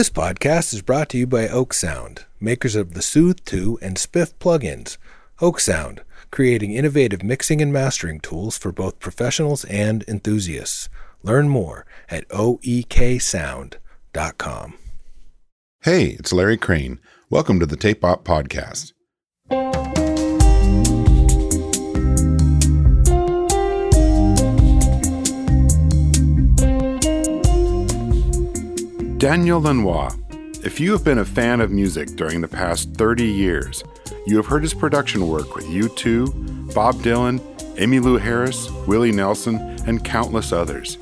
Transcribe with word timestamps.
This 0.00 0.08
podcast 0.08 0.72
is 0.72 0.80
brought 0.80 1.10
to 1.10 1.18
you 1.18 1.26
by 1.26 1.46
oeksound, 1.46 2.24
makers 2.40 2.74
of 2.74 2.94
the 2.94 3.02
Soothe 3.02 3.44
2 3.44 3.80
and 3.82 3.98
Spiff 3.98 4.32
plugins. 4.40 4.96
oeksound, 5.42 5.98
creating 6.30 6.72
innovative 6.72 7.22
mixing 7.22 7.60
and 7.60 7.70
mastering 7.70 8.18
tools 8.18 8.56
for 8.56 8.72
both 8.72 8.98
professionals 8.98 9.66
and 9.66 10.02
enthusiasts. 10.08 10.88
Learn 11.22 11.50
more 11.50 11.84
at 12.08 12.26
oeksound.com. 12.30 13.78
Hey, 15.82 16.06
it's 16.06 16.32
Larry 16.32 16.56
Crane. 16.56 16.98
Welcome 17.28 17.60
to 17.60 17.66
the 17.66 17.76
Tape 17.76 18.02
Op 18.02 18.24
Podcast. 18.24 18.94
Daniel 29.20 29.60
Lanois. 29.60 30.10
If 30.64 30.80
you 30.80 30.92
have 30.92 31.04
been 31.04 31.18
a 31.18 31.26
fan 31.26 31.60
of 31.60 31.70
music 31.70 32.16
during 32.16 32.40
the 32.40 32.48
past 32.48 32.94
30 32.94 33.26
years, 33.26 33.84
you 34.26 34.38
have 34.38 34.46
heard 34.46 34.62
his 34.62 34.72
production 34.72 35.28
work 35.28 35.54
with 35.54 35.66
U2, 35.66 36.72
Bob 36.72 36.94
Dylan, 37.02 37.38
Emmylou 37.76 38.18
Harris, 38.18 38.70
Willie 38.86 39.12
Nelson, 39.12 39.56
and 39.86 40.02
countless 40.02 40.54
others. 40.54 40.96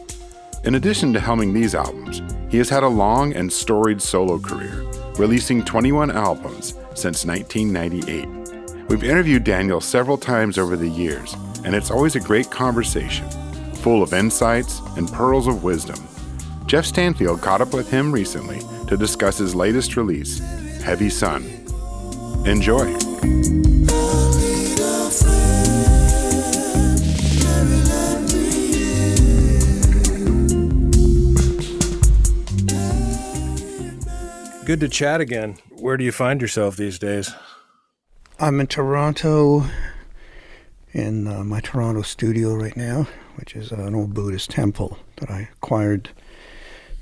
In 0.65 0.75
addition 0.75 1.13
to 1.13 1.21
helming 1.21 1.55
these 1.55 1.77
albums, 1.77 2.21
he 2.51 2.59
has 2.59 2.69
had 2.69 2.83
a 2.83 2.89
long 2.89 3.35
and 3.35 3.53
storied 3.53 4.03
solo 4.03 4.41
career, 4.41 4.83
releasing 5.17 5.65
21 5.65 6.11
albums 6.11 6.75
since 6.97 7.25
1998. 7.25 8.89
We've 8.89 9.05
interviewed 9.05 9.45
Daniel 9.45 9.81
several 9.81 10.19
times 10.19 10.59
over 10.59 10.77
the 10.77 10.89
years, 10.89 11.37
and 11.65 11.73
it's 11.73 11.93
always 11.93 12.17
a 12.17 12.21
great 12.21 12.51
conversation, 12.51 13.31
full 13.75 14.03
of 14.03 14.13
insights 14.13 14.81
and 14.97 15.07
pearls 15.13 15.47
of 15.47 15.63
wisdom. 15.63 16.05
Geoff 16.69 16.85
Stanfield 16.85 17.41
caught 17.41 17.63
up 17.63 17.73
with 17.73 17.91
him 17.91 18.13
recently 18.13 18.61
to 18.89 18.97
discuss 18.99 19.39
his 19.39 19.55
latest 19.55 19.97
release, 19.97 20.39
Heavy 20.83 21.09
Sun. 21.09 21.43
Enjoy. 22.45 22.85
Good 34.67 34.81
to 34.81 34.89
chat 34.91 35.23
again. 35.23 35.57
Where 35.71 35.97
do 35.97 36.05
you 36.05 36.13
find 36.13 36.43
yourself 36.43 36.77
these 36.77 36.99
days? 36.99 37.33
I'm 38.39 38.61
in 38.61 38.67
Toronto, 38.67 39.65
in 40.93 41.27
uh, 41.27 41.45
my 41.45 41.61
Toronto 41.61 42.03
studio 42.03 42.55
right 42.55 42.77
now, 42.77 43.09
which 43.37 43.57
is 43.57 43.73
an 43.73 43.95
old 43.95 44.13
Buddhist 44.13 44.51
temple 44.51 44.99
that 45.17 45.31
I 45.31 45.49
acquired 45.55 46.11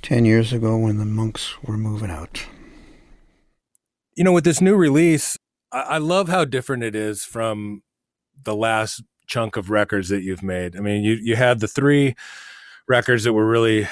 10 0.06 0.24
years 0.24 0.52
ago 0.52 0.78
when 0.78 0.98
the 0.98 1.04
monks 1.04 1.60
were 1.64 1.76
moving 1.76 2.12
out. 2.12 2.46
You 4.14 4.22
know, 4.22 4.30
with 4.30 4.44
this 4.44 4.60
new 4.60 4.76
release, 4.76 5.36
I, 5.72 5.98
love 5.98 6.28
how 6.28 6.44
different 6.44 6.84
it 6.84 6.94
is 6.94 7.24
from 7.24 7.82
the 8.40 8.54
last 8.54 9.02
chunk 9.26 9.56
of 9.56 9.68
records 9.68 10.08
that 10.10 10.22
you've 10.22 10.44
made. 10.44 10.76
I 10.76 10.78
mean, 10.78 11.02
you, 11.02 11.14
you 11.14 11.34
had 11.34 11.58
the 11.58 11.66
three 11.66 12.14
records 12.86 13.24
that 13.24 13.32
were 13.32 13.48
really 13.48 13.88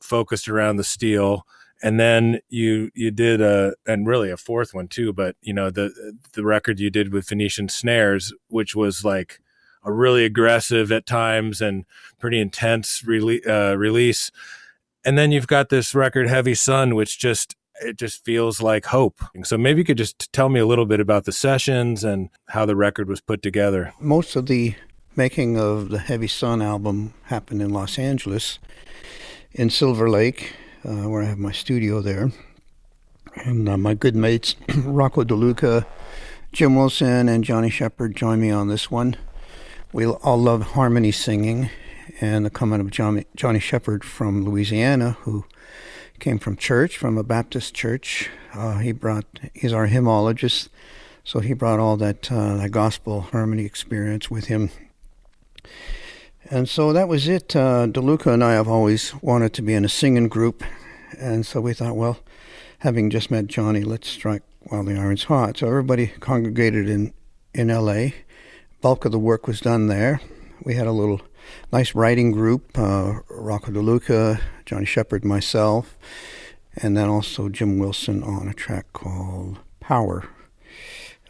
focused 0.00 0.48
around 0.48 0.78
the 0.78 0.84
steel 0.84 1.46
and 1.80 2.00
then 2.00 2.40
you 2.48 2.90
you 2.92 3.12
did 3.12 3.40
a 3.40 3.74
and 3.86 4.04
really 4.04 4.32
a 4.32 4.36
fourth 4.36 4.74
one 4.74 4.88
too 4.88 5.12
but 5.12 5.36
you 5.42 5.52
know 5.52 5.70
the 5.70 6.12
the 6.32 6.44
record 6.44 6.80
you 6.80 6.90
did 6.90 7.12
with 7.12 7.28
Venetian 7.28 7.68
Snares 7.68 8.34
which 8.48 8.74
was 8.74 9.04
like 9.04 9.40
a 9.84 9.92
really 9.92 10.24
aggressive 10.24 10.90
at 10.90 11.06
times 11.06 11.60
and 11.60 11.84
pretty 12.18 12.40
intense 12.40 13.02
rele- 13.02 13.46
uh, 13.46 13.78
release 13.78 14.32
and 15.04 15.18
then 15.18 15.32
you've 15.32 15.46
got 15.46 15.68
this 15.68 15.94
record 15.94 16.28
heavy 16.28 16.54
sun 16.54 16.94
which 16.94 17.18
just 17.18 17.56
it 17.80 17.96
just 17.96 18.24
feels 18.24 18.60
like 18.60 18.86
hope. 18.86 19.20
So 19.44 19.58
maybe 19.58 19.80
you 19.80 19.84
could 19.84 19.98
just 19.98 20.32
tell 20.32 20.48
me 20.48 20.60
a 20.60 20.66
little 20.66 20.86
bit 20.86 21.00
about 21.00 21.24
the 21.24 21.32
sessions 21.32 22.04
and 22.04 22.28
how 22.48 22.64
the 22.64 22.76
record 22.76 23.08
was 23.08 23.20
put 23.20 23.42
together. 23.42 23.92
Most 23.98 24.36
of 24.36 24.46
the 24.46 24.74
making 25.16 25.58
of 25.58 25.88
the 25.88 25.98
heavy 25.98 26.28
sun 26.28 26.62
album 26.62 27.12
happened 27.24 27.60
in 27.60 27.68
los 27.70 27.98
angeles 27.98 28.58
in 29.52 29.68
silver 29.68 30.08
lake 30.08 30.54
uh, 30.86 31.06
where 31.06 31.22
i 31.22 31.26
have 31.26 31.38
my 31.38 31.52
studio 31.52 32.00
there. 32.00 32.30
And 33.34 33.68
uh, 33.68 33.76
my 33.76 33.94
good 33.94 34.14
mates 34.14 34.56
rocco 34.76 35.24
deluca 35.24 35.86
jim 36.52 36.76
wilson 36.76 37.28
and 37.28 37.44
johnny 37.44 37.70
shepard 37.70 38.14
joined 38.14 38.40
me 38.40 38.50
on 38.50 38.68
this 38.68 38.90
one. 38.90 39.16
We 39.92 40.06
all 40.06 40.38
love 40.38 40.62
harmony 40.62 41.12
singing 41.12 41.68
and 42.22 42.46
the 42.46 42.50
coming 42.50 42.80
of 42.80 42.88
Johnny, 42.88 43.26
Johnny 43.34 43.58
Shepard 43.58 44.04
from 44.04 44.44
Louisiana, 44.44 45.16
who 45.22 45.44
came 46.20 46.38
from 46.38 46.56
church, 46.56 46.96
from 46.96 47.18
a 47.18 47.24
Baptist 47.24 47.74
church. 47.74 48.30
Uh, 48.54 48.78
he 48.78 48.92
brought, 48.92 49.24
he's 49.54 49.72
our 49.72 49.88
hymnologist, 49.88 50.68
so 51.24 51.40
he 51.40 51.52
brought 51.52 51.80
all 51.80 51.96
that, 51.96 52.30
uh, 52.30 52.58
that 52.58 52.70
gospel 52.70 53.22
harmony 53.22 53.64
experience 53.64 54.30
with 54.30 54.44
him. 54.44 54.70
And 56.48 56.68
so 56.68 56.92
that 56.92 57.08
was 57.08 57.26
it. 57.26 57.56
Uh, 57.56 57.88
DeLuca 57.88 58.32
and 58.32 58.44
I 58.44 58.52
have 58.52 58.68
always 58.68 59.12
wanted 59.20 59.52
to 59.54 59.62
be 59.62 59.74
in 59.74 59.84
a 59.84 59.88
singing 59.88 60.28
group, 60.28 60.62
and 61.18 61.44
so 61.44 61.60
we 61.60 61.74
thought, 61.74 61.96
well, 61.96 62.20
having 62.78 63.10
just 63.10 63.32
met 63.32 63.48
Johnny, 63.48 63.82
let's 63.82 64.08
strike 64.08 64.42
while 64.60 64.84
the 64.84 64.96
iron's 64.96 65.24
hot. 65.24 65.58
So 65.58 65.66
everybody 65.66 66.06
congregated 66.20 66.88
in 66.88 67.12
in 67.52 67.68
L.A. 67.68 68.14
Bulk 68.80 69.04
of 69.04 69.12
the 69.12 69.18
work 69.18 69.48
was 69.48 69.60
done 69.60 69.88
there. 69.88 70.20
We 70.64 70.74
had 70.74 70.86
a 70.86 70.92
little 70.92 71.20
nice 71.72 71.94
writing 71.94 72.30
group 72.30 72.78
uh, 72.78 73.20
Rocco 73.28 73.72
DeLuca, 73.72 74.40
Johnny 74.64 74.84
Shepard, 74.84 75.24
myself, 75.24 75.98
and 76.76 76.96
then 76.96 77.08
also 77.08 77.48
Jim 77.48 77.78
Wilson 77.78 78.22
on 78.22 78.48
a 78.48 78.54
track 78.54 78.86
called 78.92 79.58
Power. 79.80 80.28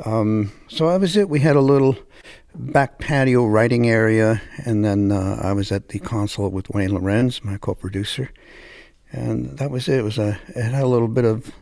Um, 0.04 0.52
so 0.68 0.88
that 0.88 1.00
was 1.00 1.16
it. 1.16 1.28
We 1.28 1.40
had 1.40 1.56
a 1.56 1.60
little 1.60 1.96
back 2.54 2.98
patio 2.98 3.46
writing 3.46 3.88
area, 3.88 4.42
and 4.64 4.84
then 4.84 5.12
uh, 5.12 5.40
I 5.42 5.52
was 5.52 5.72
at 5.72 5.88
the 5.88 5.98
console 5.98 6.50
with 6.50 6.68
Wayne 6.70 6.94
Lorenz, 6.94 7.42
my 7.42 7.56
co-producer, 7.56 8.30
and 9.12 9.56
that 9.58 9.70
was 9.70 9.88
it. 9.88 9.98
It 9.98 10.02
was 10.02 10.18
a 10.18 10.38
it 10.48 10.62
had 10.62 10.82
a 10.82 10.86
little 10.86 11.08
bit 11.08 11.24
of 11.24 11.52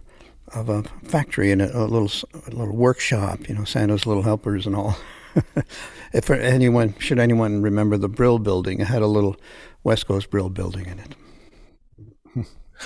of 0.48 0.68
a 0.68 0.82
factory 1.04 1.52
it, 1.52 1.60
a 1.60 1.84
little 1.84 2.10
a 2.34 2.50
little 2.50 2.74
workshop, 2.74 3.48
you 3.48 3.54
know, 3.54 3.64
Santa's 3.64 4.06
Little 4.06 4.24
Helpers 4.24 4.66
and 4.66 4.74
all. 4.74 4.96
if 6.12 6.30
anyone 6.30 6.94
should 6.98 7.18
anyone 7.18 7.62
remember 7.62 7.96
the 7.96 8.08
Brill 8.08 8.38
Building, 8.38 8.80
it 8.80 8.86
had 8.86 9.02
a 9.02 9.06
little 9.06 9.36
West 9.82 10.06
Coast 10.06 10.30
Brill 10.30 10.50
Building 10.50 10.86
in 10.86 10.98
it. 10.98 11.14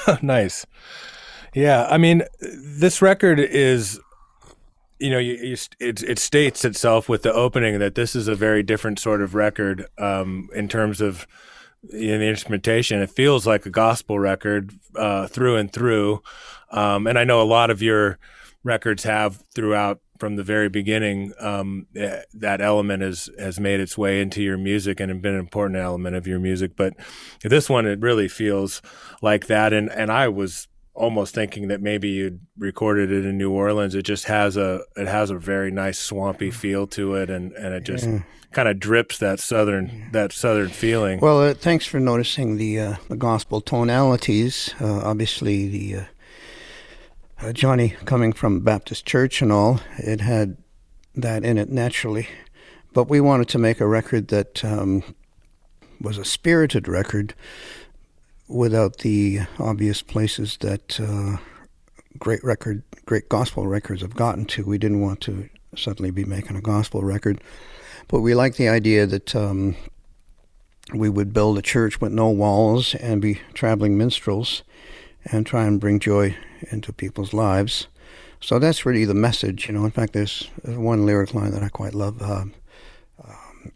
nice. 0.22 0.66
Yeah, 1.54 1.86
I 1.88 1.98
mean, 1.98 2.22
this 2.40 3.00
record 3.00 3.38
is, 3.38 4.00
you 4.98 5.10
know, 5.10 5.18
you, 5.18 5.34
you, 5.34 5.56
it, 5.78 6.02
it 6.02 6.18
states 6.18 6.64
itself 6.64 7.08
with 7.08 7.22
the 7.22 7.32
opening 7.32 7.78
that 7.78 7.94
this 7.94 8.16
is 8.16 8.26
a 8.26 8.34
very 8.34 8.62
different 8.62 8.98
sort 8.98 9.22
of 9.22 9.34
record 9.34 9.86
um, 9.98 10.48
in 10.54 10.68
terms 10.68 11.00
of 11.00 11.26
in 11.92 12.20
the 12.20 12.26
instrumentation. 12.26 13.00
It 13.00 13.10
feels 13.10 13.46
like 13.46 13.66
a 13.66 13.70
gospel 13.70 14.18
record 14.18 14.72
uh, 14.96 15.28
through 15.28 15.56
and 15.56 15.72
through, 15.72 16.22
um, 16.70 17.06
and 17.06 17.18
I 17.18 17.24
know 17.24 17.40
a 17.40 17.44
lot 17.44 17.70
of 17.70 17.82
your 17.82 18.18
records 18.64 19.04
have 19.04 19.42
throughout 19.54 20.00
from 20.24 20.36
the 20.36 20.42
very 20.42 20.70
beginning, 20.70 21.34
um, 21.38 21.86
eh, 21.94 22.22
that 22.32 22.62
element 22.62 23.02
has 23.02 23.28
has 23.38 23.60
made 23.60 23.78
its 23.78 23.98
way 23.98 24.22
into 24.22 24.42
your 24.42 24.56
music 24.56 24.98
and 24.98 25.20
been 25.20 25.34
an 25.34 25.38
important 25.38 25.78
element 25.78 26.16
of 26.16 26.26
your 26.26 26.38
music. 26.38 26.76
But 26.76 26.94
this 27.42 27.68
one, 27.68 27.86
it 27.86 28.00
really 28.00 28.26
feels 28.26 28.80
like 29.20 29.48
that. 29.48 29.74
And 29.74 29.92
and 29.92 30.10
I 30.10 30.28
was 30.28 30.66
almost 30.94 31.34
thinking 31.34 31.68
that 31.68 31.82
maybe 31.82 32.08
you'd 32.08 32.40
recorded 32.56 33.12
it 33.12 33.26
in 33.26 33.36
New 33.36 33.50
Orleans. 33.50 33.94
It 33.94 34.04
just 34.04 34.24
has 34.24 34.56
a 34.56 34.80
it 34.96 35.08
has 35.08 35.28
a 35.28 35.36
very 35.36 35.70
nice 35.70 35.98
swampy 35.98 36.50
feel 36.50 36.86
to 36.86 37.16
it, 37.16 37.28
and 37.28 37.52
and 37.52 37.74
it 37.74 37.84
just 37.84 38.06
yeah. 38.06 38.22
kind 38.52 38.66
of 38.66 38.80
drips 38.80 39.18
that 39.18 39.40
southern 39.40 40.08
that 40.12 40.32
southern 40.32 40.70
feeling. 40.70 41.20
Well, 41.20 41.42
uh, 41.42 41.52
thanks 41.52 41.84
for 41.84 42.00
noticing 42.00 42.56
the 42.56 42.80
uh, 42.80 42.96
the 43.10 43.16
gospel 43.16 43.60
tonalities. 43.60 44.74
Uh, 44.80 45.00
obviously, 45.00 45.68
the 45.68 46.06
uh, 47.40 47.52
Johnny 47.52 47.90
coming 48.04 48.32
from 48.32 48.60
Baptist 48.60 49.06
church 49.06 49.42
and 49.42 49.52
all, 49.52 49.80
it 49.98 50.20
had 50.20 50.56
that 51.14 51.44
in 51.44 51.58
it 51.58 51.70
naturally. 51.70 52.28
But 52.92 53.08
we 53.08 53.20
wanted 53.20 53.48
to 53.48 53.58
make 53.58 53.80
a 53.80 53.86
record 53.86 54.28
that 54.28 54.64
um, 54.64 55.02
was 56.00 56.18
a 56.18 56.24
spirited 56.24 56.86
record 56.86 57.34
without 58.48 58.98
the 58.98 59.40
obvious 59.58 60.02
places 60.02 60.56
that 60.60 61.00
uh, 61.00 61.38
great 62.18 62.44
record, 62.44 62.82
great 63.06 63.28
gospel 63.28 63.66
records 63.66 64.02
have 64.02 64.14
gotten 64.14 64.44
to. 64.46 64.64
We 64.64 64.78
didn't 64.78 65.00
want 65.00 65.20
to 65.22 65.48
suddenly 65.76 66.10
be 66.10 66.24
making 66.24 66.56
a 66.56 66.60
gospel 66.60 67.02
record, 67.02 67.40
but 68.08 68.20
we 68.20 68.34
liked 68.34 68.58
the 68.58 68.68
idea 68.68 69.06
that 69.06 69.34
um, 69.34 69.74
we 70.92 71.08
would 71.08 71.32
build 71.32 71.58
a 71.58 71.62
church 71.62 72.00
with 72.00 72.12
no 72.12 72.28
walls 72.28 72.94
and 72.96 73.20
be 73.20 73.40
traveling 73.54 73.96
minstrels 73.96 74.62
and 75.24 75.46
try 75.46 75.64
and 75.64 75.80
bring 75.80 75.98
joy 75.98 76.36
into 76.70 76.92
people's 76.92 77.32
lives. 77.32 77.88
So 78.40 78.58
that's 78.58 78.84
really 78.84 79.04
the 79.04 79.14
message, 79.14 79.68
you 79.68 79.74
know. 79.74 79.84
In 79.84 79.90
fact, 79.90 80.12
there's 80.12 80.50
one 80.64 81.06
lyric 81.06 81.34
line 81.34 81.52
that 81.52 81.62
I 81.62 81.68
quite 81.68 81.94
love. 81.94 82.20
Uh, 82.20 82.44
um, 83.24 83.72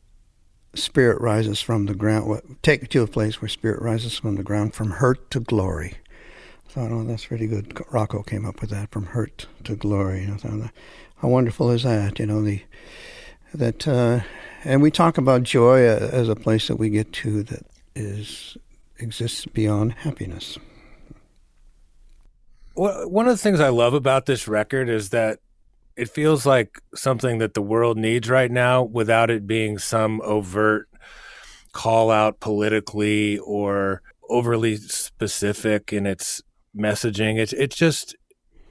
spirit 0.74 1.20
rises 1.20 1.60
from 1.60 1.86
the 1.86 1.94
ground. 1.94 2.58
Take 2.62 2.82
me 2.82 2.88
to 2.88 3.02
a 3.02 3.06
place 3.06 3.40
where 3.40 3.48
spirit 3.48 3.80
rises 3.80 4.18
from 4.18 4.36
the 4.36 4.42
ground, 4.42 4.74
from 4.74 4.90
hurt 4.90 5.30
to 5.30 5.40
glory. 5.40 5.96
So 6.68 6.82
thought, 6.82 6.92
oh, 6.92 7.04
that's 7.04 7.30
really 7.30 7.46
good. 7.46 7.80
Rocco 7.90 8.22
came 8.22 8.44
up 8.44 8.60
with 8.60 8.68
that 8.70 8.90
from 8.90 9.06
hurt 9.06 9.46
to 9.64 9.74
glory. 9.74 10.26
Know, 10.26 10.36
thought, 10.36 10.70
how 11.16 11.28
wonderful 11.28 11.70
is 11.70 11.84
that? 11.84 12.18
You 12.18 12.26
know, 12.26 12.42
the 12.42 12.62
that, 13.54 13.88
uh, 13.88 14.20
and 14.64 14.82
we 14.82 14.90
talk 14.90 15.16
about 15.16 15.42
joy 15.42 15.86
as 15.86 16.28
a 16.28 16.36
place 16.36 16.68
that 16.68 16.76
we 16.76 16.90
get 16.90 17.12
to 17.14 17.42
that 17.44 17.64
is 17.94 18.58
exists 18.98 19.46
beyond 19.46 19.92
happiness. 19.94 20.58
One 22.78 23.26
of 23.26 23.34
the 23.34 23.42
things 23.42 23.58
I 23.58 23.70
love 23.70 23.92
about 23.92 24.26
this 24.26 24.46
record 24.46 24.88
is 24.88 25.10
that 25.10 25.40
it 25.96 26.08
feels 26.08 26.46
like 26.46 26.80
something 26.94 27.38
that 27.38 27.54
the 27.54 27.60
world 27.60 27.98
needs 27.98 28.30
right 28.30 28.50
now 28.50 28.84
without 28.84 29.30
it 29.30 29.48
being 29.48 29.78
some 29.78 30.20
overt 30.22 30.88
call 31.72 32.12
out 32.12 32.38
politically 32.38 33.36
or 33.38 34.00
overly 34.30 34.76
specific 34.76 35.92
in 35.92 36.06
its 36.06 36.40
messaging. 36.76 37.36
It's 37.38 37.52
it's 37.52 37.74
just 37.74 38.14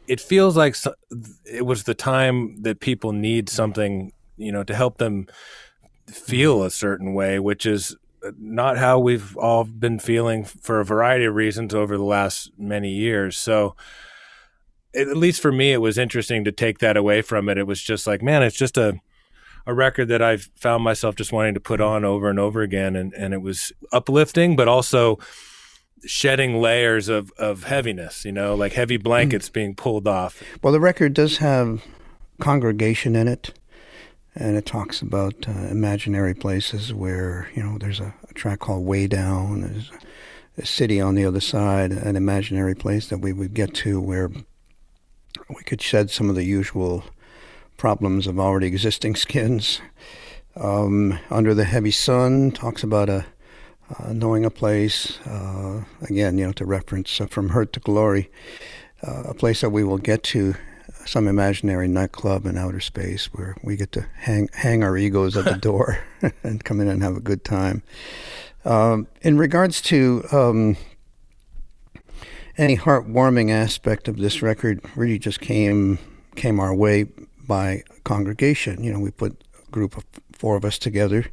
it 0.07 0.21
feels 0.21 0.56
like 0.56 0.77
it 1.44 1.65
was 1.65 1.83
the 1.83 1.94
time 1.94 2.62
that 2.62 2.80
people 2.80 3.12
need 3.12 3.50
something, 3.50 4.13
you 4.38 4.54
know, 4.54 4.63
to 4.63 4.74
help 4.74 5.00
them 5.00 5.27
feel 6.07 6.63
a 6.63 6.71
certain 6.71 7.13
way, 7.13 7.39
which 7.39 7.65
is 7.65 7.94
not 8.38 8.78
how 8.78 9.00
we've 9.00 9.36
all 9.38 9.64
been 9.64 10.00
feeling 10.00 10.44
for 10.44 10.80
a 10.80 10.86
variety 10.86 11.25
of 11.25 11.36
reasons 11.36 11.74
over 11.74 11.98
the 11.98 12.04
last 12.04 12.52
many 12.58 12.90
years. 12.90 13.38
So 13.38 13.75
at 14.96 15.16
least 15.16 15.42
for 15.42 15.52
me, 15.52 15.74
it 15.74 15.81
was 15.81 15.98
interesting 15.98 16.44
to 16.44 16.52
take 16.52 16.80
that 16.80 16.98
away 16.98 17.22
from 17.22 17.50
it. 17.50 17.58
It 17.58 17.68
was 17.68 17.81
just 17.81 18.08
like, 18.08 18.22
man, 18.22 18.44
it's 18.44 18.58
just 18.58 18.78
a 18.78 19.00
a 19.66 19.74
record 19.74 20.08
that 20.08 20.22
I've 20.22 20.50
found 20.56 20.81
myself 20.81 21.16
just 21.16 21.34
wanting 21.34 21.54
to 21.54 21.60
put 21.60 21.81
on 21.81 22.06
over 22.06 22.30
and 22.30 22.40
over 22.40 22.62
again, 22.62 22.96
and 22.96 23.14
and 23.14 23.34
it 23.34 23.42
was 23.42 23.74
uplifting, 23.92 24.56
but 24.56 24.68
also 24.68 25.19
shedding 26.06 26.62
layers 26.62 27.10
of 27.10 27.31
of 27.38 27.66
heaviness. 27.66 28.24
You 28.24 28.31
know, 28.31 28.56
like 28.56 28.74
heavy 28.74 28.98
blankets 28.98 29.50
mm. 29.50 29.54
being 29.54 29.75
pulled 29.75 30.08
off. 30.08 30.42
Well, 30.64 30.74
the 30.74 30.80
record 30.80 31.14
does 31.14 31.38
have 31.38 31.84
congregation 32.40 33.16
in 33.16 33.28
it, 33.28 33.54
and 34.39 34.56
it 34.56 34.66
talks 34.66 35.01
about 35.01 35.48
uh, 35.48 35.51
imaginary 35.51 36.34
places 36.34 36.94
where 36.94 37.50
you 37.56 37.63
know 37.63 37.78
there's 37.78 38.00
a, 38.00 38.13
a 38.30 38.34
track 38.34 38.60
called 38.60 38.86
Way 38.86 39.07
Down. 39.07 39.62
There's 39.62 39.92
a, 39.92 40.62
a 40.62 40.66
city 40.66 41.01
on 41.01 41.16
the 41.16 41.25
other 41.25 41.39
side, 41.39 41.92
an 41.92 42.16
imaginary 42.16 42.75
place 42.75 43.07
that 43.10 43.19
we 43.19 43.34
would 43.34 43.54
get 43.54 43.74
to 43.75 44.00
where 44.00 44.30
we 45.50 45.63
could 45.66 45.81
shed 45.81 46.10
some 46.10 46.30
of 46.30 46.36
the 46.36 46.44
usual 46.44 47.04
problems 47.78 48.28
of 48.28 48.39
already 48.39 48.68
existing 48.68 49.16
skins. 49.16 49.81
Um, 50.56 51.19
Under 51.30 51.54
the 51.54 51.66
Heavy 51.66 51.92
Sun 51.92 52.51
talks 52.51 52.83
about 52.83 53.10
a 53.10 53.25
uh, 53.98 54.12
knowing 54.13 54.45
a 54.45 54.50
place. 54.50 55.19
Uh, 55.22 55.83
again, 56.01 56.38
you 56.38 56.45
know, 56.45 56.51
to 56.54 56.66
reference 56.66 57.22
uh, 57.22 57.25
from 57.28 57.50
hurt 57.50 57.72
to 57.74 57.80
glory, 57.80 58.30
uh, 59.07 59.24
a 59.25 59.33
place 59.33 59.62
that 59.62 59.69
we 59.69 59.83
will 59.83 59.98
get 59.98 60.24
to, 60.24 60.56
some 61.07 61.27
imaginary 61.27 61.88
nightclub 61.88 62.45
in 62.45 62.57
outer 62.57 62.80
space 62.80 63.27
where 63.33 63.56
we 63.63 63.75
get 63.75 63.92
to 63.94 64.06
hang 64.15 64.50
hang 64.54 64.83
our 64.83 64.98
egos 64.98 65.38
at 65.38 65.45
the 65.45 65.56
door 65.69 66.00
and 66.44 66.63
come 66.63 66.81
in 66.81 66.88
and 66.88 67.01
have 67.04 67.15
a 67.15 67.21
good 67.21 67.44
time. 67.44 67.83
Um, 68.65 69.07
in 69.21 69.38
regards 69.38 69.81
to 69.83 70.25
um, 70.31 70.77
any 72.57 72.75
heartwarming 72.75 73.50
aspect 73.51 74.07
of 74.07 74.18
this 74.18 74.42
record 74.42 74.81
really 74.95 75.19
just 75.19 75.39
came 75.39 76.00
came 76.36 76.59
our 76.59 76.74
way 76.74 77.06
by 77.48 77.83
congregation. 78.04 78.83
You 78.83 78.94
know, 78.94 79.00
we 79.00 79.12
put 79.12 79.44
a 79.68 79.71
group 79.71 79.98
of 79.98 80.06
four 80.33 80.56
of 80.56 80.65
us 80.65 80.77
together 80.77 81.27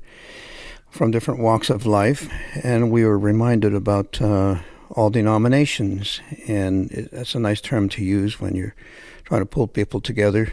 from 0.90 1.10
different 1.10 1.40
walks 1.40 1.70
of 1.70 1.86
life, 1.86 2.30
and 2.62 2.90
we 2.90 3.04
were 3.04 3.18
reminded 3.18 3.74
about 3.74 4.22
uh, 4.22 4.60
all 4.90 5.10
denominations. 5.10 6.20
And 6.46 6.90
it, 6.92 7.10
that's 7.10 7.34
a 7.34 7.40
nice 7.40 7.60
term 7.60 7.88
to 7.90 8.04
use 8.04 8.40
when 8.40 8.54
you're 8.54 8.74
trying 9.24 9.40
to 9.40 9.46
pull 9.46 9.66
people 9.66 10.00
together. 10.00 10.52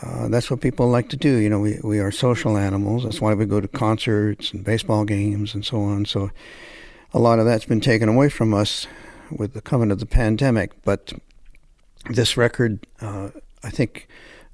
Uh, 0.00 0.28
that's 0.28 0.50
what 0.50 0.60
people 0.60 0.88
like 0.88 1.08
to 1.08 1.16
do. 1.16 1.36
You 1.36 1.50
know, 1.50 1.58
we, 1.58 1.80
we 1.82 1.98
are 1.98 2.12
social 2.12 2.56
animals. 2.56 3.04
That's 3.04 3.20
why 3.20 3.34
we 3.34 3.46
go 3.46 3.60
to 3.60 3.68
concerts 3.68 4.52
and 4.52 4.64
baseball 4.64 5.04
games 5.04 5.54
and 5.54 5.64
so 5.64 5.80
on. 5.80 6.04
So 6.04 6.30
a 7.12 7.18
lot 7.18 7.38
of 7.38 7.46
that's 7.46 7.64
been 7.64 7.80
taken 7.80 8.08
away 8.08 8.28
from 8.28 8.54
us 8.54 8.86
with 9.30 9.54
the 9.54 9.60
coming 9.60 9.90
of 9.90 9.98
the 9.98 10.06
pandemic. 10.06 10.72
But 10.84 11.12
this 12.10 12.36
record, 12.36 12.86
uh, 13.00 13.30
I 13.64 13.70
think, 13.70 14.08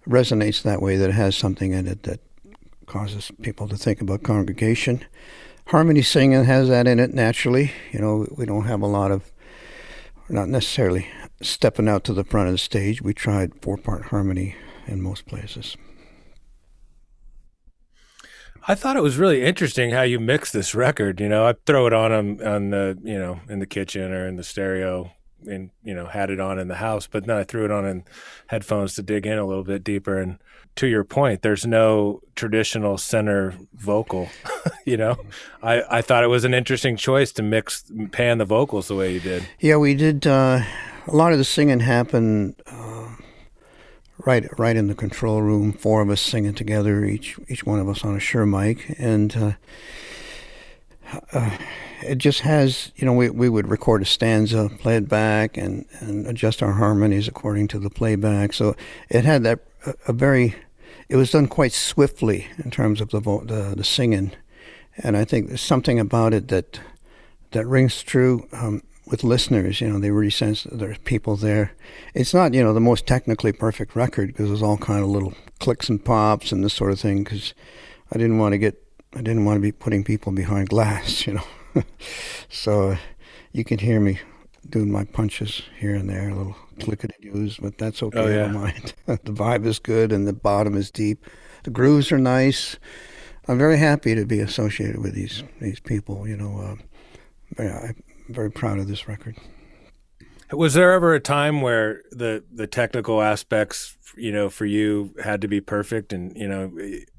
resonates 0.08 0.62
that 0.62 0.81
way. 0.81 0.96
That 0.96 1.11
it 1.11 1.14
has 1.14 1.37
something 1.37 1.73
in 1.73 1.87
it 1.87 2.05
that 2.05 2.20
causes 2.87 3.31
people 3.43 3.69
to 3.69 3.76
think 3.76 4.00
about 4.00 4.23
congregation. 4.23 5.05
Harmony 5.67 6.02
singing 6.02 6.44
has 6.44 6.69
that 6.69 6.87
in 6.87 7.00
it 7.00 7.14
naturally. 7.14 7.73
You 7.93 8.00
know, 8.00 8.26
we 8.37 8.46
don't 8.46 8.67
have 8.67 8.82
a 8.82 8.87
lot 8.87 9.11
of, 9.11 9.32
not 10.29 10.49
necessarily 10.49 11.06
stepping 11.43 11.88
out 11.88 12.05
to 12.05 12.12
the 12.12 12.25
front 12.25 12.49
of 12.49 12.55
the 12.55 12.59
stage. 12.59 13.03
We 13.03 13.15
tried 13.15 13.61
four 13.62 13.76
part 13.76 14.06
harmony 14.06 14.56
in 14.87 15.03
most 15.03 15.26
places. 15.26 15.76
I 18.67 18.75
thought 18.75 18.97
it 18.97 19.03
was 19.03 19.19
really 19.19 19.44
interesting 19.44 19.91
how 19.91 20.03
you 20.03 20.19
mix 20.19 20.50
this 20.50 20.75
record. 20.75 21.21
You 21.21 21.29
know, 21.29 21.47
I 21.47 21.55
throw 21.67 21.87
it 21.87 21.93
on 21.93 22.12
on, 22.12 22.43
on 22.47 22.71
the 22.71 22.99
you 23.03 23.19
know 23.19 23.41
in 23.49 23.59
the 23.59 23.67
kitchen 23.67 24.12
or 24.12 24.26
in 24.26 24.37
the 24.37 24.44
stereo, 24.44 25.12
and 25.46 25.70
you 25.82 25.94
know 25.94 26.06
had 26.06 26.31
it 26.31 26.41
on 26.41 26.58
in 26.58 26.69
the 26.69 26.76
house. 26.76 27.06
But 27.06 27.26
then 27.26 27.37
I 27.37 27.44
threw 27.44 27.64
it 27.64 27.70
on 27.70 27.87
in 27.87 28.05
headphones 28.49 28.94
to 28.94 29.02
dig 29.02 29.26
in 29.26 29.38
a 29.38 29.44
little 29.44 29.64
bit 29.64 29.85
deeper. 29.85 30.19
And 30.19 30.38
to 30.76 30.87
your 30.87 31.05
point, 31.05 31.43
there's 31.43 31.67
no 31.67 32.20
traditional 32.35 32.99
center 32.99 33.55
vocal. 33.75 34.29
you 34.85 34.96
know, 34.96 35.17
I 35.62 35.82
I 35.91 36.02
thought 36.02 36.25
it 36.25 36.29
was 36.29 36.44
an 36.44 36.55
interesting 36.55 36.96
choice 36.96 37.32
to 37.32 37.43
mix 37.43 37.85
pan 38.12 38.38
the 38.38 38.44
vocals 38.44 38.88
the 38.88 38.94
way 38.94 39.12
you 39.12 39.20
did. 39.20 39.46
Yeah, 39.61 39.76
we 39.76 39.94
did. 39.94 40.26
Uh, 40.26 40.62
a 41.06 41.17
lot 41.17 41.32
of 41.32 41.38
the 41.38 41.44
singing 41.44 41.81
happened. 41.81 42.56
Uh, 42.67 43.08
right 44.26 44.46
right 44.58 44.76
in 44.76 44.87
the 44.87 44.94
control 44.94 45.43
room, 45.43 45.73
four 45.73 46.00
of 46.02 46.11
us 46.11 46.20
singing 46.20 46.55
together, 46.55 47.05
each 47.05 47.38
each 47.49 47.64
one 47.64 47.79
of 47.79 47.88
us 47.88 48.05
on 48.05 48.17
a 48.17 48.20
Shure 48.20 48.46
mic, 48.46 48.94
and 48.99 49.37
uh, 49.37 49.52
uh, 51.32 51.58
it 52.05 52.19
just 52.19 52.41
has 52.41 52.93
you 52.97 53.05
know 53.05 53.12
we 53.12 53.31
we 53.31 53.49
would 53.49 53.69
record 53.69 54.03
a 54.03 54.05
stanza, 54.05 54.71
play 54.79 54.97
it 54.97 55.09
back, 55.09 55.56
and 55.56 55.85
and 56.01 56.27
adjust 56.27 56.62
our 56.62 56.73
harmonies 56.73 57.29
according 57.29 57.69
to 57.69 57.79
the 57.79 57.91
playback. 57.91 58.53
So 58.53 58.77
it 59.09 59.25
had 59.25 59.43
that 59.45 59.61
a, 59.87 59.95
a 60.09 60.12
very 60.12 60.55
it 61.09 61.17
was 61.17 61.31
done 61.31 61.49
quite 61.49 61.73
swiftly 61.73 62.47
in 62.65 62.71
terms 62.71 63.01
of 63.01 63.11
the 63.11 63.21
vo- 63.21 63.45
the, 63.45 63.75
the 63.77 63.85
singing, 63.85 64.33
and 64.99 65.17
I 65.17 65.25
think 65.25 65.49
there's 65.49 65.61
something 65.61 65.99
about 65.99 66.35
it 66.35 66.49
that 66.49 66.81
that 67.53 67.67
rings 67.67 68.03
true. 68.03 68.47
Um, 68.53 68.83
with 69.06 69.25
listeners. 69.25 69.81
You 69.81 69.89
know, 69.89 69.99
they 69.99 70.11
really 70.11 70.31
sense 70.31 70.65
that 70.65 70.79
there's 70.79 70.99
people 70.99 71.37
there. 71.37 71.73
It's 72.15 72.35
not, 72.35 72.55
you 72.55 72.63
know, 72.63 72.73
the 72.73 72.81
most 72.81 73.06
technically 73.06 73.53
perfect 73.53 73.94
record 73.94 74.29
because 74.29 74.49
there's 74.49 74.63
all 74.63 74.79
kind 74.79 75.03
of 75.03 75.11
little 75.11 75.34
clicks 75.61 75.89
and 75.89 76.03
pops 76.05 76.53
and 76.53 76.65
this 76.65 76.75
sort 76.75 76.93
of 76.93 77.01
thing. 77.01 77.25
Because 77.25 77.55
I 78.13 78.19
didn't 78.19 78.39
want 78.39 78.53
to 78.53 78.58
get, 78.58 78.82
I 79.15 79.19
didn't 79.19 79.44
want 79.44 79.56
to 79.56 79.61
be 79.61 79.73
putting 79.73 80.05
people 80.05 80.32
behind 80.32 80.69
glass. 80.69 81.27
You 81.27 81.34
know, 81.34 81.44
so 82.49 82.97
you 83.53 83.65
can 83.65 83.79
hear 83.79 84.01
me 84.01 84.19
doing 84.69 84.91
my 84.91 85.05
punches 85.05 85.63
here 85.79 85.95
and 85.95 86.09
there, 86.09 86.29
a 86.29 86.35
little 86.35 86.57
clickety-doos, 86.81 87.59
but 87.59 87.79
that's 87.79 88.03
okay. 88.03 88.19
Oh, 88.19 88.29
yeah. 88.29 88.47
I 88.47 88.49
mind. 88.49 88.95
the 89.07 89.33
vibe 89.33 89.67
is 89.67 89.79
good 89.79 90.13
and 90.13 90.27
the 90.27 90.33
bottom 90.33 90.77
is 90.77 90.91
deep. 90.91 91.25
The 91.65 91.71
grooves 91.71 92.13
are 92.13 92.19
nice. 92.19 92.79
I'm 93.47 93.59
very 93.59 93.79
happy 93.79 94.15
to 94.15 94.25
be 94.25 94.41
associated 94.41 95.03
with 95.03 95.15
these 95.15 95.43
these 95.61 95.81
people. 95.81 96.27
You 96.27 96.37
know, 96.37 96.79
uh, 97.59 97.63
I, 97.63 97.95
very 98.29 98.51
proud 98.51 98.79
of 98.79 98.89
this 98.89 99.07
record. 99.07 99.37
Was 100.53 100.75
there 100.75 100.93
ever 100.93 101.15
a 101.15 101.21
time 101.21 101.61
where 101.61 102.03
the 102.11 102.45
the 102.51 102.67
technical 102.67 103.21
aspects, 103.23 103.97
you 104.17 104.33
know, 104.33 104.49
for 104.49 104.65
you 104.65 105.15
had 105.23 105.41
to 105.43 105.49
be 105.49 105.61
perfect, 105.61 106.13
and 106.13 106.37
you 106.37 106.49
know, 106.49 106.73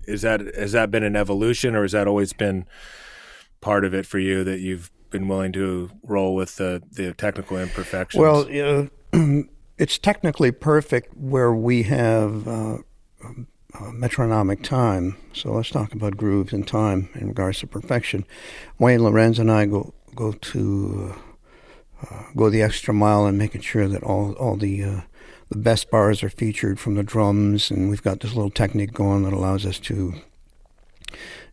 is 0.07 0.23
that 0.23 0.41
has 0.55 0.71
that 0.71 0.89
been 0.89 1.03
an 1.03 1.15
evolution, 1.15 1.75
or 1.75 1.83
has 1.83 1.91
that 1.91 2.07
always 2.07 2.33
been 2.33 2.65
part 3.61 3.85
of 3.85 3.93
it 3.93 4.05
for 4.05 4.19
you 4.19 4.43
that 4.43 4.59
you've 4.59 4.91
been 5.09 5.27
willing 5.27 5.51
to 5.53 5.89
roll 6.03 6.35
with 6.35 6.57
the 6.57 6.81
the 6.91 7.13
technical 7.13 7.57
imperfections? 7.57 8.21
Well, 8.21 8.49
you 8.49 8.89
know, 9.13 9.43
it's 9.77 9.97
technically 9.97 10.51
perfect 10.51 11.15
where 11.17 11.53
we 11.53 11.83
have. 11.83 12.47
Uh, 12.47 12.77
uh, 13.79 13.91
metronomic 13.91 14.61
time. 14.63 15.17
So 15.33 15.51
let's 15.51 15.69
talk 15.69 15.91
about 15.93 16.15
grooves 16.15 16.53
and 16.53 16.65
time 16.65 17.09
in 17.15 17.27
regards 17.27 17.59
to 17.59 17.67
perfection. 17.67 18.25
Wayne 18.79 19.03
Lorenz 19.03 19.37
and 19.37 19.51
I 19.51 19.65
go 19.65 19.93
go 20.15 20.31
to 20.31 21.15
uh, 22.09 22.23
go 22.35 22.49
the 22.49 22.61
extra 22.61 22.93
mile 22.93 23.27
in 23.27 23.37
making 23.37 23.61
sure 23.61 23.87
that 23.87 24.03
all 24.03 24.33
all 24.33 24.55
the 24.55 24.83
uh, 24.83 25.01
the 25.49 25.57
best 25.57 25.91
bars 25.91 26.23
are 26.23 26.29
featured 26.29 26.79
from 26.79 26.95
the 26.95 27.03
drums, 27.03 27.69
and 27.69 27.89
we've 27.89 28.03
got 28.03 28.21
this 28.21 28.33
little 28.33 28.49
technique 28.49 28.93
going 28.93 29.23
that 29.23 29.33
allows 29.33 29.65
us 29.65 29.79
to 29.79 30.15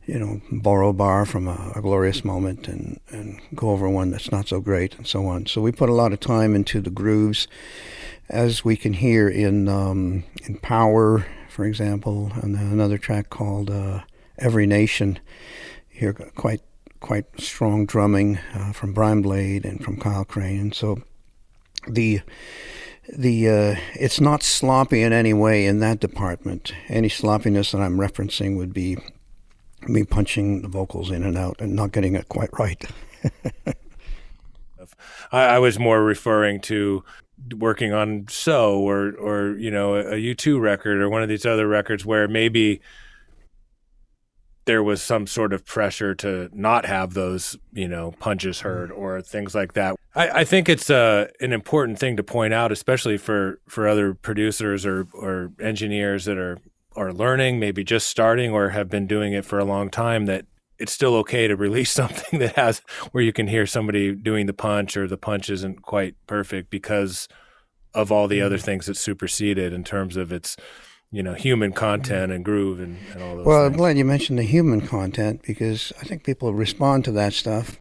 you 0.07 0.19
know 0.19 0.41
borrow 0.51 0.89
a 0.89 0.93
bar 0.93 1.25
from 1.25 1.47
a, 1.47 1.73
a 1.77 1.81
glorious 1.81 2.25
moment 2.25 2.69
and 2.69 2.99
and 3.11 3.41
go 3.55 3.71
over 3.71 3.89
one 3.89 4.11
that's 4.11 4.33
not 4.33 4.49
so 4.49 4.61
great 4.61 4.97
and 4.97 5.07
so 5.07 5.27
on. 5.27 5.47
So 5.47 5.61
we 5.61 5.73
put 5.73 5.89
a 5.89 5.95
lot 5.95 6.13
of 6.13 6.21
time 6.21 6.55
into 6.55 6.81
the 6.81 6.91
grooves, 6.91 7.47
as 8.29 8.65
we 8.65 8.77
can 8.77 8.95
hear 8.95 9.29
in 9.29 9.69
um, 9.69 10.25
in 10.45 10.59
Power, 10.59 11.27
for 11.49 11.65
example, 11.65 12.33
and 12.43 12.57
another 12.57 12.99
track 12.99 13.31
called 13.31 13.71
uh, 13.71 14.01
Every 14.39 14.67
Nation. 14.67 15.19
Here, 15.89 16.13
quite 16.13 16.63
quite 17.01 17.27
strong 17.41 17.85
drumming 17.87 18.39
uh, 18.55 18.73
from 18.73 18.93
Brian 18.93 19.23
Blade 19.23 19.65
and 19.65 19.85
from 19.85 19.99
Kyle 19.99 20.25
Crane. 20.25 20.73
So 20.73 21.03
the 21.87 22.21
the 23.13 23.49
uh, 23.49 23.77
it's 23.95 24.21
not 24.21 24.43
sloppy 24.43 25.03
in 25.03 25.13
any 25.13 25.35
way 25.35 25.67
in 25.67 25.81
that 25.81 26.01
department. 26.01 26.73
Any 26.89 27.09
sloppiness 27.09 27.73
that 27.73 27.81
I'm 27.81 27.99
referencing 27.99 28.57
would 28.57 28.73
be 28.73 28.97
me 29.89 30.05
punching 30.05 30.63
the 30.63 30.69
vocals 30.69 31.11
in 31.11 31.23
and 31.23 31.37
out 31.37 31.61
and 31.61 31.75
not 31.75 31.93
getting 31.93 32.15
it 32.15 32.29
quite 32.29 32.51
right. 32.59 32.85
I, 35.33 35.45
I, 35.45 35.59
was 35.59 35.79
more 35.79 36.03
referring 36.03 36.61
to 36.63 37.05
working 37.57 37.93
on 37.93 38.27
So 38.29 38.81
or 38.81 39.13
or 39.13 39.57
you 39.57 39.71
know 39.71 39.97
a 39.97 40.17
U 40.17 40.35
two 40.35 40.59
record 40.61 41.01
or 41.01 41.09
one 41.09 41.23
of 41.23 41.29
these 41.29 41.47
other 41.47 41.67
records 41.67 42.05
where 42.05 42.29
maybe 42.29 42.81
there 44.65 44.83
was 44.83 45.03
some 45.03 45.27
sort 45.27 45.53
of 45.53 45.65
pressure 45.65 46.15
to 46.15 46.49
not 46.53 46.87
have 46.87 47.15
those, 47.15 47.57
you 47.73 47.89
know, 47.89 48.13
punches 48.21 48.61
heard 48.61 48.91
mm. 48.91 48.97
or 48.97 49.21
things 49.21 49.55
like 49.55 49.73
that. 49.73 49.97
I, 50.15 50.31
I 50.31 50.45
think 50.45 50.69
it's 50.69 50.89
uh, 50.89 51.29
an 51.41 51.53
important 51.53 51.99
thing 51.99 52.17
to 52.17 52.23
point 52.23 52.55
out, 52.55 52.71
especially 52.71 53.19
for, 53.19 53.59
for 53.67 53.89
other 53.89 54.15
producers 54.15 54.87
or, 54.87 55.09
or 55.13 55.51
engineers 55.61 56.27
that 56.27 56.39
are 56.39 56.59
are 56.97 57.13
learning, 57.13 57.59
maybe 57.59 57.85
just 57.85 58.09
starting 58.09 58.53
or 58.53 58.71
have 58.71 58.89
been 58.89 59.07
doing 59.07 59.33
it 59.33 59.45
for 59.45 59.59
a 59.59 59.65
long 59.65 59.91
time, 59.91 60.27
that 60.27 60.47
it's 60.79 60.93
still 60.93 61.15
okay 61.17 61.47
to 61.49 61.57
release 61.69 61.91
something 61.91 62.41
that 62.41 62.57
has 62.57 62.81
where 63.13 63.23
you 63.23 63.33
can 63.33 63.49
hear 63.49 63.67
somebody 63.67 64.15
doing 64.15 64.47
the 64.47 64.53
punch 64.53 64.97
or 64.97 65.07
the 65.07 65.17
punch 65.17 65.51
isn't 65.51 65.83
quite 65.83 66.15
perfect 66.27 66.71
because 66.71 67.29
of 67.95 68.11
all 68.11 68.29
the 68.29 68.41
other 68.41 68.59
mm. 68.59 68.63
things 68.63 68.87
that 68.87 68.97
superseded 68.97 69.73
in 69.73 69.85
terms 69.85 70.17
of 70.17 70.33
its 70.33 70.57
you 71.11 71.23
know 71.23 71.35
human 71.35 71.73
content 71.73 72.33
and 72.33 72.45
groove 72.45 72.81
and, 72.81 72.99
and 73.13 73.23
all 73.23 73.37
those. 73.37 73.47
Well, 73.47 73.63
things. 73.65 73.73
I'm 73.73 73.79
glad 73.79 73.99
you 73.99 74.05
mentioned 74.05 74.39
the 74.39 74.45
human 74.45 74.81
content 74.81 75.43
because 75.43 75.93
I 76.01 76.05
think 76.05 76.25
people 76.25 76.55
respond 76.55 77.05
to 77.05 77.13
that 77.13 77.35
stuff. 77.35 77.79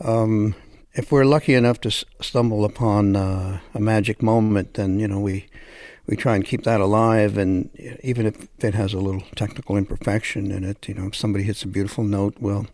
Um, 0.00 0.54
if 0.94 1.12
we're 1.12 1.24
lucky 1.24 1.54
enough 1.54 1.80
to 1.82 1.90
stumble 1.90 2.64
upon 2.64 3.14
uh, 3.14 3.60
a 3.74 3.80
magic 3.80 4.22
moment, 4.22 4.74
then 4.74 4.98
you 4.98 5.06
know 5.06 5.20
we 5.20 5.46
we 6.06 6.16
try 6.16 6.34
and 6.34 6.44
keep 6.44 6.64
that 6.64 6.80
alive. 6.80 7.38
And 7.38 7.70
even 8.02 8.26
if 8.26 8.48
it 8.58 8.74
has 8.74 8.92
a 8.94 8.98
little 8.98 9.22
technical 9.34 9.76
imperfection 9.76 10.50
in 10.50 10.64
it, 10.64 10.88
you 10.88 10.94
know, 10.94 11.06
if 11.06 11.16
somebody 11.16 11.44
hits 11.44 11.62
a 11.62 11.68
beautiful 11.68 12.04
note, 12.04 12.36
well, 12.40 12.66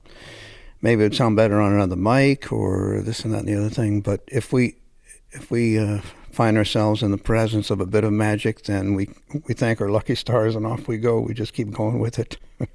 maybe 0.81 1.03
it'd 1.03 1.17
sound 1.17 1.37
better 1.37 1.61
on 1.61 1.73
another 1.73 1.97
mic 1.97 2.53
or 2.53 3.01
this 3.03 3.25
and 3.25 3.35
that 3.35 3.41
and 3.41 3.49
the 3.49 3.57
other 3.57 3.71
thing. 3.71 4.01
But 4.01 4.23
if 4.29 4.53
we 4.53 4.77
if 5.31 5.51
we 5.51 5.79
uh, 5.79 6.01
find 6.33 6.57
ourselves 6.57 7.03
in 7.03 7.11
the 7.11 7.19
presence 7.19 7.71
of 7.71 7.81
a 7.81 7.87
bit 7.87 8.05
of 8.05 8.13
magic, 8.13 8.63
then 8.63 8.95
we 8.95 9.11
we 9.47 9.55
thank 9.55 9.81
our 9.81 9.91
lucky 9.91 10.15
stars 10.15 10.57
and 10.57 10.67
off 10.67 10.89
we 10.89 10.99
go. 10.99 11.21
We 11.21 11.35
just 11.35 11.53
keep 11.53 11.71
going 11.71 11.99
with 11.99 12.19
it. 12.19 12.39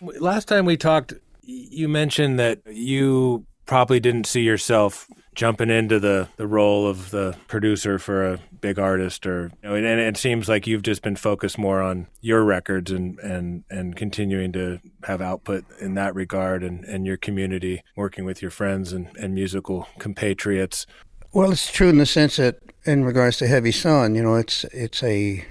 Last 0.00 0.48
time 0.48 0.64
we 0.64 0.78
talked, 0.78 1.12
you 1.42 1.86
mentioned 1.88 2.38
that 2.38 2.62
you 2.66 3.44
probably 3.66 4.00
didn't 4.00 4.26
see 4.26 4.40
yourself 4.40 5.06
jumping 5.34 5.70
into 5.70 6.00
the, 6.00 6.28
the 6.36 6.46
role 6.46 6.86
of 6.86 7.10
the 7.10 7.36
producer 7.46 7.98
for 7.98 8.26
a 8.26 8.38
big 8.60 8.78
artist 8.78 9.26
or 9.26 9.50
you 9.62 9.68
know, 9.68 9.74
and, 9.74 9.86
it 9.86 10.16
seems 10.16 10.48
like 10.48 10.66
you've 10.66 10.82
just 10.82 11.02
been 11.02 11.16
focused 11.16 11.58
more 11.58 11.80
on 11.80 12.06
your 12.20 12.44
records 12.44 12.90
and 12.90 13.18
and 13.20 13.64
and 13.70 13.96
continuing 13.96 14.52
to 14.52 14.80
have 15.04 15.20
output 15.20 15.64
in 15.80 15.94
that 15.94 16.14
regard 16.14 16.62
and, 16.62 16.84
and 16.84 17.06
your 17.06 17.16
community 17.16 17.82
working 17.96 18.24
with 18.24 18.42
your 18.42 18.50
friends 18.50 18.92
and, 18.92 19.08
and 19.16 19.34
musical 19.34 19.88
compatriots. 19.98 20.86
Well 21.32 21.52
it's 21.52 21.70
true 21.70 21.88
in 21.88 21.98
the 21.98 22.06
sense 22.06 22.36
that 22.36 22.58
in 22.84 23.04
regards 23.04 23.36
to 23.38 23.46
heavy 23.46 23.72
sun 23.72 24.14
you 24.14 24.22
know 24.22 24.34
it's 24.34 24.64
it's 24.64 25.02
a 25.02 25.44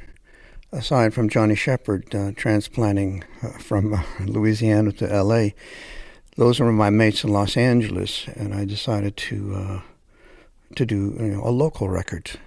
aside 0.72 1.14
from 1.14 1.30
johnny 1.30 1.56
shepard 1.56 2.14
uh, 2.14 2.32
transplanting 2.36 3.24
uh, 3.44 3.50
from 3.60 3.94
uh, 3.94 4.04
louisiana 4.26 4.92
to 4.92 5.24
la 5.24 5.50
those 6.40 6.60
were 6.60 6.72
my 6.72 6.90
mates 6.90 7.24
in 7.24 7.32
los 7.32 7.56
angeles 7.56 8.26
and 8.36 8.54
i 8.54 8.66
decided 8.66 9.16
to 9.16 9.56
uh, 9.56 9.82
to 10.76 10.86
do 10.86 11.16
you 11.20 11.28
know, 11.28 11.44
a 11.44 11.52
local 11.52 11.90
record 11.90 12.40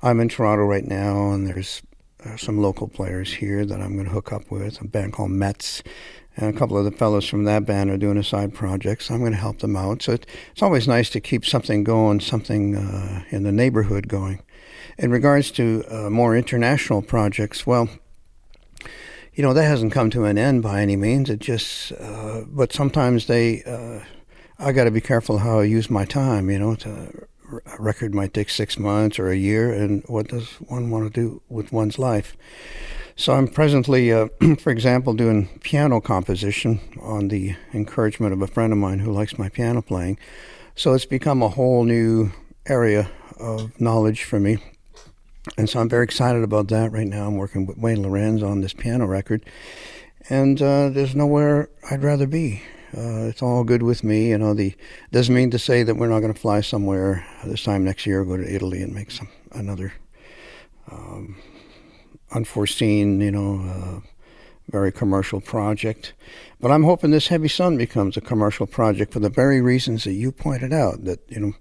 I'm 0.00 0.20
in 0.20 0.28
Toronto 0.28 0.64
right 0.64 0.86
now, 0.86 1.32
and 1.32 1.46
there's 1.46 1.82
uh, 2.24 2.36
some 2.36 2.58
local 2.58 2.86
players 2.86 3.34
here 3.34 3.64
that 3.64 3.80
I'm 3.80 3.94
going 3.94 4.06
to 4.06 4.12
hook 4.12 4.32
up 4.32 4.48
with. 4.48 4.80
A 4.80 4.86
band 4.86 5.12
called 5.12 5.30
METZ, 5.30 5.82
and 6.36 6.54
a 6.54 6.56
couple 6.56 6.78
of 6.78 6.84
the 6.84 6.92
fellows 6.92 7.28
from 7.28 7.44
that 7.44 7.66
band 7.66 7.90
are 7.90 7.96
doing 7.96 8.16
a 8.16 8.22
side 8.22 8.54
project, 8.54 9.02
so 9.02 9.14
I'm 9.14 9.20
going 9.20 9.32
to 9.32 9.38
help 9.38 9.58
them 9.58 9.76
out. 9.76 10.02
So 10.02 10.12
it, 10.12 10.26
it's 10.52 10.62
always 10.62 10.86
nice 10.86 11.10
to 11.10 11.20
keep 11.20 11.44
something 11.44 11.82
going, 11.82 12.20
something 12.20 12.76
uh, 12.76 13.24
in 13.30 13.42
the 13.42 13.50
neighborhood 13.50 14.06
going. 14.06 14.40
In 14.98 15.10
regards 15.10 15.50
to 15.52 15.84
uh, 15.90 16.10
more 16.10 16.36
international 16.36 17.02
projects, 17.02 17.66
well, 17.66 17.88
you 19.38 19.44
know 19.44 19.52
that 19.52 19.62
hasn't 19.62 19.92
come 19.92 20.10
to 20.10 20.24
an 20.24 20.36
end 20.36 20.64
by 20.64 20.82
any 20.82 20.96
means. 20.96 21.30
It 21.30 21.38
just, 21.38 21.92
uh, 21.92 22.42
but 22.48 22.72
sometimes 22.72 23.26
they, 23.26 23.62
uh, 23.62 24.00
I 24.58 24.72
got 24.72 24.84
to 24.84 24.90
be 24.90 25.00
careful 25.00 25.38
how 25.38 25.60
I 25.60 25.62
use 25.62 25.88
my 25.88 26.04
time. 26.04 26.50
You 26.50 26.58
know, 26.58 26.74
to 26.74 27.28
a 27.64 27.80
record 27.80 28.16
might 28.16 28.34
take 28.34 28.50
six 28.50 28.80
months 28.80 29.16
or 29.16 29.30
a 29.30 29.36
year, 29.36 29.72
and 29.72 30.02
what 30.08 30.26
does 30.26 30.54
one 30.54 30.90
want 30.90 31.04
to 31.04 31.20
do 31.20 31.40
with 31.48 31.70
one's 31.70 32.00
life? 32.00 32.36
So 33.14 33.32
I'm 33.32 33.46
presently, 33.46 34.12
uh, 34.12 34.26
for 34.58 34.70
example, 34.70 35.14
doing 35.14 35.46
piano 35.60 36.00
composition 36.00 36.80
on 37.00 37.28
the 37.28 37.54
encouragement 37.72 38.32
of 38.32 38.42
a 38.42 38.48
friend 38.48 38.72
of 38.72 38.80
mine 38.80 38.98
who 38.98 39.12
likes 39.12 39.38
my 39.38 39.48
piano 39.48 39.82
playing. 39.82 40.18
So 40.74 40.94
it's 40.94 41.06
become 41.06 41.42
a 41.42 41.48
whole 41.48 41.84
new 41.84 42.32
area 42.66 43.08
of 43.38 43.80
knowledge 43.80 44.24
for 44.24 44.40
me. 44.40 44.58
And 45.56 45.68
so 45.68 45.80
I'm 45.80 45.88
very 45.88 46.04
excited 46.04 46.42
about 46.42 46.68
that 46.68 46.92
right 46.92 47.06
now. 47.06 47.26
I'm 47.26 47.36
working 47.36 47.66
with 47.66 47.78
Wayne 47.78 48.02
Lorenz 48.02 48.42
on 48.42 48.60
this 48.60 48.74
piano 48.74 49.06
record. 49.06 49.44
And 50.30 50.60
uh, 50.60 50.90
there's 50.90 51.14
nowhere 51.14 51.70
I'd 51.90 52.02
rather 52.02 52.26
be. 52.26 52.62
Uh, 52.96 53.28
it's 53.28 53.42
all 53.42 53.64
good 53.64 53.82
with 53.82 54.02
me. 54.02 54.30
You 54.30 54.38
know, 54.38 54.54
the 54.54 54.74
doesn't 55.12 55.34
mean 55.34 55.50
to 55.50 55.58
say 55.58 55.82
that 55.82 55.96
we're 55.96 56.08
not 56.08 56.20
going 56.20 56.32
to 56.32 56.40
fly 56.40 56.60
somewhere 56.60 57.26
this 57.44 57.62
time 57.62 57.84
next 57.84 58.06
year, 58.06 58.24
go 58.24 58.36
to 58.36 58.54
Italy 58.54 58.82
and 58.82 58.94
make 58.94 59.10
some 59.10 59.28
another 59.52 59.92
um, 60.90 61.36
unforeseen, 62.32 63.20
you 63.20 63.30
know, 63.30 63.60
uh, 63.60 64.08
very 64.70 64.90
commercial 64.90 65.40
project. 65.40 66.14
But 66.60 66.70
I'm 66.70 66.84
hoping 66.84 67.10
this 67.10 67.28
Heavy 67.28 67.48
Sun 67.48 67.76
becomes 67.76 68.16
a 68.16 68.22
commercial 68.22 68.66
project 68.66 69.12
for 69.12 69.20
the 69.20 69.30
very 69.30 69.60
reasons 69.60 70.04
that 70.04 70.12
you 70.12 70.32
pointed 70.32 70.72
out. 70.72 71.04
That 71.04 71.20
you 71.28 71.40
know, 71.40 71.52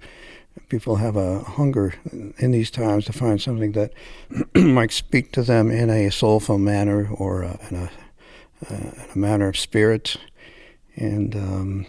people 0.69 0.97
have 0.97 1.15
a 1.15 1.39
hunger 1.39 1.93
in 2.37 2.51
these 2.51 2.71
times 2.71 3.05
to 3.05 3.13
find 3.13 3.41
something 3.41 3.73
that 3.73 3.93
might 4.55 4.91
speak 4.91 5.31
to 5.33 5.43
them 5.43 5.71
in 5.71 5.89
a 5.89 6.09
soulful 6.09 6.57
manner 6.57 7.07
or 7.09 7.43
uh, 7.43 7.57
in 7.69 7.77
a, 7.77 7.91
uh, 8.69 8.75
in 8.75 9.05
a 9.15 9.17
manner 9.17 9.47
of 9.49 9.57
spirit 9.57 10.17
and 10.95 11.35
um, 11.35 11.85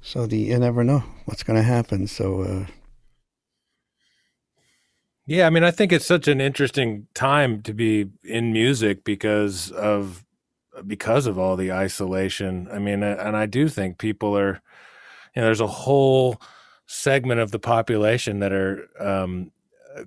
so 0.00 0.26
the 0.26 0.36
you 0.36 0.58
never 0.58 0.84
know 0.84 1.02
what's 1.24 1.42
going 1.42 1.56
to 1.56 1.62
happen. 1.62 2.06
So. 2.06 2.42
Uh, 2.42 2.66
yeah, 5.26 5.46
I 5.46 5.50
mean, 5.50 5.64
I 5.64 5.70
think 5.70 5.90
it's 5.90 6.04
such 6.04 6.28
an 6.28 6.38
interesting 6.38 7.06
time 7.14 7.62
to 7.62 7.72
be 7.72 8.10
in 8.22 8.52
music 8.52 9.04
because 9.04 9.70
of 9.70 10.22
because 10.86 11.26
of 11.26 11.38
all 11.38 11.56
the 11.56 11.72
isolation. 11.72 12.68
I 12.70 12.78
mean, 12.78 13.02
and 13.02 13.34
I 13.34 13.46
do 13.46 13.68
think 13.68 13.96
people 13.96 14.36
are, 14.36 14.60
you 15.34 15.40
know, 15.40 15.46
there's 15.46 15.62
a 15.62 15.66
whole 15.66 16.38
segment 16.86 17.40
of 17.40 17.50
the 17.50 17.58
population 17.58 18.40
that 18.40 18.52
are 18.52 18.88
um, 19.00 19.50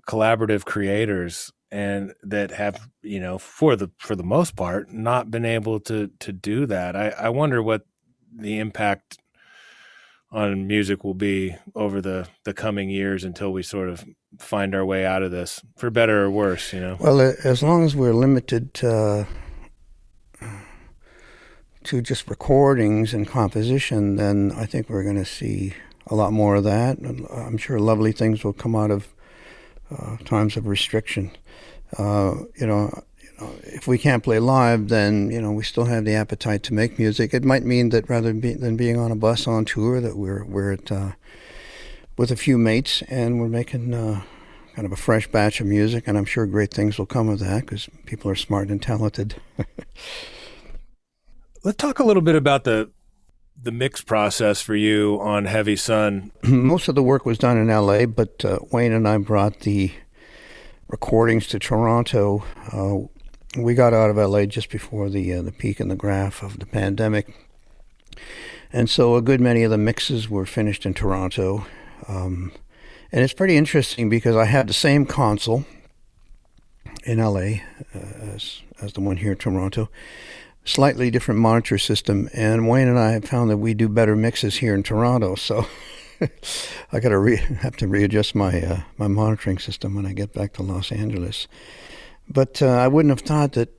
collaborative 0.07 0.65
creators 0.65 1.51
and 1.71 2.13
that 2.23 2.51
have, 2.51 2.89
you 3.01 3.19
know, 3.19 3.37
for 3.37 3.75
the 3.75 3.91
for 3.97 4.15
the 4.15 4.23
most 4.23 4.55
part, 4.55 4.91
not 4.91 5.29
been 5.31 5.45
able 5.45 5.79
to 5.81 6.09
to 6.19 6.31
do 6.31 6.65
that. 6.65 6.95
I, 6.95 7.09
I 7.09 7.29
wonder 7.29 7.61
what 7.61 7.85
the 8.33 8.59
impact 8.59 9.17
on 10.31 10.67
music 10.67 11.03
will 11.03 11.13
be 11.13 11.55
over 11.75 12.01
the 12.01 12.27
the 12.43 12.53
coming 12.53 12.89
years 12.89 13.23
until 13.23 13.51
we 13.51 13.63
sort 13.63 13.89
of 13.89 14.05
find 14.39 14.75
our 14.75 14.85
way 14.85 15.05
out 15.05 15.23
of 15.23 15.31
this 15.31 15.61
for 15.77 15.89
better 15.89 16.23
or 16.23 16.29
worse 16.29 16.73
you 16.73 16.79
know 16.79 16.97
well 16.99 17.21
as 17.21 17.63
long 17.63 17.83
as 17.83 17.95
we're 17.95 18.13
limited 18.13 18.69
uh, 18.83 19.23
to 21.83 22.01
just 22.01 22.29
recordings 22.29 23.13
and 23.13 23.25
composition 23.25 24.17
then 24.17 24.51
i 24.57 24.65
think 24.65 24.89
we're 24.89 25.03
going 25.03 25.15
to 25.15 25.25
see 25.25 25.73
a 26.09 26.15
lot 26.15 26.31
more 26.33 26.55
of 26.55 26.63
that 26.63 26.97
i'm 27.31 27.57
sure 27.57 27.79
lovely 27.79 28.11
things 28.11 28.43
will 28.43 28.53
come 28.53 28.75
out 28.75 28.91
of 28.91 29.07
uh, 29.91 30.17
times 30.25 30.57
of 30.57 30.67
restriction 30.67 31.31
uh, 31.97 32.35
you 32.59 32.67
know 32.67 32.91
if 33.63 33.87
we 33.87 33.97
can't 33.97 34.23
play 34.23 34.39
live, 34.39 34.87
then 34.87 35.29
you 35.29 35.41
know 35.41 35.51
we 35.51 35.63
still 35.63 35.85
have 35.85 36.05
the 36.05 36.13
appetite 36.15 36.63
to 36.63 36.73
make 36.73 36.97
music. 36.97 37.33
It 37.33 37.43
might 37.43 37.63
mean 37.63 37.89
that 37.89 38.09
rather 38.09 38.29
than, 38.29 38.39
be, 38.39 38.53
than 38.53 38.75
being 38.75 38.97
on 38.97 39.11
a 39.11 39.15
bus 39.15 39.47
on 39.47 39.65
tour, 39.65 40.01
that 40.01 40.17
we're 40.17 40.43
we're 40.45 40.73
at, 40.73 40.91
uh, 40.91 41.11
with 42.17 42.31
a 42.31 42.35
few 42.35 42.57
mates 42.57 43.03
and 43.03 43.39
we're 43.39 43.47
making 43.47 43.93
uh, 43.93 44.23
kind 44.75 44.85
of 44.85 44.91
a 44.91 44.95
fresh 44.95 45.27
batch 45.27 45.61
of 45.61 45.67
music. 45.67 46.07
And 46.07 46.17
I'm 46.17 46.25
sure 46.25 46.47
great 46.47 46.73
things 46.73 46.97
will 46.97 47.05
come 47.05 47.29
of 47.29 47.39
that 47.39 47.61
because 47.61 47.87
people 48.05 48.31
are 48.31 48.35
smart 48.35 48.69
and 48.69 48.81
talented. 48.81 49.35
Let's 51.63 51.77
talk 51.77 51.99
a 51.99 52.03
little 52.03 52.23
bit 52.23 52.35
about 52.35 52.63
the 52.63 52.89
the 53.61 53.71
mix 53.71 54.01
process 54.01 54.61
for 54.61 54.75
you 54.75 55.19
on 55.21 55.45
Heavy 55.45 55.75
Sun. 55.75 56.31
Most 56.43 56.87
of 56.87 56.95
the 56.95 57.03
work 57.03 57.25
was 57.25 57.37
done 57.37 57.57
in 57.57 57.69
L.A., 57.69 58.05
but 58.05 58.45
uh, 58.45 58.59
Wayne 58.71 58.93
and 58.93 59.07
I 59.07 59.17
brought 59.17 59.61
the 59.61 59.91
recordings 60.87 61.47
to 61.47 61.59
Toronto. 61.59 62.43
Uh, 62.71 63.07
we 63.57 63.73
got 63.73 63.93
out 63.93 64.09
of 64.09 64.17
LA 64.17 64.45
just 64.45 64.69
before 64.69 65.09
the 65.09 65.33
uh, 65.33 65.41
the 65.41 65.51
peak 65.51 65.79
in 65.79 65.87
the 65.87 65.95
graph 65.95 66.43
of 66.43 66.59
the 66.59 66.65
pandemic, 66.65 67.33
and 68.71 68.89
so 68.89 69.15
a 69.15 69.21
good 69.21 69.41
many 69.41 69.63
of 69.63 69.71
the 69.71 69.77
mixes 69.77 70.29
were 70.29 70.45
finished 70.45 70.85
in 70.85 70.93
Toronto. 70.93 71.65
Um, 72.07 72.51
and 73.11 73.23
it's 73.23 73.33
pretty 73.33 73.55
interesting 73.55 74.09
because 74.09 74.35
I 74.35 74.45
had 74.45 74.67
the 74.67 74.73
same 74.73 75.05
console 75.05 75.65
in 77.03 77.19
LA 77.19 77.61
uh, 77.95 77.99
as, 78.33 78.61
as 78.81 78.93
the 78.93 79.01
one 79.01 79.17
here 79.17 79.31
in 79.31 79.37
Toronto. 79.37 79.89
Slightly 80.67 81.09
different 81.09 81.39
monitor 81.39 81.77
system, 81.77 82.29
and 82.33 82.67
Wayne 82.67 82.89
and 82.89 82.99
I 82.99 83.11
have 83.11 83.23
found 83.23 83.49
that 83.49 83.57
we 83.57 83.73
do 83.73 83.87
better 83.87 84.17
mixes 84.17 84.57
here 84.57 84.75
in 84.75 84.83
Toronto. 84.83 85.35
So 85.35 85.65
I 86.91 86.99
got 86.99 87.09
to 87.09 87.17
re- 87.17 87.37
have 87.37 87.77
to 87.77 87.87
readjust 87.87 88.35
my 88.35 88.61
uh, 88.61 88.81
my 88.97 89.07
monitoring 89.07 89.59
system 89.59 89.95
when 89.95 90.05
I 90.05 90.11
get 90.11 90.33
back 90.33 90.51
to 90.53 90.63
Los 90.63 90.91
Angeles. 90.91 91.47
But 92.27 92.61
uh, 92.61 92.67
I 92.67 92.89
wouldn't 92.89 93.11
have 93.11 93.25
thought 93.25 93.53
that 93.53 93.69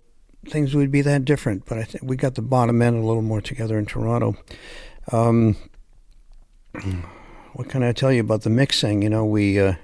things 0.46 0.74
would 0.74 0.90
be 0.90 1.02
that 1.02 1.26
different. 1.26 1.66
But 1.66 1.76
I 1.76 1.84
think 1.84 2.04
we 2.04 2.16
got 2.16 2.36
the 2.36 2.42
bottom 2.42 2.80
end 2.80 2.96
a 2.96 3.06
little 3.06 3.22
more 3.22 3.42
together 3.42 3.78
in 3.78 3.84
Toronto. 3.84 4.36
Um, 5.12 5.56
what 7.52 7.68
can 7.68 7.82
I 7.82 7.92
tell 7.92 8.12
you 8.12 8.22
about 8.22 8.42
the 8.42 8.50
mixing? 8.50 9.02
You 9.02 9.10
know, 9.10 9.26
we. 9.26 9.60
Uh, 9.60 9.74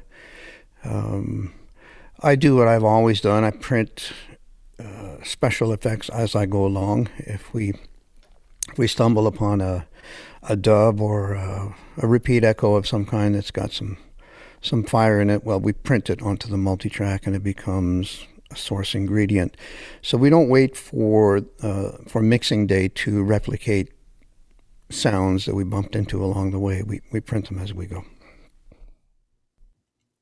um, 0.84 1.52
I 2.20 2.36
do 2.36 2.56
what 2.56 2.68
I've 2.68 2.84
always 2.84 3.20
done. 3.20 3.44
I 3.44 3.50
print 3.50 4.12
special 5.24 5.72
effects 5.72 6.08
as 6.08 6.34
I 6.34 6.46
go 6.46 6.64
along. 6.64 7.08
If 7.18 7.52
we 7.52 7.74
if 8.70 8.78
we 8.78 8.86
stumble 8.86 9.26
upon 9.26 9.60
a 9.60 9.86
a 10.42 10.56
dub 10.56 11.00
or 11.00 11.32
a, 11.34 11.74
a 11.98 12.06
repeat 12.06 12.44
echo 12.44 12.74
of 12.74 12.86
some 12.86 13.06
kind 13.06 13.34
that's 13.34 13.50
got 13.50 13.72
some 13.72 13.96
some 14.60 14.82
fire 14.82 15.20
in 15.20 15.30
it, 15.30 15.44
well, 15.44 15.60
we 15.60 15.72
print 15.72 16.08
it 16.08 16.22
onto 16.22 16.48
the 16.48 16.56
multi-track 16.56 17.26
and 17.26 17.36
it 17.36 17.42
becomes 17.42 18.26
a 18.50 18.56
source 18.56 18.94
ingredient. 18.94 19.56
So 20.00 20.16
we 20.16 20.30
don't 20.30 20.48
wait 20.48 20.76
for 20.76 21.42
uh, 21.62 21.92
for 22.08 22.22
mixing 22.22 22.66
day 22.66 22.88
to 22.88 23.22
replicate 23.22 23.90
sounds 24.90 25.44
that 25.46 25.54
we 25.54 25.64
bumped 25.64 25.96
into 25.96 26.22
along 26.22 26.52
the 26.52 26.58
way. 26.58 26.82
We 26.82 27.00
we 27.12 27.20
print 27.20 27.48
them 27.48 27.58
as 27.58 27.74
we 27.74 27.86
go. 27.86 28.04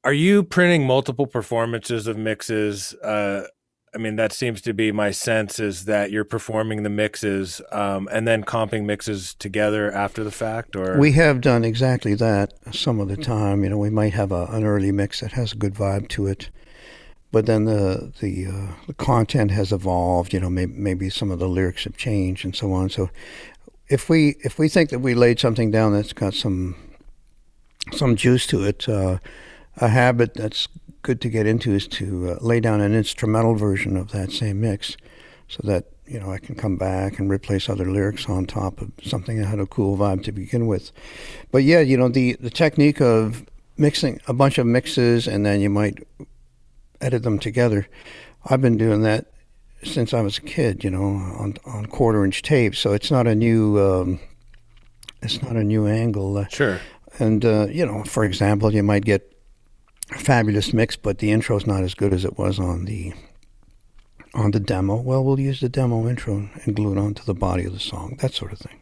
Are 0.04 0.12
you 0.12 0.42
printing 0.42 0.84
multiple 0.84 1.28
performances 1.28 2.08
of 2.08 2.16
mixes? 2.16 2.92
Uh, 2.94 3.46
I 3.94 3.98
mean, 3.98 4.16
that 4.16 4.32
seems 4.32 4.62
to 4.62 4.72
be 4.72 4.90
my 4.90 5.10
sense 5.10 5.60
is 5.60 5.84
that 5.84 6.10
you're 6.10 6.24
performing 6.24 6.82
the 6.82 6.88
mixes 6.88 7.60
um, 7.72 8.08
and 8.10 8.26
then 8.26 8.42
comping 8.42 8.84
mixes 8.84 9.34
together 9.34 9.92
after 9.92 10.24
the 10.24 10.30
fact, 10.30 10.74
or 10.74 10.98
we 10.98 11.12
have 11.12 11.42
done 11.42 11.62
exactly 11.62 12.14
that 12.14 12.54
some 12.74 13.00
of 13.00 13.08
the 13.08 13.18
time. 13.18 13.64
You 13.64 13.70
know, 13.70 13.78
we 13.78 13.90
might 13.90 14.14
have 14.14 14.32
a, 14.32 14.46
an 14.46 14.64
early 14.64 14.92
mix 14.92 15.20
that 15.20 15.32
has 15.32 15.52
a 15.52 15.56
good 15.56 15.74
vibe 15.74 16.08
to 16.10 16.26
it, 16.26 16.48
but 17.32 17.44
then 17.44 17.66
the 17.66 18.12
the, 18.20 18.46
uh, 18.46 18.72
the 18.86 18.94
content 18.94 19.50
has 19.50 19.72
evolved. 19.72 20.32
You 20.32 20.40
know, 20.40 20.50
maybe, 20.50 20.72
maybe 20.72 21.10
some 21.10 21.30
of 21.30 21.38
the 21.38 21.48
lyrics 21.48 21.84
have 21.84 21.96
changed 21.98 22.46
and 22.46 22.56
so 22.56 22.72
on. 22.72 22.88
So, 22.88 23.10
if 23.88 24.08
we 24.08 24.36
if 24.42 24.58
we 24.58 24.70
think 24.70 24.88
that 24.88 25.00
we 25.00 25.14
laid 25.14 25.38
something 25.38 25.70
down 25.70 25.92
that's 25.92 26.14
got 26.14 26.32
some 26.32 26.76
some 27.92 28.16
juice 28.16 28.46
to 28.46 28.64
it. 28.64 28.88
Uh, 28.88 29.18
a 29.78 29.88
habit 29.88 30.34
that's 30.34 30.68
good 31.02 31.20
to 31.20 31.28
get 31.28 31.46
into 31.46 31.72
is 31.72 31.86
to 31.88 32.30
uh, 32.30 32.44
lay 32.44 32.60
down 32.60 32.80
an 32.80 32.94
instrumental 32.94 33.54
version 33.54 33.96
of 33.96 34.12
that 34.12 34.30
same 34.30 34.60
mix 34.60 34.96
so 35.48 35.60
that 35.64 35.86
you 36.06 36.18
know 36.18 36.30
I 36.30 36.38
can 36.38 36.54
come 36.54 36.76
back 36.76 37.18
and 37.18 37.30
replace 37.30 37.68
other 37.68 37.90
lyrics 37.90 38.28
on 38.28 38.46
top 38.46 38.80
of 38.80 38.90
something 39.02 39.38
that 39.38 39.46
had 39.46 39.60
a 39.60 39.66
cool 39.66 39.96
vibe 39.96 40.24
to 40.24 40.32
begin 40.32 40.66
with. 40.66 40.92
But 41.50 41.64
yeah, 41.64 41.80
you 41.80 41.96
know 41.96 42.08
the 42.08 42.36
the 42.40 42.50
technique 42.50 43.00
of 43.00 43.44
mixing 43.76 44.20
a 44.26 44.32
bunch 44.32 44.58
of 44.58 44.66
mixes 44.66 45.26
and 45.26 45.44
then 45.44 45.60
you 45.60 45.70
might 45.70 45.98
edit 47.00 47.22
them 47.22 47.38
together. 47.38 47.88
I've 48.44 48.60
been 48.60 48.76
doing 48.76 49.02
that 49.02 49.26
since 49.82 50.14
I 50.14 50.20
was 50.20 50.38
a 50.38 50.42
kid, 50.42 50.84
you 50.84 50.90
know, 50.90 51.04
on 51.04 51.56
on 51.66 51.86
quarter 51.86 52.24
inch 52.24 52.42
tape. 52.42 52.76
So 52.76 52.92
it's 52.92 53.10
not 53.10 53.26
a 53.26 53.34
new 53.34 53.78
um, 53.80 54.20
it's 55.22 55.42
not 55.42 55.56
a 55.56 55.64
new 55.64 55.86
angle. 55.86 56.44
Sure. 56.50 56.80
And 57.18 57.44
uh, 57.44 57.66
you 57.70 57.84
know, 57.84 58.04
for 58.04 58.24
example, 58.24 58.72
you 58.72 58.82
might 58.82 59.04
get 59.04 59.31
fabulous 60.12 60.72
mix, 60.72 60.96
but 60.96 61.18
the 61.18 61.30
intro 61.30 61.56
is 61.56 61.66
not 61.66 61.82
as 61.82 61.94
good 61.94 62.12
as 62.12 62.24
it 62.24 62.38
was 62.38 62.58
on 62.58 62.84
the 62.84 63.12
on 64.34 64.50
the 64.52 64.60
demo. 64.60 64.96
Well, 64.96 65.24
we'll 65.24 65.40
use 65.40 65.60
the 65.60 65.68
demo 65.68 66.08
intro 66.08 66.48
and 66.64 66.74
glue 66.74 66.92
it 66.92 66.98
onto 66.98 67.22
the 67.24 67.34
body 67.34 67.64
of 67.64 67.72
the 67.72 67.80
song. 67.80 68.16
That 68.20 68.32
sort 68.32 68.52
of 68.52 68.58
thing. 68.58 68.78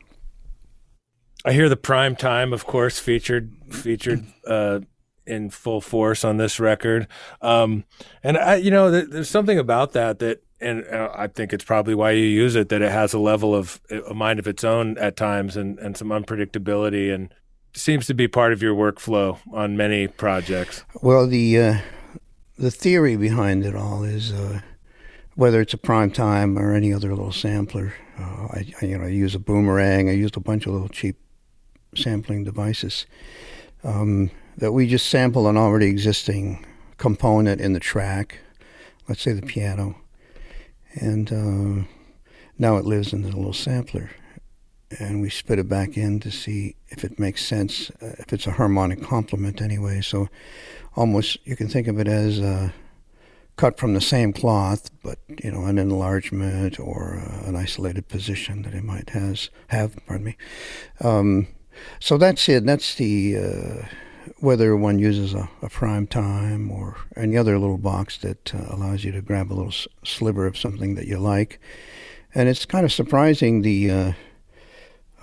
I 1.44 1.52
hear 1.52 1.68
the 1.68 1.76
prime 1.76 2.16
time, 2.16 2.52
of 2.52 2.66
course, 2.66 2.98
featured 2.98 3.52
featured 3.70 4.24
uh, 4.46 4.80
in 5.26 5.50
full 5.50 5.80
force 5.80 6.24
on 6.24 6.36
this 6.36 6.60
record, 6.60 7.06
um, 7.40 7.84
and 8.22 8.36
I, 8.36 8.56
you 8.56 8.70
know, 8.70 8.90
there's 8.90 9.30
something 9.30 9.58
about 9.58 9.92
that 9.92 10.18
that, 10.18 10.42
and 10.60 10.86
uh, 10.86 11.10
I 11.14 11.28
think 11.28 11.52
it's 11.52 11.64
probably 11.64 11.94
why 11.94 12.10
you 12.10 12.24
use 12.24 12.56
it 12.56 12.68
that 12.68 12.82
it 12.82 12.90
has 12.90 13.14
a 13.14 13.18
level 13.18 13.54
of 13.54 13.80
a 14.06 14.12
mind 14.12 14.38
of 14.38 14.46
its 14.46 14.64
own 14.64 14.98
at 14.98 15.16
times, 15.16 15.56
and 15.56 15.78
and 15.78 15.96
some 15.96 16.08
unpredictability 16.08 17.12
and 17.14 17.32
seems 17.72 18.06
to 18.06 18.14
be 18.14 18.28
part 18.28 18.52
of 18.52 18.62
your 18.62 18.74
workflow 18.74 19.38
on 19.52 19.76
many 19.76 20.08
projects. 20.08 20.84
Well, 21.02 21.26
the 21.26 21.58
uh, 21.58 21.78
the 22.58 22.70
theory 22.70 23.16
behind 23.16 23.64
it 23.64 23.74
all 23.74 24.04
is 24.04 24.32
uh, 24.32 24.60
whether 25.34 25.60
it's 25.60 25.74
a 25.74 25.78
prime 25.78 26.10
time 26.10 26.58
or 26.58 26.74
any 26.74 26.92
other 26.92 27.10
little 27.10 27.32
sampler. 27.32 27.94
Uh, 28.18 28.48
I, 28.50 28.72
I, 28.82 28.84
you 28.84 28.98
know 28.98 29.04
I 29.04 29.08
use 29.08 29.34
a 29.34 29.38
boomerang. 29.38 30.08
I 30.08 30.12
used 30.12 30.36
a 30.36 30.40
bunch 30.40 30.66
of 30.66 30.72
little 30.72 30.88
cheap 30.88 31.16
sampling 31.94 32.44
devices 32.44 33.06
um, 33.82 34.30
that 34.56 34.72
we 34.72 34.86
just 34.86 35.08
sample 35.08 35.48
an 35.48 35.56
already 35.56 35.86
existing 35.86 36.64
component 36.98 37.60
in 37.60 37.72
the 37.72 37.80
track. 37.80 38.40
Let's 39.08 39.22
say 39.22 39.32
the 39.32 39.42
piano, 39.42 39.96
and 40.94 41.32
uh, 41.32 41.86
now 42.58 42.76
it 42.76 42.84
lives 42.84 43.12
in 43.12 43.22
the 43.22 43.28
little 43.28 43.52
sampler 43.52 44.10
and 44.98 45.20
we 45.20 45.30
spit 45.30 45.58
it 45.58 45.68
back 45.68 45.96
in 45.96 46.18
to 46.20 46.30
see 46.30 46.74
if 46.88 47.04
it 47.04 47.18
makes 47.18 47.44
sense, 47.44 47.90
uh, 48.02 48.14
if 48.18 48.32
it's 48.32 48.46
a 48.46 48.52
harmonic 48.52 49.02
complement 49.02 49.60
anyway. 49.62 50.00
So 50.00 50.28
almost 50.96 51.38
you 51.44 51.56
can 51.56 51.68
think 51.68 51.86
of 51.86 51.98
it 51.98 52.08
as 52.08 52.40
uh, 52.40 52.70
cut 53.56 53.78
from 53.78 53.94
the 53.94 54.00
same 54.00 54.32
cloth, 54.32 54.90
but 55.02 55.18
you 55.42 55.50
know 55.52 55.66
an 55.66 55.78
enlargement 55.78 56.80
or 56.80 57.22
uh, 57.24 57.48
an 57.48 57.56
isolated 57.56 58.08
position 58.08 58.62
that 58.62 58.74
it 58.74 58.82
might 58.82 59.10
has 59.10 59.50
have. 59.68 59.94
Pardon 60.06 60.26
me. 60.26 60.36
Um, 61.00 61.46
so 62.00 62.18
that's 62.18 62.48
it. 62.48 62.66
That's 62.66 62.96
the 62.96 63.36
uh, 63.36 63.86
whether 64.38 64.76
one 64.76 64.98
uses 64.98 65.34
a, 65.34 65.48
a, 65.62 65.68
prime 65.68 66.06
time 66.06 66.70
or 66.70 66.96
any 67.16 67.36
other 67.36 67.58
little 67.58 67.78
box 67.78 68.18
that 68.18 68.54
uh, 68.54 68.66
allows 68.68 69.04
you 69.04 69.12
to 69.12 69.22
grab 69.22 69.50
a 69.50 69.54
little 69.54 69.72
sliver 70.04 70.46
of 70.46 70.58
something 70.58 70.94
that 70.94 71.06
you 71.06 71.18
like. 71.18 71.60
And 72.34 72.48
it's 72.48 72.66
kind 72.66 72.84
of 72.84 72.92
surprising 72.92 73.62
the 73.62 74.14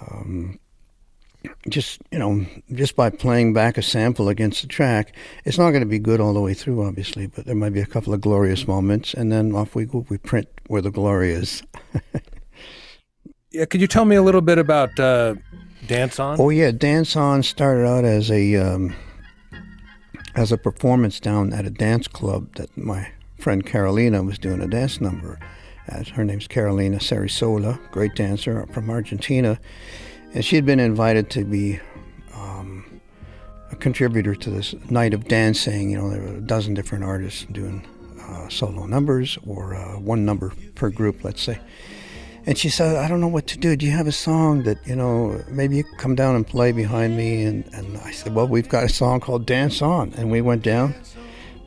um, 0.01 0.59
just 1.69 2.01
you 2.11 2.19
know, 2.19 2.45
just 2.73 2.95
by 2.95 3.09
playing 3.09 3.53
back 3.53 3.77
a 3.77 3.81
sample 3.81 4.29
against 4.29 4.61
the 4.61 4.67
track, 4.67 5.13
it's 5.45 5.57
not 5.57 5.71
going 5.71 5.81
to 5.81 5.87
be 5.87 5.99
good 5.99 6.19
all 6.19 6.33
the 6.33 6.41
way 6.41 6.53
through, 6.53 6.83
obviously. 6.83 7.27
But 7.27 7.45
there 7.45 7.55
might 7.55 7.73
be 7.73 7.81
a 7.81 7.85
couple 7.85 8.13
of 8.13 8.21
glorious 8.21 8.67
moments, 8.67 9.13
and 9.13 9.31
then 9.31 9.53
off 9.55 9.75
we 9.75 9.85
go. 9.85 10.05
We 10.09 10.17
print 10.17 10.47
where 10.67 10.81
the 10.81 10.91
glory 10.91 11.31
is. 11.31 11.63
yeah, 13.51 13.65
could 13.65 13.81
you 13.81 13.87
tell 13.87 14.05
me 14.05 14.15
a 14.15 14.21
little 14.21 14.41
bit 14.41 14.57
about 14.57 14.99
uh, 14.99 15.35
Dance 15.85 16.19
On? 16.19 16.39
Oh 16.39 16.49
yeah, 16.49 16.71
Dance 16.71 17.15
On 17.15 17.43
started 17.43 17.87
out 17.87 18.05
as 18.05 18.31
a 18.31 18.55
um, 18.55 18.95
as 20.35 20.51
a 20.51 20.57
performance 20.57 21.19
down 21.19 21.53
at 21.53 21.65
a 21.65 21.71
dance 21.71 22.07
club 22.07 22.55
that 22.55 22.75
my 22.77 23.11
friend 23.39 23.65
Carolina 23.65 24.23
was 24.23 24.37
doing 24.37 24.61
a 24.61 24.67
dance 24.67 24.99
number 24.99 25.39
her 25.87 26.25
name's 26.25 26.47
Carolina 26.47 26.97
Cerisola, 26.97 27.79
great 27.91 28.15
dancer 28.15 28.65
from 28.67 28.89
Argentina, 28.89 29.59
and 30.33 30.43
she 30.43 30.55
had 30.55 30.65
been 30.65 30.79
invited 30.79 31.29
to 31.31 31.45
be 31.45 31.79
um, 32.33 33.01
a 33.71 33.75
contributor 33.75 34.35
to 34.35 34.49
this 34.49 34.75
night 34.89 35.13
of 35.13 35.27
dancing. 35.27 35.91
You 35.91 35.97
know, 35.97 36.09
there 36.09 36.21
were 36.21 36.37
a 36.37 36.41
dozen 36.41 36.73
different 36.73 37.03
artists 37.03 37.45
doing 37.51 37.85
uh, 38.21 38.49
solo 38.49 38.85
numbers 38.85 39.37
or 39.47 39.75
uh, 39.75 39.99
one 39.99 40.25
number 40.25 40.51
per 40.75 40.89
group, 40.89 41.23
let's 41.23 41.41
say. 41.41 41.59
And 42.45 42.57
she 42.57 42.69
said, 42.69 42.95
I 42.95 43.09
don't 43.09 43.19
know 43.19 43.27
what 43.27 43.47
to 43.47 43.57
do. 43.57 43.75
Do 43.75 43.85
you 43.85 43.91
have 43.91 44.07
a 44.07 44.11
song 44.11 44.63
that, 44.63 44.77
you 44.87 44.95
know, 44.95 45.43
maybe 45.49 45.77
you 45.77 45.83
come 45.97 46.15
down 46.15 46.35
and 46.35 46.47
play 46.47 46.71
behind 46.71 47.17
me? 47.17 47.43
And, 47.43 47.65
and 47.73 47.97
I 47.97 48.11
said, 48.11 48.33
Well, 48.33 48.47
we've 48.47 48.69
got 48.69 48.85
a 48.85 48.89
song 48.89 49.19
called 49.19 49.45
Dance 49.45 49.81
On. 49.81 50.13
And 50.13 50.31
we 50.31 50.39
went 50.39 50.63
down, 50.63 50.95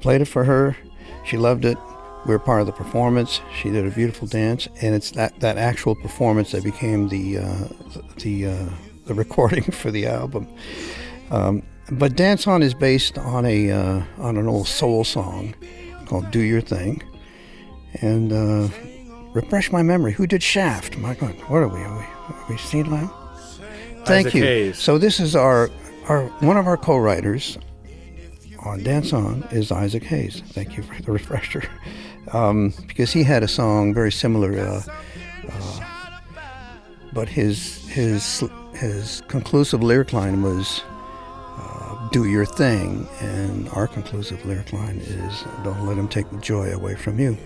played 0.00 0.22
it 0.22 0.24
for 0.24 0.44
her. 0.44 0.76
She 1.26 1.36
loved 1.36 1.66
it 1.66 1.76
we 2.26 2.32
were 2.32 2.38
part 2.38 2.60
of 2.60 2.66
the 2.66 2.72
performance. 2.72 3.40
She 3.54 3.70
did 3.70 3.86
a 3.86 3.90
beautiful 3.90 4.28
dance, 4.28 4.68
and 4.82 4.94
it's 4.94 5.12
that, 5.12 5.40
that 5.40 5.56
actual 5.56 5.94
performance 5.94 6.52
that 6.52 6.62
became 6.62 7.08
the 7.08 7.38
uh, 7.38 7.68
the 8.18 8.46
uh, 8.46 8.66
the 9.06 9.14
recording 9.24 9.64
for 9.64 9.90
the 9.90 10.06
album. 10.06 10.46
Um, 11.30 11.62
but 11.92 12.16
Dance 12.16 12.46
On 12.46 12.62
is 12.62 12.74
based 12.74 13.18
on 13.18 13.44
a 13.46 13.70
uh, 13.70 14.02
on 14.18 14.36
an 14.36 14.46
old 14.46 14.68
soul 14.68 15.04
song 15.04 15.54
called 16.06 16.30
"Do 16.30 16.40
Your 16.40 16.60
Thing," 16.60 17.02
and 17.94 18.32
uh, 18.32 18.68
refresh 19.32 19.72
my 19.72 19.82
memory. 19.82 20.12
Who 20.12 20.26
did 20.26 20.42
Shaft? 20.42 20.98
My 20.98 21.14
God, 21.14 21.34
what 21.48 21.58
are 21.58 21.68
we? 21.68 21.80
Are 21.80 21.98
we, 21.98 22.54
are 22.54 22.58
we 22.74 22.82
now? 22.82 23.16
Thank 24.04 24.28
Isaac 24.28 24.34
you. 24.34 24.42
Hayes. 24.42 24.78
So 24.78 24.98
this 24.98 25.20
is 25.20 25.34
our 25.34 25.70
our 26.08 26.26
one 26.40 26.56
of 26.56 26.66
our 26.66 26.76
co-writers 26.76 27.58
on 28.60 28.82
Dance 28.82 29.12
On 29.12 29.42
is 29.50 29.72
Isaac 29.72 30.04
Hayes. 30.04 30.42
Thank 30.48 30.76
you 30.76 30.82
for 30.82 31.00
the 31.02 31.12
refresher 31.12 31.62
um, 32.32 32.72
because 32.86 33.12
he 33.12 33.22
had 33.22 33.42
a 33.42 33.48
song 33.48 33.94
very 33.94 34.12
similar, 34.12 34.58
uh, 34.58 34.82
uh, 35.50 35.80
but 37.12 37.28
his 37.28 37.86
his 37.88 38.44
his 38.74 39.22
conclusive 39.28 39.82
lyric 39.82 40.12
line 40.12 40.42
was 40.42 40.82
uh, 41.58 42.08
do 42.10 42.24
your 42.24 42.46
thing. 42.46 43.08
And 43.20 43.68
our 43.70 43.86
conclusive 43.86 44.44
lyric 44.44 44.72
line 44.72 44.98
is, 44.98 45.44
don't 45.64 45.86
let 45.86 45.96
them 45.96 46.08
take 46.08 46.30
the 46.30 46.38
joy 46.38 46.72
away 46.72 46.94
from 46.94 47.18
you. 47.18 47.36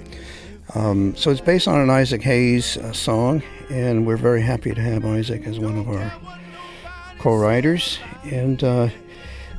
Um, 0.74 1.14
so 1.16 1.30
it's 1.30 1.40
based 1.40 1.68
on 1.68 1.80
an 1.80 1.90
Isaac 1.90 2.22
Hayes 2.22 2.76
uh, 2.78 2.92
song, 2.92 3.42
and 3.70 4.06
we're 4.06 4.16
very 4.16 4.40
happy 4.42 4.72
to 4.72 4.80
have 4.80 5.04
Isaac 5.04 5.46
as 5.46 5.58
one 5.58 5.78
of 5.78 5.88
our 5.88 6.12
co-writers. 7.18 7.98
And 8.24 8.62
uh, 8.64 8.88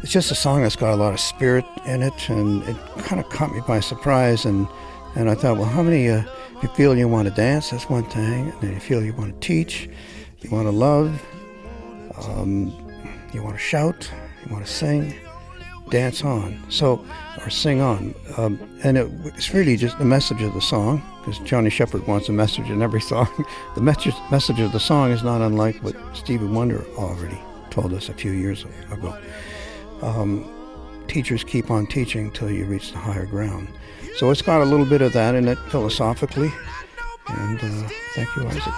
it's 0.01 0.11
just 0.11 0.31
a 0.31 0.35
song 0.35 0.63
that's 0.63 0.75
got 0.75 0.93
a 0.93 0.95
lot 0.95 1.13
of 1.13 1.19
spirit 1.19 1.65
in 1.85 2.01
it, 2.01 2.29
and 2.29 2.63
it 2.63 2.77
kind 2.99 3.19
of 3.19 3.29
caught 3.29 3.53
me 3.53 3.61
by 3.67 3.79
surprise. 3.81 4.45
And 4.45 4.67
and 5.15 5.29
I 5.29 5.35
thought, 5.35 5.57
well, 5.57 5.65
how 5.65 5.83
many? 5.83 6.09
Uh, 6.09 6.23
you 6.61 6.69
feel 6.69 6.97
you 6.97 7.07
want 7.07 7.27
to 7.27 7.33
dance, 7.33 7.69
that's 7.69 7.89
one 7.89 8.05
thing. 8.05 8.49
And 8.49 8.61
then 8.61 8.73
you 8.73 8.79
feel 8.79 9.03
you 9.03 9.13
want 9.13 9.39
to 9.39 9.47
teach, 9.47 9.89
you 10.41 10.49
want 10.49 10.67
to 10.67 10.71
love, 10.71 11.21
um, 12.23 12.67
you 13.33 13.43
want 13.43 13.55
to 13.55 13.61
shout, 13.61 14.09
you 14.43 14.51
want 14.51 14.65
to 14.65 14.71
sing, 14.71 15.13
dance 15.89 16.23
on. 16.23 16.59
So, 16.69 17.05
or 17.41 17.49
sing 17.49 17.81
on. 17.81 18.15
Um, 18.37 18.59
and 18.83 18.97
it, 18.97 19.11
it's 19.25 19.53
really 19.53 19.75
just 19.75 19.97
the 19.99 20.05
message 20.05 20.41
of 20.41 20.53
the 20.53 20.61
song, 20.61 21.03
because 21.19 21.37
Johnny 21.39 21.69
Shepard 21.69 22.07
wants 22.07 22.29
a 22.29 22.31
message 22.31 22.69
in 22.69 22.81
every 22.81 23.01
song. 23.11 23.27
the 23.75 23.81
message, 23.81 24.15
message 24.31 24.59
of 24.59 24.71
the 24.71 24.79
song 24.79 25.11
is 25.11 25.23
not 25.23 25.41
unlike 25.41 25.75
what 25.83 25.95
Stevie 26.15 26.45
Wonder 26.45 26.85
already 26.97 27.39
told 27.69 27.93
us 27.93 28.09
a 28.09 28.13
few 28.13 28.31
years 28.31 28.65
ago. 28.91 29.17
Um, 30.01 30.49
teachers 31.07 31.43
keep 31.43 31.69
on 31.69 31.85
teaching 31.87 32.31
till 32.31 32.49
you 32.49 32.65
reach 32.65 32.91
the 32.91 32.97
higher 32.97 33.25
ground. 33.25 33.67
So 34.17 34.31
it's 34.31 34.41
got 34.41 34.61
a 34.61 34.65
little 34.65 34.85
bit 34.85 35.01
of 35.01 35.11
that 35.13 35.35
in 35.35 35.47
it 35.47 35.57
philosophically. 35.69 36.51
And 37.27 37.59
uh, 37.59 37.89
thank 38.13 38.33
you, 38.35 38.47
Isaac. 38.47 38.73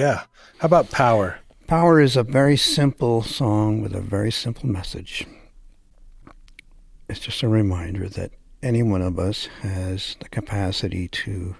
Yeah. 0.00 0.22
How 0.60 0.64
about 0.64 0.90
Power? 0.90 1.40
Power 1.66 2.00
is 2.00 2.16
a 2.16 2.22
very 2.22 2.56
simple 2.56 3.20
song 3.20 3.82
with 3.82 3.94
a 3.94 4.00
very 4.00 4.32
simple 4.32 4.66
message. 4.66 5.26
It's 7.10 7.20
just 7.20 7.42
a 7.42 7.48
reminder 7.48 8.08
that 8.08 8.30
any 8.62 8.82
one 8.82 9.02
of 9.02 9.18
us 9.18 9.44
has 9.60 10.16
the 10.20 10.30
capacity 10.30 11.06
to 11.08 11.54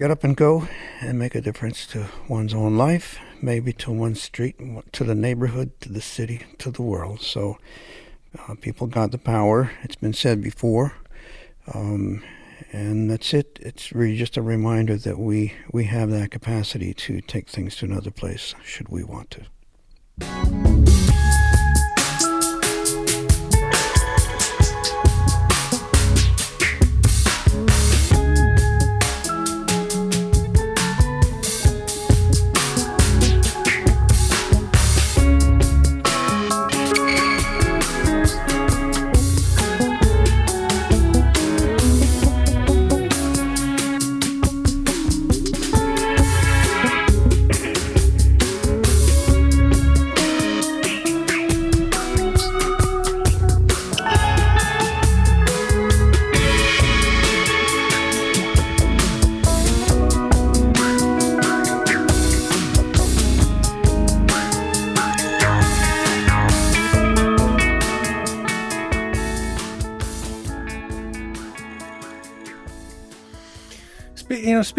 get 0.00 0.10
up 0.10 0.24
and 0.24 0.36
go 0.36 0.66
and 1.00 1.20
make 1.20 1.36
a 1.36 1.40
difference 1.40 1.86
to 1.86 2.08
one's 2.28 2.52
own 2.52 2.76
life, 2.76 3.20
maybe 3.40 3.72
to 3.74 3.92
one's 3.92 4.20
street, 4.20 4.56
to 4.90 5.04
the 5.04 5.14
neighborhood, 5.14 5.70
to 5.82 5.92
the 5.92 6.00
city, 6.00 6.46
to 6.58 6.72
the 6.72 6.82
world. 6.82 7.20
So 7.20 7.58
uh, 8.36 8.56
people 8.60 8.88
got 8.88 9.12
the 9.12 9.18
power. 9.18 9.70
It's 9.84 9.94
been 9.94 10.14
said 10.14 10.42
before. 10.42 10.94
Um, 11.72 12.24
and 12.72 13.10
that's 13.10 13.32
it. 13.34 13.58
It's 13.62 13.92
really 13.92 14.16
just 14.16 14.36
a 14.36 14.42
reminder 14.42 14.96
that 14.96 15.18
we 15.18 15.54
we 15.72 15.84
have 15.84 16.10
that 16.10 16.30
capacity 16.30 16.94
to 16.94 17.20
take 17.20 17.48
things 17.48 17.76
to 17.76 17.86
another 17.86 18.10
place 18.10 18.54
should 18.64 18.88
we 18.88 19.04
want 19.04 19.30
to. 19.32 20.95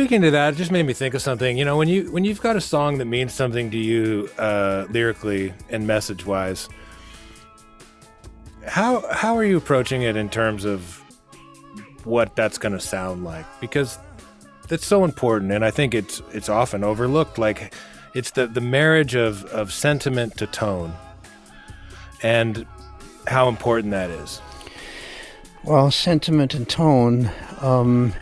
Speaking 0.08 0.22
to 0.22 0.32
that, 0.32 0.54
it 0.54 0.56
just 0.56 0.72
made 0.72 0.86
me 0.86 0.94
think 0.94 1.14
of 1.16 1.22
something. 1.22 1.58
You 1.58 1.66
know, 1.66 1.76
when 1.76 1.90
you 1.90 2.10
when 2.14 2.24
you've 2.24 2.40
got 2.40 2.56
a 2.56 2.62
song 2.62 2.98
that 3.00 3.06
means 3.06 3.34
something 3.34 3.70
to 3.72 3.78
you 3.78 4.30
uh, 4.38 4.86
lyrically 4.90 5.54
and 5.70 5.86
message 5.86 6.26
wise, 6.26 6.70
how 8.66 9.06
how 9.12 9.36
are 9.36 9.44
you 9.44 9.58
approaching 9.58 10.04
it 10.04 10.16
in 10.16 10.30
terms 10.30 10.64
of 10.64 11.04
what 12.06 12.38
that's 12.38 12.58
going 12.58 12.72
to 12.72 12.80
sound 12.80 13.26
like? 13.26 13.46
Because 13.60 14.00
that's 14.70 14.86
so 14.86 15.04
important, 15.04 15.52
and 15.52 15.66
I 15.66 15.72
think 15.72 15.94
it's 15.94 16.22
it's 16.32 16.48
often 16.48 16.86
overlooked. 16.86 17.38
Like 17.38 17.76
it's 18.14 18.32
the 18.32 18.48
the 18.48 18.62
marriage 18.62 19.14
of 19.14 19.44
of 19.48 19.74
sentiment 19.74 20.38
to 20.38 20.48
tone, 20.48 20.94
and 22.24 22.66
how 23.28 23.50
important 23.50 23.92
that 23.92 24.10
is. 24.10 24.42
Well, 25.66 25.92
sentiment 25.92 26.54
and 26.54 26.70
tone. 26.70 27.30
Um, 27.60 28.14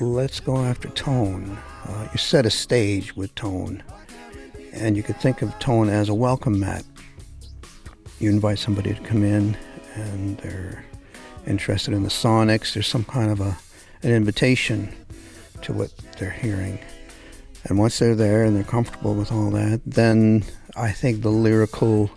let's 0.00 0.40
go 0.40 0.58
after 0.58 0.88
tone. 0.90 1.58
Uh, 1.86 2.08
you 2.12 2.18
set 2.18 2.46
a 2.46 2.50
stage 2.50 3.16
with 3.16 3.34
tone, 3.34 3.82
and 4.72 4.96
you 4.96 5.02
could 5.02 5.16
think 5.16 5.42
of 5.42 5.58
tone 5.58 5.88
as 5.88 6.08
a 6.08 6.14
welcome 6.14 6.60
mat. 6.60 6.84
You 8.18 8.30
invite 8.30 8.58
somebody 8.58 8.94
to 8.94 9.00
come 9.00 9.22
in, 9.22 9.56
and 9.94 10.38
they're 10.38 10.84
interested 11.46 11.94
in 11.94 12.02
the 12.02 12.08
sonics. 12.08 12.74
There's 12.74 12.86
some 12.86 13.04
kind 13.04 13.30
of 13.30 13.40
a 13.40 13.56
an 14.02 14.12
invitation 14.12 14.94
to 15.62 15.72
what 15.72 15.92
they're 16.18 16.30
hearing. 16.30 16.78
And 17.64 17.78
once 17.78 17.98
they're 17.98 18.14
there 18.14 18.44
and 18.44 18.56
they're 18.56 18.64
comfortable 18.64 19.14
with 19.14 19.32
all 19.32 19.50
that, 19.50 19.80
then 19.84 20.44
I 20.76 20.92
think 20.92 21.22
the 21.22 21.30
lyrical 21.30 22.10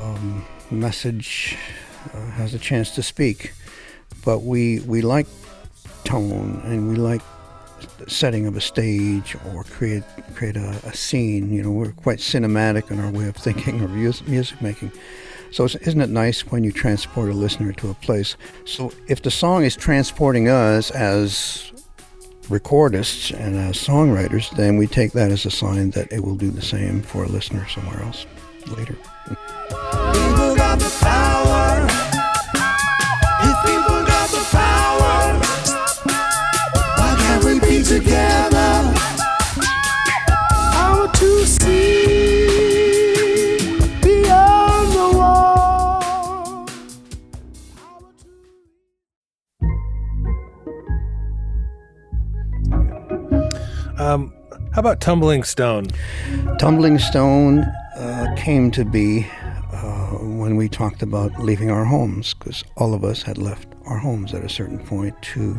um, 0.00 0.44
message 0.70 1.56
uh, 2.14 2.26
has 2.30 2.54
a 2.54 2.58
chance 2.58 2.90
to 2.92 3.02
speak. 3.02 3.52
But 4.24 4.40
we, 4.40 4.80
we 4.80 5.02
like 5.02 5.26
tone 6.04 6.60
and 6.64 6.88
we 6.88 6.96
like 6.96 7.22
the 7.98 8.08
setting 8.08 8.46
of 8.46 8.56
a 8.56 8.60
stage 8.60 9.36
or 9.52 9.64
create 9.64 10.04
create 10.34 10.56
a, 10.56 10.70
a 10.84 10.94
scene. 10.94 11.52
You 11.52 11.62
know, 11.62 11.70
we're 11.70 11.92
quite 11.92 12.18
cinematic 12.18 12.90
in 12.90 13.00
our 13.00 13.10
way 13.10 13.28
of 13.28 13.36
thinking 13.36 13.80
or 13.82 13.88
music 13.88 14.60
making. 14.62 14.92
So 15.50 15.64
isn't 15.64 16.00
it 16.00 16.10
nice 16.10 16.40
when 16.50 16.64
you 16.64 16.72
transport 16.72 17.30
a 17.30 17.32
listener 17.32 17.72
to 17.74 17.90
a 17.90 17.94
place? 17.94 18.36
So 18.64 18.92
if 19.06 19.22
the 19.22 19.30
song 19.30 19.64
is 19.64 19.76
transporting 19.76 20.48
us 20.48 20.90
as 20.90 21.72
recordists 22.48 23.32
and 23.38 23.56
as 23.56 23.76
songwriters, 23.76 24.50
then 24.56 24.76
we 24.76 24.86
take 24.86 25.12
that 25.12 25.30
as 25.30 25.46
a 25.46 25.50
sign 25.50 25.90
that 25.90 26.12
it 26.12 26.24
will 26.24 26.34
do 26.34 26.50
the 26.50 26.62
same 26.62 27.02
for 27.02 27.24
a 27.24 27.28
listener 27.28 27.66
somewhere 27.68 28.02
else 28.02 28.26
later. 28.76 28.96
About 54.84 55.00
Tumbling 55.00 55.44
Stone? 55.44 55.86
Tumbling 56.58 56.98
Stone 56.98 57.60
uh, 57.96 58.34
came 58.36 58.70
to 58.72 58.84
be 58.84 59.26
uh, 59.72 60.18
when 60.18 60.56
we 60.56 60.68
talked 60.68 61.02
about 61.02 61.38
leaving 61.38 61.70
our 61.70 61.86
homes, 61.86 62.34
because 62.34 62.62
all 62.76 62.92
of 62.92 63.02
us 63.02 63.22
had 63.22 63.38
left 63.38 63.66
our 63.86 63.96
homes 63.96 64.34
at 64.34 64.44
a 64.44 64.48
certain 64.50 64.78
point 64.78 65.14
to 65.22 65.58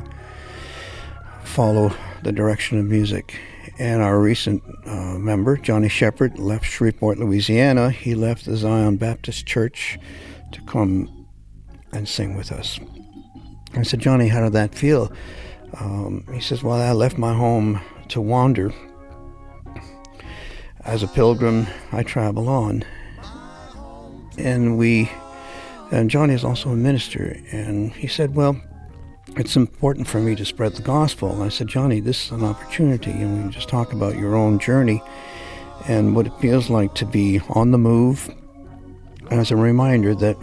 follow 1.44 1.92
the 2.22 2.32
direction 2.32 2.78
of 2.78 2.86
music. 2.86 3.40
And 3.80 4.04
our 4.04 4.20
recent 4.20 4.62
uh, 4.86 5.18
member, 5.18 5.58
Johnny 5.58 5.90
Shepard, 5.90 6.38
left 6.38 6.66
Shreveport, 6.66 7.18
Louisiana. 7.18 7.90
He 7.90 8.14
left 8.14 8.46
the 8.46 8.56
Zion 8.56 8.98
Baptist 8.98 9.48
Church 9.48 9.98
to 10.52 10.62
come 10.68 11.26
and 11.92 12.08
sing 12.08 12.38
with 12.38 12.52
us. 12.52 12.80
I 13.74 13.82
said, 13.82 14.02
Johnny, 14.02 14.28
how 14.28 14.44
did 14.44 14.54
that 14.54 14.76
feel? 14.76 15.12
Um, 15.80 16.28
he 16.32 16.42
says, 16.42 16.62
Well, 16.62 16.80
I 16.80 16.92
left 16.92 17.18
my 17.18 17.34
home 17.34 17.82
to 18.10 18.22
wander. 18.22 18.72
As 20.86 21.02
a 21.02 21.08
pilgrim, 21.08 21.66
I 21.92 22.04
travel 22.04 22.48
on. 22.48 22.86
And 24.38 24.78
we, 24.78 25.10
and 25.92 26.10
Johnny 26.10 26.34
is 26.36 26.44
also 26.44 26.70
a 26.70 26.76
minister, 26.76 27.38
and 27.52 27.92
he 27.92 28.08
said, 28.08 28.36
Well, 28.36 28.62
it's 29.36 29.56
important 29.56 30.08
for 30.08 30.20
me 30.20 30.36
to 30.36 30.46
spread 30.46 30.74
the 30.74 30.84
gospel. 30.84 31.32
And 31.32 31.44
I 31.44 31.50
said, 31.50 31.68
Johnny, 31.68 32.00
this 32.00 32.26
is 32.26 32.32
an 32.32 32.44
opportunity, 32.44 33.12
and 33.12 33.46
we 33.46 33.52
just 33.52 33.68
talk 33.68 33.94
about 33.94 34.18
your 34.18 34.36
own 34.36 34.60
journey 34.60 35.02
and 35.88 36.16
what 36.16 36.28
it 36.28 36.34
feels 36.40 36.70
like 36.70 36.94
to 36.96 37.06
be 37.06 37.40
on 37.50 37.72
the 37.72 37.78
move. 37.78 38.30
As 39.32 39.50
a 39.50 39.56
reminder 39.56 40.14
that 40.14 40.38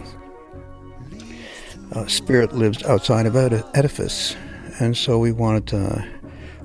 uh, 1.93 2.05
spirit 2.07 2.53
lives 2.53 2.83
outside 2.83 3.25
of 3.25 3.35
ed- 3.35 3.63
edifice, 3.73 4.35
and 4.79 4.97
so 4.97 5.19
we 5.19 5.31
wanted 5.31 5.67
to, 5.67 6.12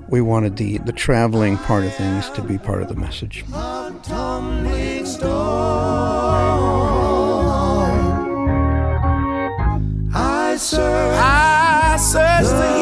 we 0.09 0.21
wanted 0.21 0.57
the 0.57 0.77
the 0.79 0.91
traveling 0.91 1.57
part 1.57 1.85
of 1.85 1.93
things 1.95 2.29
to 2.31 2.41
be 2.41 2.57
part 2.57 2.81
of 2.81 2.87
the 2.87 2.95
message. 2.95 3.45
I 10.11 11.97
I 12.01 12.78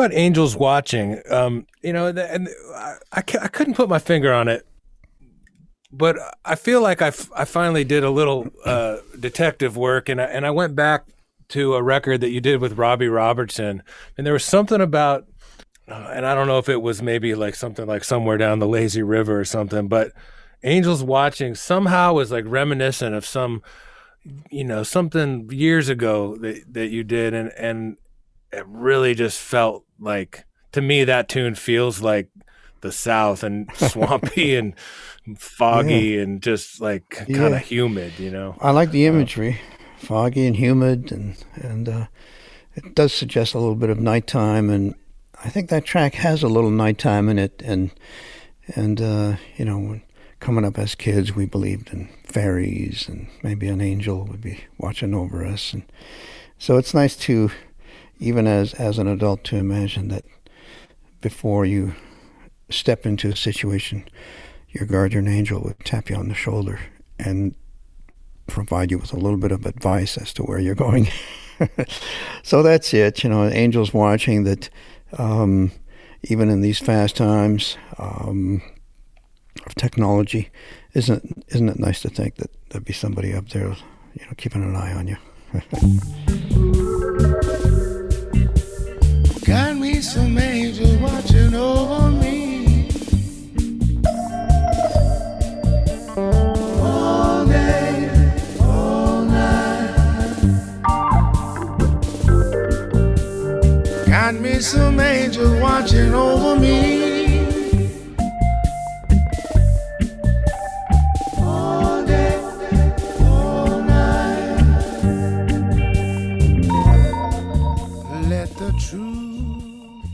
about 0.00 0.16
Angels 0.16 0.56
Watching? 0.56 1.20
Um, 1.30 1.66
you 1.82 1.92
know, 1.92 2.08
and 2.08 2.48
I, 2.74 2.94
I, 3.12 3.18
I 3.18 3.48
couldn't 3.48 3.74
put 3.74 3.88
my 3.88 3.98
finger 3.98 4.32
on 4.32 4.48
it, 4.48 4.66
but 5.92 6.16
I 6.44 6.54
feel 6.54 6.80
like 6.80 7.02
I, 7.02 7.08
f- 7.08 7.30
I 7.34 7.44
finally 7.44 7.84
did 7.84 8.04
a 8.04 8.10
little 8.10 8.48
uh, 8.64 8.98
detective 9.18 9.76
work, 9.76 10.08
and 10.08 10.20
I, 10.20 10.24
and 10.24 10.46
I 10.46 10.50
went 10.50 10.74
back 10.74 11.06
to 11.50 11.74
a 11.74 11.82
record 11.82 12.20
that 12.20 12.30
you 12.30 12.40
did 12.40 12.60
with 12.60 12.78
Robbie 12.78 13.08
Robertson, 13.08 13.82
and 14.16 14.26
there 14.26 14.32
was 14.32 14.44
something 14.44 14.80
about, 14.80 15.26
uh, 15.88 16.12
and 16.14 16.24
I 16.24 16.34
don't 16.34 16.46
know 16.46 16.58
if 16.58 16.68
it 16.68 16.80
was 16.80 17.02
maybe 17.02 17.34
like 17.34 17.54
something 17.54 17.86
like 17.86 18.04
somewhere 18.04 18.38
down 18.38 18.58
the 18.58 18.68
lazy 18.68 19.02
river 19.02 19.38
or 19.38 19.44
something, 19.44 19.88
but 19.88 20.12
Angels 20.62 21.02
Watching 21.02 21.54
somehow 21.54 22.12
was 22.14 22.30
like 22.30 22.44
reminiscent 22.46 23.14
of 23.14 23.26
some, 23.26 23.62
you 24.50 24.64
know, 24.64 24.82
something 24.82 25.50
years 25.50 25.88
ago 25.88 26.36
that 26.36 26.72
that 26.72 26.88
you 26.88 27.02
did, 27.02 27.34
and 27.34 27.50
and 27.56 27.96
it 28.52 28.64
really 28.66 29.14
just 29.14 29.40
felt 29.40 29.84
like 30.00 30.44
to 30.72 30.80
me 30.80 31.04
that 31.04 31.28
tune 31.28 31.54
feels 31.54 32.00
like 32.00 32.28
the 32.80 32.92
South 32.92 33.42
and 33.42 33.68
swampy 33.76 34.56
and 34.56 34.74
foggy 35.38 36.18
and 36.18 36.42
just 36.42 36.80
like 36.80 37.08
kind 37.10 37.28
Yeah. 37.28 37.46
of 37.56 37.62
humid, 37.62 38.12
you 38.18 38.30
know. 38.30 38.56
I 38.60 38.70
like 38.70 38.90
the 38.90 39.06
imagery, 39.06 39.60
foggy 39.98 40.46
and 40.46 40.56
humid, 40.56 41.12
and 41.12 41.36
and 41.54 41.88
uh, 41.88 42.06
it 42.74 42.94
does 42.94 43.12
suggest 43.12 43.54
a 43.54 43.58
little 43.58 43.74
bit 43.74 43.90
of 43.90 43.98
nighttime, 44.00 44.70
and 44.70 44.94
I 45.44 45.48
think 45.50 45.68
that 45.70 45.84
track 45.84 46.14
has 46.14 46.42
a 46.42 46.48
little 46.48 46.70
nighttime 46.70 47.28
in 47.28 47.38
it, 47.38 47.60
and 47.64 47.90
and 48.74 49.00
uh, 49.00 49.36
you 49.56 49.64
know, 49.64 50.00
coming 50.38 50.64
up 50.64 50.78
as 50.78 50.94
kids, 50.94 51.34
we 51.34 51.44
believed 51.46 51.92
in 51.92 52.08
fairies, 52.24 53.08
and 53.08 53.26
maybe 53.42 53.68
an 53.68 53.80
angel 53.80 54.24
would 54.24 54.40
be 54.40 54.64
watching 54.78 55.14
over 55.14 55.44
us, 55.44 55.72
and 55.74 55.82
so 56.58 56.76
it's 56.76 56.94
nice 56.94 57.16
to, 57.16 57.50
even 58.20 58.46
as 58.46 58.74
as 58.74 58.98
an 58.98 59.08
adult, 59.08 59.42
to 59.44 59.56
imagine 59.56 60.08
that 60.08 60.24
before 61.20 61.66
you 61.66 61.94
step 62.68 63.04
into 63.04 63.28
a 63.28 63.36
situation, 63.36 64.08
your 64.68 64.86
guardian 64.86 65.26
angel 65.26 65.60
would 65.62 65.80
tap 65.80 66.08
you 66.08 66.16
on 66.16 66.28
the 66.28 66.34
shoulder 66.34 66.78
and 67.18 67.54
provide 68.46 68.90
you 68.90 68.98
with 68.98 69.12
a 69.12 69.16
little 69.16 69.38
bit 69.38 69.52
of 69.52 69.66
advice 69.66 70.16
as 70.16 70.32
to 70.34 70.42
where 70.42 70.58
you're 70.58 70.74
going. 70.74 71.08
so 72.42 72.62
that's 72.62 72.94
it. 72.94 73.24
You 73.24 73.30
know, 73.30 73.48
angels 73.48 73.92
watching 73.92 74.44
that. 74.44 74.70
Um, 75.18 75.72
even 76.24 76.50
in 76.50 76.60
these 76.60 76.78
fast 76.78 77.16
times 77.16 77.76
um, 77.98 78.62
of 79.66 79.74
technology, 79.74 80.50
isn't 80.94 81.44
isn't 81.48 81.68
it 81.68 81.78
nice 81.78 82.00
to 82.02 82.10
think 82.10 82.36
that 82.36 82.50
there'd 82.70 82.84
be 82.84 82.92
somebody 82.92 83.34
up 83.34 83.48
there, 83.50 83.68
you 84.14 84.26
know, 84.26 84.32
keeping 84.36 84.62
an 84.62 84.76
eye 84.76 84.92
on 84.92 85.08
you? 85.08 85.16
Some 90.02 90.38
angels 90.38 90.96
watching 90.96 91.54
over 91.54 92.10
me. 92.10 92.88
All 96.16 97.44
day, 97.44 98.10
all 98.60 99.24
night. 99.24 99.94
Got 104.06 104.34
me 104.36 104.58
some 104.60 104.98
angels 104.98 105.60
watching 105.60 106.14
over 106.14 106.58
me. 106.58 106.99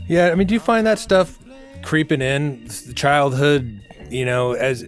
Yeah, 0.07 0.29
I 0.29 0.35
mean, 0.35 0.47
do 0.47 0.53
you 0.53 0.59
find 0.59 0.87
that 0.87 0.99
stuff 0.99 1.37
creeping 1.83 2.21
in 2.21 2.67
childhood? 2.95 3.81
You 4.09 4.25
know, 4.25 4.53
as 4.53 4.83
eh, 4.83 4.87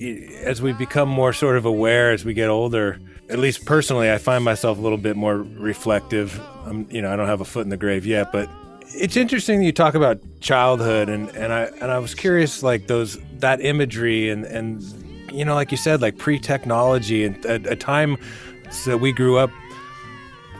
eh, 0.00 0.28
as 0.42 0.62
we 0.62 0.72
become 0.72 1.08
more 1.08 1.32
sort 1.32 1.56
of 1.56 1.64
aware 1.64 2.12
as 2.12 2.24
we 2.24 2.34
get 2.34 2.48
older. 2.48 2.98
At 3.30 3.38
least 3.38 3.64
personally, 3.64 4.10
I 4.10 4.18
find 4.18 4.44
myself 4.44 4.78
a 4.78 4.80
little 4.80 4.98
bit 4.98 5.16
more 5.16 5.38
reflective. 5.38 6.38
I'm, 6.66 6.86
you 6.90 7.00
know, 7.00 7.12
I 7.12 7.16
don't 7.16 7.26
have 7.26 7.40
a 7.40 7.44
foot 7.44 7.64
in 7.64 7.70
the 7.70 7.76
grave 7.76 8.04
yet, 8.04 8.32
but 8.32 8.50
it's 8.88 9.16
interesting 9.16 9.60
that 9.60 9.64
you 9.64 9.72
talk 9.72 9.94
about 9.94 10.20
childhood, 10.40 11.08
and 11.08 11.28
and 11.30 11.52
I 11.52 11.64
and 11.80 11.90
I 11.90 11.98
was 11.98 12.14
curious, 12.14 12.62
like 12.62 12.86
those 12.86 13.18
that 13.38 13.60
imagery 13.60 14.30
and 14.30 14.44
and 14.44 14.82
you 15.32 15.44
know, 15.44 15.54
like 15.54 15.70
you 15.70 15.76
said, 15.76 16.00
like 16.00 16.16
pre-technology 16.16 17.24
and 17.24 17.44
a, 17.44 17.72
a 17.72 17.76
time 17.76 18.16
that 18.86 18.98
we 18.98 19.12
grew 19.12 19.36
up 19.36 19.50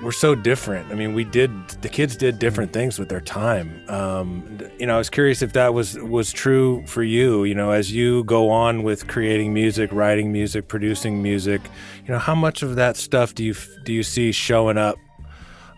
we're 0.03 0.13
so 0.13 0.35
different. 0.35 0.91
I 0.91 0.95
mean, 0.95 1.15
we 1.15 1.25
did 1.25 1.69
the 1.81 1.89
kids 1.89 2.17
did 2.17 2.39
different 2.39 2.73
things 2.73 2.99
with 2.99 3.09
their 3.09 3.21
time. 3.21 3.83
Um, 3.89 4.59
you 4.79 4.87
know, 4.87 4.97
I 4.97 4.99
was 4.99 5.11
curious 5.11 5.43
if 5.43 5.53
that 5.55 5.73
was 5.73 5.99
was 5.99 6.33
true 6.33 6.85
for 6.87 7.03
you. 7.03 7.45
You 7.45 7.55
know, 7.55 7.71
as 7.71 7.93
you 7.93 8.25
go 8.25 8.51
on 8.51 8.83
with 8.83 9.09
creating 9.09 9.55
music, 9.55 9.91
writing 9.93 10.33
music, 10.33 10.69
producing 10.69 11.23
music, 11.23 11.63
you 12.07 12.13
know, 12.13 12.19
how 12.19 12.35
much 12.35 12.63
of 12.63 12.77
that 12.77 12.97
stuff 12.97 13.35
do 13.35 13.45
you 13.45 13.55
do 13.85 13.93
you 13.93 14.03
see 14.03 14.33
showing 14.33 14.79
up? 14.79 14.99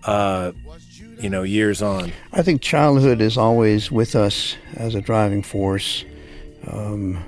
Uh, 0.05 0.53
you 1.21 1.31
know, 1.31 1.43
years 1.43 1.83
on. 1.83 2.13
I 2.33 2.43
think 2.43 2.61
childhood 2.61 3.21
is 3.21 3.39
always 3.39 3.91
with 3.91 4.15
us 4.15 4.57
as 4.75 4.95
a 4.95 5.01
driving 5.01 5.43
force. 5.43 6.05
Um, 6.71 7.25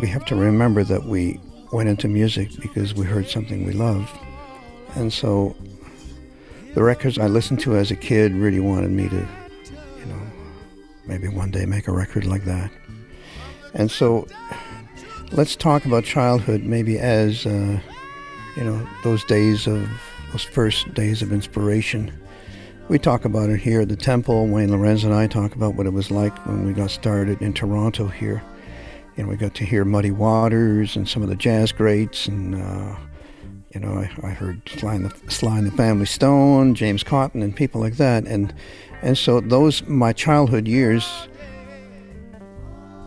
we 0.00 0.08
have 0.08 0.24
to 0.26 0.36
remember 0.36 0.84
that 0.84 1.04
we 1.04 1.40
went 1.72 1.88
into 1.88 2.08
music 2.08 2.50
because 2.60 2.94
we 2.94 3.04
heard 3.06 3.28
something 3.28 3.66
we 3.66 3.72
loved. 3.72 4.14
And 4.96 5.12
so 5.12 5.54
the 6.74 6.82
records 6.82 7.18
I 7.18 7.26
listened 7.26 7.60
to 7.60 7.76
as 7.76 7.90
a 7.90 7.96
kid 7.96 8.32
really 8.32 8.60
wanted 8.60 8.90
me 8.90 9.08
to, 9.08 9.28
you 9.98 10.06
know, 10.06 10.20
maybe 11.06 11.28
one 11.28 11.50
day 11.50 11.66
make 11.66 11.86
a 11.86 11.92
record 11.92 12.24
like 12.24 12.44
that. 12.44 12.70
And 13.74 13.90
so 13.90 14.26
let's 15.32 15.54
talk 15.54 15.84
about 15.84 16.04
childhood 16.04 16.64
maybe 16.64 16.98
as, 16.98 17.46
uh, 17.46 17.78
you 18.56 18.64
know, 18.64 18.88
those 19.04 19.22
days 19.24 19.66
of, 19.66 19.86
those 20.32 20.44
first 20.44 20.92
days 20.94 21.20
of 21.20 21.30
inspiration. 21.30 22.10
We 22.88 22.98
talk 22.98 23.26
about 23.26 23.50
it 23.50 23.60
here 23.60 23.82
at 23.82 23.90
the 23.90 23.96
temple. 23.96 24.46
Wayne 24.46 24.70
Lorenz 24.70 25.04
and 25.04 25.12
I 25.12 25.26
talk 25.26 25.54
about 25.54 25.74
what 25.74 25.86
it 25.86 25.92
was 25.92 26.10
like 26.10 26.34
when 26.46 26.66
we 26.66 26.72
got 26.72 26.90
started 26.90 27.42
in 27.42 27.52
Toronto 27.52 28.06
here. 28.06 28.42
And 29.18 29.28
we 29.28 29.36
got 29.36 29.54
to 29.56 29.64
hear 29.64 29.84
Muddy 29.84 30.10
Waters 30.10 30.96
and 30.96 31.08
some 31.08 31.22
of 31.22 31.28
the 31.28 31.36
jazz 31.36 31.70
greats 31.70 32.26
and, 32.28 32.54
uh, 32.54 32.96
You 33.76 33.80
know, 33.80 33.92
I, 33.92 34.28
I 34.28 34.30
heard 34.30 34.66
Sly 34.66 34.94
and, 34.94 35.10
the, 35.10 35.30
Sly 35.30 35.58
and 35.58 35.66
the 35.66 35.70
Family 35.70 36.06
Stone, 36.06 36.76
James 36.76 37.02
Cotton, 37.02 37.42
and 37.42 37.54
people 37.54 37.78
like 37.78 37.98
that. 37.98 38.26
And, 38.26 38.54
and 39.02 39.18
so 39.18 39.38
those, 39.40 39.86
my 39.86 40.14
childhood 40.14 40.66
years, 40.66 41.28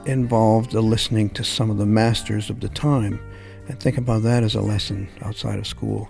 involved 0.06 0.72
the 0.72 0.82
listening 0.82 1.32
to 1.32 1.44
some 1.44 1.72
of 1.72 1.78
the 1.78 1.88
masters 1.88 2.52
of 2.52 2.60
the 2.60 2.70
time 2.70 3.20
and 3.68 3.80
think 3.80 3.98
about 3.98 4.22
that 4.22 4.44
as 4.44 4.54
a 4.54 4.62
lesson 4.62 5.10
outside 5.24 5.58
of 5.58 5.66
school. 5.66 6.08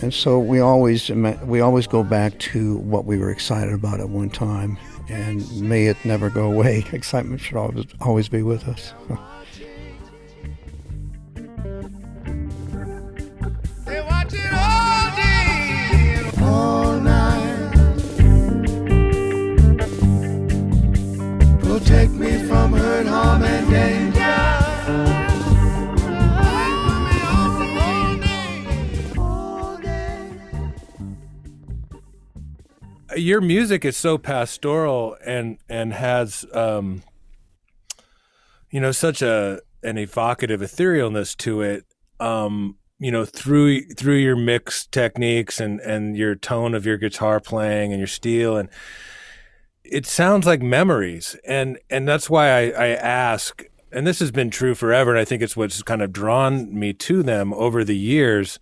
And 0.00 0.14
so 0.14 0.38
we 0.38 0.60
always 0.60 1.10
we 1.10 1.60
always 1.60 1.86
go 1.86 2.02
back 2.02 2.38
to 2.38 2.78
what 2.78 3.04
we 3.04 3.18
were 3.18 3.30
excited 3.30 3.74
about 3.74 4.00
at 4.00 4.08
one 4.08 4.30
time, 4.30 4.78
and 5.10 5.60
may 5.60 5.88
it 5.88 5.98
never 6.06 6.30
go 6.30 6.50
away. 6.50 6.86
Excitement 6.92 7.42
should 7.42 7.58
always 7.58 7.84
always 8.00 8.28
be 8.30 8.42
with 8.42 8.66
us. 8.66 8.94
Your 33.16 33.40
music 33.40 33.84
is 33.84 33.96
so 33.96 34.18
pastoral 34.18 35.16
and 35.24 35.58
and 35.68 35.92
has 35.92 36.44
um 36.52 37.02
you 38.70 38.80
know 38.80 38.92
such 38.92 39.22
a 39.22 39.60
an 39.82 39.98
evocative 39.98 40.60
etherealness 40.60 41.36
to 41.38 41.62
it. 41.62 41.84
Um 42.18 42.76
you 43.04 43.10
know 43.10 43.26
through 43.26 43.82
through 43.82 44.16
your 44.16 44.34
mix 44.34 44.86
techniques 44.86 45.60
and 45.60 45.78
and 45.80 46.16
your 46.16 46.34
tone 46.34 46.74
of 46.74 46.86
your 46.86 46.96
guitar 46.96 47.38
playing 47.38 47.92
and 47.92 48.00
your 48.00 48.06
steel 48.06 48.56
and 48.56 48.70
it 49.84 50.06
sounds 50.06 50.46
like 50.46 50.62
memories 50.62 51.36
and 51.46 51.78
and 51.90 52.08
that's 52.08 52.30
why 52.30 52.48
I, 52.48 52.70
I 52.70 52.86
ask 52.94 53.62
and 53.92 54.06
this 54.06 54.20
has 54.20 54.30
been 54.30 54.48
true 54.48 54.74
forever 54.74 55.10
and 55.10 55.20
i 55.20 55.24
think 55.26 55.42
it's 55.42 55.54
what's 55.54 55.82
kind 55.82 56.00
of 56.00 56.14
drawn 56.14 56.76
me 56.76 56.94
to 56.94 57.22
them 57.22 57.52
over 57.52 57.84
the 57.84 57.96
years 57.96 58.58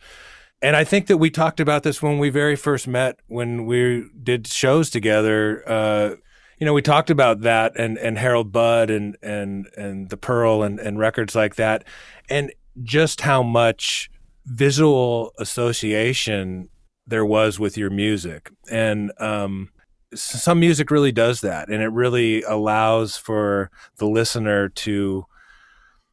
and 0.60 0.76
I 0.76 0.84
think 0.84 1.08
that 1.08 1.16
we 1.16 1.28
talked 1.28 1.58
about 1.58 1.82
this 1.82 2.00
when 2.00 2.20
we 2.20 2.30
very 2.30 2.54
first 2.54 2.86
met 2.86 3.18
when 3.26 3.66
we 3.66 4.04
did 4.22 4.46
shows 4.46 4.90
together. 4.90 5.68
Uh, 5.68 6.14
you 6.60 6.64
know, 6.64 6.72
we 6.72 6.82
talked 6.82 7.10
about 7.10 7.40
that 7.40 7.72
and 7.76 7.98
and 7.98 8.16
Harold 8.16 8.52
Budd 8.52 8.88
and 8.88 9.16
and 9.22 9.66
and 9.76 10.08
the 10.08 10.16
Pearl 10.16 10.62
and 10.62 10.78
and 10.78 11.00
records 11.00 11.34
like 11.34 11.56
that, 11.56 11.82
and 12.28 12.52
just 12.84 13.22
how 13.22 13.42
much 13.42 14.08
visual 14.46 15.32
association 15.38 16.68
there 17.06 17.24
was 17.24 17.58
with 17.58 17.76
your 17.76 17.90
music, 17.90 18.50
and 18.70 19.12
um, 19.18 19.70
some 20.14 20.60
music 20.60 20.90
really 20.90 21.12
does 21.12 21.40
that, 21.40 21.68
and 21.68 21.82
it 21.82 21.88
really 21.88 22.42
allows 22.42 23.16
for 23.16 23.70
the 23.96 24.06
listener 24.06 24.68
to 24.68 25.26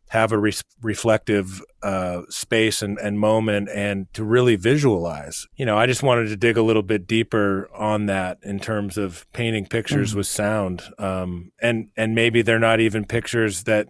have 0.09 0.31
a 0.31 0.37
re- 0.37 0.53
reflective 0.81 1.61
uh, 1.83 2.23
space 2.29 2.81
and, 2.81 2.97
and 2.97 3.19
moment 3.19 3.69
and 3.69 4.11
to 4.13 4.23
really 4.23 4.55
visualize. 4.55 5.47
You 5.55 5.65
know, 5.65 5.77
I 5.77 5.85
just 5.85 6.01
wanted 6.01 6.29
to 6.29 6.35
dig 6.35 6.57
a 6.57 6.63
little 6.63 6.81
bit 6.81 7.07
deeper 7.07 7.69
on 7.75 8.07
that 8.07 8.39
in 8.41 8.59
terms 8.59 8.97
of 8.97 9.31
painting 9.33 9.67
pictures 9.67 10.13
mm. 10.13 10.17
with 10.17 10.27
sound. 10.27 10.81
Um, 10.97 11.51
and, 11.61 11.89
and 11.95 12.15
maybe 12.15 12.41
they're 12.41 12.59
not 12.59 12.79
even 12.79 13.05
pictures 13.05 13.63
that, 13.63 13.87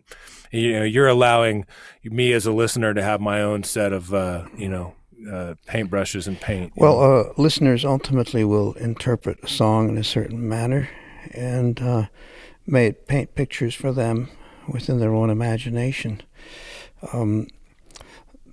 you 0.52 0.74
know, 0.74 0.84
you're 0.84 1.08
allowing 1.08 1.66
me 2.04 2.34
as 2.34 2.46
a 2.46 2.52
listener 2.52 2.94
to 2.94 3.02
have 3.02 3.22
my 3.22 3.42
own 3.42 3.64
set 3.64 3.94
of, 3.94 4.14
uh, 4.14 4.46
you 4.58 4.68
know, 4.68 4.96
uh, 5.32 5.54
paintbrushes 5.68 6.28
and 6.28 6.40
paint. 6.40 6.74
Well, 6.76 7.02
uh, 7.02 7.34
listeners 7.38 7.86
ultimately 7.86 8.44
will 8.44 8.74
interpret 8.74 9.40
a 9.42 9.48
song 9.48 9.88
in 9.88 9.98
a 9.98 10.04
certain 10.04 10.48
manner 10.48 10.90
and 11.32 11.82
uh, 11.82 12.06
may 12.68 12.92
paint 12.92 13.36
pictures 13.36 13.74
for 13.74 13.94
them 13.94 14.30
within 14.72 15.00
their 15.00 15.14
own 15.14 15.30
imagination. 15.30 16.22
Um, 17.14 17.48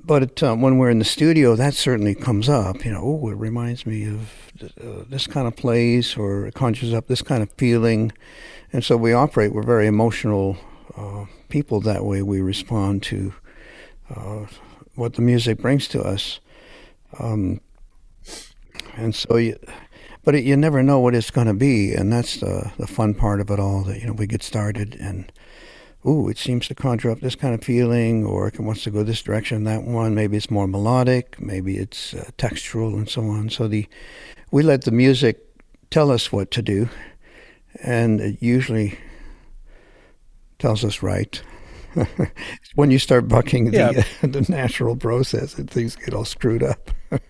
but 0.06 0.40
uh, 0.40 0.54
when 0.54 0.78
we're 0.78 0.90
in 0.90 1.00
the 1.00 1.04
studio, 1.04 1.56
that 1.56 1.74
certainly 1.74 2.14
comes 2.14 2.48
up. 2.48 2.84
You 2.84 2.92
know, 2.92 3.02
oh, 3.02 3.28
it 3.28 3.34
reminds 3.34 3.84
me 3.86 4.06
of 4.06 4.30
uh, 4.62 5.04
this 5.08 5.26
kind 5.26 5.48
of 5.48 5.56
place, 5.56 6.16
or 6.16 6.46
it 6.46 6.54
conjures 6.54 6.94
up 6.94 7.08
this 7.08 7.22
kind 7.22 7.42
of 7.42 7.50
feeling, 7.52 8.12
and 8.72 8.84
so 8.84 8.96
we 8.96 9.12
operate. 9.12 9.52
We're 9.52 9.64
very 9.64 9.88
emotional 9.88 10.56
uh, 10.96 11.24
people 11.48 11.80
that 11.80 12.04
way. 12.04 12.22
We 12.22 12.40
respond 12.40 13.02
to 13.04 13.34
uh, 14.14 14.46
what 14.94 15.14
the 15.14 15.22
music 15.22 15.58
brings 15.58 15.88
to 15.88 16.02
us, 16.02 16.38
um, 17.18 17.60
and 18.94 19.12
so 19.12 19.36
you, 19.36 19.58
but 20.22 20.36
it, 20.36 20.44
you 20.44 20.56
never 20.56 20.84
know 20.84 21.00
what 21.00 21.16
it's 21.16 21.32
going 21.32 21.48
to 21.48 21.54
be, 21.54 21.94
and 21.94 22.12
that's 22.12 22.38
the 22.38 22.70
the 22.78 22.86
fun 22.86 23.12
part 23.14 23.40
of 23.40 23.50
it 23.50 23.58
all. 23.58 23.82
That 23.82 23.98
you 23.98 24.06
know 24.06 24.12
we 24.12 24.28
get 24.28 24.44
started 24.44 24.94
and 25.00 25.32
ooh, 26.06 26.28
it 26.28 26.38
seems 26.38 26.68
to 26.68 26.74
conjure 26.74 27.10
up 27.10 27.20
this 27.20 27.34
kind 27.34 27.54
of 27.54 27.62
feeling, 27.62 28.24
or 28.24 28.48
it 28.48 28.60
wants 28.60 28.84
to 28.84 28.90
go 28.90 29.02
this 29.02 29.22
direction, 29.22 29.64
that 29.64 29.82
one. 29.82 30.14
Maybe 30.14 30.36
it's 30.36 30.50
more 30.50 30.66
melodic, 30.66 31.40
maybe 31.40 31.76
it's 31.76 32.14
uh, 32.14 32.30
textural, 32.38 32.94
and 32.94 33.08
so 33.08 33.22
on. 33.28 33.50
So 33.50 33.68
the 33.68 33.86
we 34.50 34.62
let 34.62 34.84
the 34.84 34.90
music 34.90 35.38
tell 35.90 36.10
us 36.10 36.30
what 36.30 36.50
to 36.52 36.62
do, 36.62 36.88
and 37.82 38.20
it 38.20 38.42
usually 38.42 38.98
tells 40.58 40.84
us 40.84 41.02
right. 41.02 41.42
when 42.74 42.90
you 42.90 42.98
start 42.98 43.26
bucking 43.26 43.70
the, 43.70 43.76
yeah. 43.76 44.02
uh, 44.22 44.26
the 44.26 44.44
natural 44.48 44.96
process, 44.96 45.54
things 45.54 45.96
get 45.96 46.14
all 46.14 46.24
screwed 46.24 46.62
up. 46.62 46.90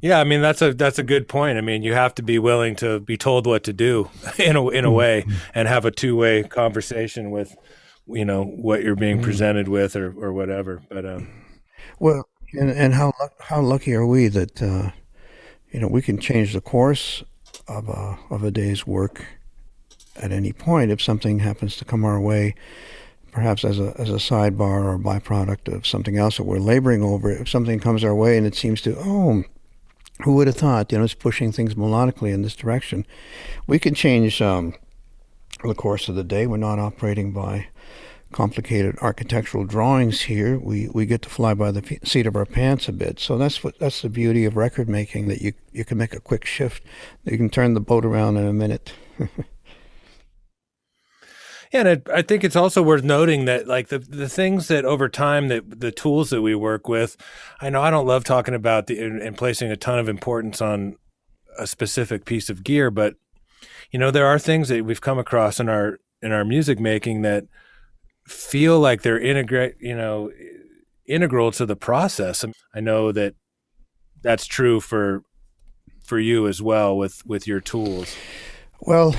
Yeah, 0.00 0.20
I 0.20 0.24
mean 0.24 0.42
that's 0.42 0.60
a 0.60 0.74
that's 0.74 0.98
a 0.98 1.02
good 1.02 1.28
point. 1.28 1.58
I 1.58 1.60
mean, 1.60 1.82
you 1.82 1.94
have 1.94 2.14
to 2.16 2.22
be 2.22 2.38
willing 2.38 2.76
to 2.76 3.00
be 3.00 3.16
told 3.16 3.46
what 3.46 3.64
to 3.64 3.72
do 3.72 4.10
in 4.38 4.56
a 4.56 4.68
in 4.68 4.84
a 4.84 4.88
mm-hmm. 4.88 4.96
way 4.96 5.24
and 5.54 5.68
have 5.68 5.84
a 5.84 5.90
two-way 5.90 6.42
conversation 6.42 7.30
with 7.30 7.56
you 8.06 8.24
know 8.24 8.44
what 8.44 8.82
you're 8.82 8.96
being 8.96 9.16
mm-hmm. 9.16 9.24
presented 9.24 9.68
with 9.68 9.96
or 9.96 10.12
or 10.22 10.32
whatever. 10.32 10.82
But 10.88 11.06
um 11.06 11.28
well, 11.98 12.28
and 12.52 12.70
and 12.70 12.94
how 12.94 13.12
how 13.40 13.60
lucky 13.60 13.94
are 13.94 14.06
we 14.06 14.28
that 14.28 14.62
uh, 14.62 14.90
you 15.70 15.80
know 15.80 15.88
we 15.88 16.02
can 16.02 16.18
change 16.18 16.52
the 16.52 16.60
course 16.60 17.22
of 17.68 17.88
a 17.88 18.18
of 18.30 18.42
a 18.42 18.50
day's 18.50 18.86
work 18.86 19.24
at 20.16 20.32
any 20.32 20.52
point 20.52 20.90
if 20.90 21.00
something 21.00 21.38
happens 21.38 21.76
to 21.76 21.84
come 21.84 22.04
our 22.04 22.20
way 22.20 22.54
perhaps 23.32 23.64
as 23.64 23.80
a 23.80 23.94
as 23.98 24.10
a 24.10 24.14
sidebar 24.14 24.84
or 24.84 24.98
byproduct 24.98 25.74
of 25.74 25.86
something 25.86 26.16
else 26.16 26.36
that 26.36 26.44
we're 26.44 26.58
laboring 26.58 27.02
over. 27.02 27.30
If 27.30 27.48
something 27.48 27.80
comes 27.80 28.04
our 28.04 28.14
way 28.14 28.36
and 28.36 28.46
it 28.46 28.54
seems 28.54 28.80
to, 28.82 28.94
oh, 28.98 29.42
who 30.22 30.34
would 30.34 30.46
have 30.46 30.56
thought? 30.56 30.92
You 30.92 30.98
know, 30.98 31.04
it's 31.04 31.14
pushing 31.14 31.50
things 31.50 31.74
melodically 31.74 32.32
in 32.32 32.42
this 32.42 32.54
direction. 32.54 33.06
We 33.66 33.78
can 33.78 33.94
change 33.94 34.40
um, 34.40 34.74
the 35.64 35.74
course 35.74 36.08
of 36.08 36.14
the 36.14 36.22
day. 36.22 36.46
We're 36.46 36.58
not 36.58 36.78
operating 36.78 37.32
by 37.32 37.68
complicated 38.32 38.96
architectural 39.00 39.64
drawings 39.64 40.22
here. 40.22 40.58
We 40.58 40.88
we 40.88 41.06
get 41.06 41.22
to 41.22 41.30
fly 41.30 41.54
by 41.54 41.70
the 41.70 41.98
seat 42.04 42.26
of 42.26 42.36
our 42.36 42.46
pants 42.46 42.88
a 42.88 42.92
bit. 42.92 43.18
So 43.18 43.38
that's 43.38 43.64
what 43.64 43.78
that's 43.78 44.02
the 44.02 44.08
beauty 44.08 44.44
of 44.44 44.56
record 44.56 44.88
making 44.88 45.28
that 45.28 45.40
you 45.40 45.54
you 45.72 45.84
can 45.84 45.98
make 45.98 46.14
a 46.14 46.20
quick 46.20 46.44
shift. 46.44 46.82
You 47.24 47.36
can 47.36 47.50
turn 47.50 47.74
the 47.74 47.80
boat 47.80 48.04
around 48.04 48.36
in 48.36 48.46
a 48.46 48.52
minute. 48.52 48.92
And 51.72 51.88
it, 51.88 52.06
I 52.12 52.20
think 52.22 52.44
it's 52.44 52.56
also 52.56 52.82
worth 52.82 53.02
noting 53.02 53.46
that 53.46 53.66
like 53.66 53.88
the 53.88 53.98
the 53.98 54.28
things 54.28 54.68
that 54.68 54.84
over 54.84 55.08
time 55.08 55.48
that 55.48 55.80
the 55.80 55.90
tools 55.90 56.30
that 56.30 56.42
we 56.42 56.54
work 56.54 56.86
with, 56.86 57.16
I 57.60 57.70
know 57.70 57.80
I 57.80 57.90
don't 57.90 58.06
love 58.06 58.24
talking 58.24 58.54
about 58.54 58.86
the 58.86 58.98
and 59.00 59.36
placing 59.36 59.70
a 59.70 59.76
ton 59.76 59.98
of 59.98 60.08
importance 60.08 60.60
on 60.60 60.96
a 61.58 61.66
specific 61.66 62.24
piece 62.24 62.50
of 62.50 62.62
gear, 62.62 62.90
but 62.90 63.14
you 63.90 63.98
know 63.98 64.10
there 64.10 64.26
are 64.26 64.38
things 64.38 64.68
that 64.68 64.84
we've 64.84 65.00
come 65.00 65.18
across 65.18 65.58
in 65.58 65.68
our 65.68 65.98
in 66.20 66.30
our 66.30 66.44
music 66.44 66.78
making 66.78 67.22
that 67.22 67.46
feel 68.26 68.78
like 68.78 69.02
they're 69.02 69.18
integrate, 69.18 69.76
you 69.80 69.96
know, 69.96 70.30
integral 71.06 71.52
to 71.52 71.66
the 71.66 71.76
process. 71.76 72.44
I 72.74 72.80
know 72.80 73.12
that 73.12 73.34
that's 74.22 74.46
true 74.46 74.80
for 74.80 75.24
for 76.04 76.18
you 76.18 76.46
as 76.46 76.60
well 76.60 76.96
with 76.96 77.24
with 77.26 77.46
your 77.46 77.60
tools. 77.60 78.14
Well, 78.80 79.14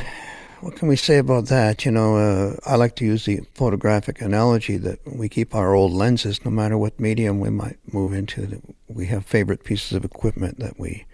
what 0.63 0.77
can 0.77 0.87
we 0.87 0.95
say 0.95 1.17
about 1.17 1.47
that? 1.47 1.83
You 1.83 1.91
know, 1.91 2.15
uh, 2.15 2.55
I 2.65 2.75
like 2.75 2.95
to 2.95 3.05
use 3.05 3.25
the 3.25 3.41
photographic 3.53 4.21
analogy 4.21 4.77
that 4.77 4.99
we 5.05 5.27
keep 5.27 5.53
our 5.53 5.73
old 5.73 5.91
lenses, 5.91 6.43
no 6.45 6.51
matter 6.51 6.77
what 6.77 6.99
medium 6.99 7.41
we 7.41 7.49
might 7.49 7.77
move 7.91 8.13
into. 8.13 8.61
We 8.87 9.07
have 9.07 9.25
favorite 9.25 9.65
pieces 9.65 9.91
of 9.91 10.05
equipment 10.05 10.59
that 10.59 10.79
we 10.79 11.05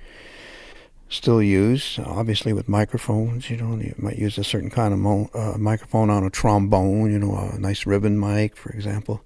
still 1.10 1.42
use. 1.42 1.98
Obviously, 1.98 2.54
with 2.54 2.70
microphones, 2.70 3.50
you 3.50 3.58
know, 3.58 3.76
you 3.76 3.96
might 3.98 4.18
use 4.18 4.38
a 4.38 4.44
certain 4.44 4.70
kind 4.70 4.94
of 4.94 5.00
mo- 5.00 5.32
uh, 5.34 5.58
microphone 5.58 6.12
on 6.12 6.24
a 6.24 6.30
trombone. 6.30 7.12
You 7.12 7.18
know, 7.18 7.36
a 7.36 7.58
nice 7.58 7.88
ribbon 7.88 8.20
mic, 8.20 8.56
for 8.56 8.70
example. 8.72 9.22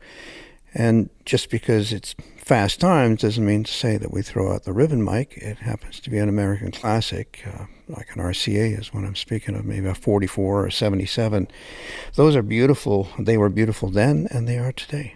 And 0.73 1.09
just 1.25 1.49
because 1.49 1.91
it's 1.91 2.15
fast 2.37 2.79
times 2.79 3.21
doesn't 3.21 3.45
mean 3.45 3.65
to 3.65 3.71
say 3.71 3.97
that 3.97 4.11
we 4.11 4.21
throw 4.21 4.53
out 4.53 4.63
the 4.63 4.73
ribbon 4.73 5.03
mic. 5.03 5.37
It 5.37 5.57
happens 5.57 5.99
to 5.99 6.09
be 6.09 6.17
an 6.17 6.29
American 6.29 6.71
classic. 6.71 7.43
Uh, 7.45 7.65
like 7.95 8.15
an 8.15 8.21
RCA 8.21 8.79
is 8.79 8.93
what 8.93 9.03
I'm 9.03 9.15
speaking 9.15 9.55
of, 9.55 9.65
maybe 9.65 9.87
a 9.87 9.95
44 9.95 10.65
or 10.65 10.69
77. 10.69 11.47
Those 12.15 12.35
are 12.35 12.41
beautiful. 12.41 13.07
They 13.19 13.37
were 13.37 13.49
beautiful 13.49 13.89
then, 13.89 14.27
and 14.31 14.47
they 14.47 14.57
are 14.57 14.71
today. 14.71 15.15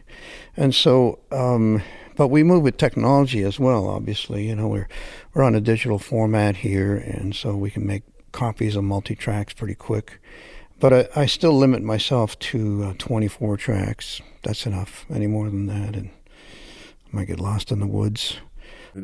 And 0.55 0.73
so, 0.73 1.19
um, 1.31 1.81
but 2.15 2.29
we 2.29 2.43
move 2.43 2.63
with 2.63 2.77
technology 2.77 3.43
as 3.43 3.59
well. 3.59 3.87
Obviously, 3.87 4.47
you 4.47 4.55
know 4.55 4.67
we're 4.67 4.87
we're 5.33 5.43
on 5.43 5.55
a 5.55 5.61
digital 5.61 5.99
format 5.99 6.57
here, 6.57 6.95
and 6.95 7.35
so 7.35 7.55
we 7.55 7.69
can 7.69 7.85
make 7.85 8.03
copies 8.31 8.75
of 8.75 8.83
multi 8.83 9.15
tracks 9.15 9.53
pretty 9.53 9.75
quick. 9.75 10.19
But 10.79 10.93
I, 10.93 11.21
I 11.21 11.25
still 11.25 11.57
limit 11.57 11.81
myself 11.81 12.37
to 12.39 12.83
uh, 12.83 12.93
24 12.97 13.57
tracks. 13.57 14.21
That's 14.43 14.65
enough. 14.65 15.05
Any 15.09 15.27
more 15.27 15.45
than 15.49 15.67
that, 15.67 15.95
and 15.95 16.09
I 17.07 17.15
might 17.15 17.27
get 17.27 17.39
lost 17.39 17.71
in 17.71 17.79
the 17.79 17.87
woods. 17.87 18.37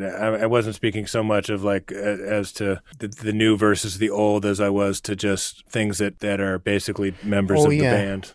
I 0.01 0.45
wasn't 0.45 0.75
speaking 0.75 1.05
so 1.07 1.23
much 1.23 1.49
of 1.49 1.63
like 1.63 1.91
as 1.91 2.51
to 2.53 2.81
the, 2.99 3.07
the, 3.07 3.33
new 3.33 3.57
versus 3.57 3.97
the 3.97 4.09
old 4.09 4.45
as 4.45 4.59
I 4.59 4.69
was 4.69 4.99
to 5.01 5.15
just 5.15 5.67
things 5.67 5.97
that, 5.99 6.19
that 6.19 6.39
are 6.39 6.57
basically 6.57 7.13
members 7.23 7.59
oh, 7.61 7.67
of 7.67 7.73
yeah. 7.73 7.91
the 7.91 7.97
band. 7.97 8.33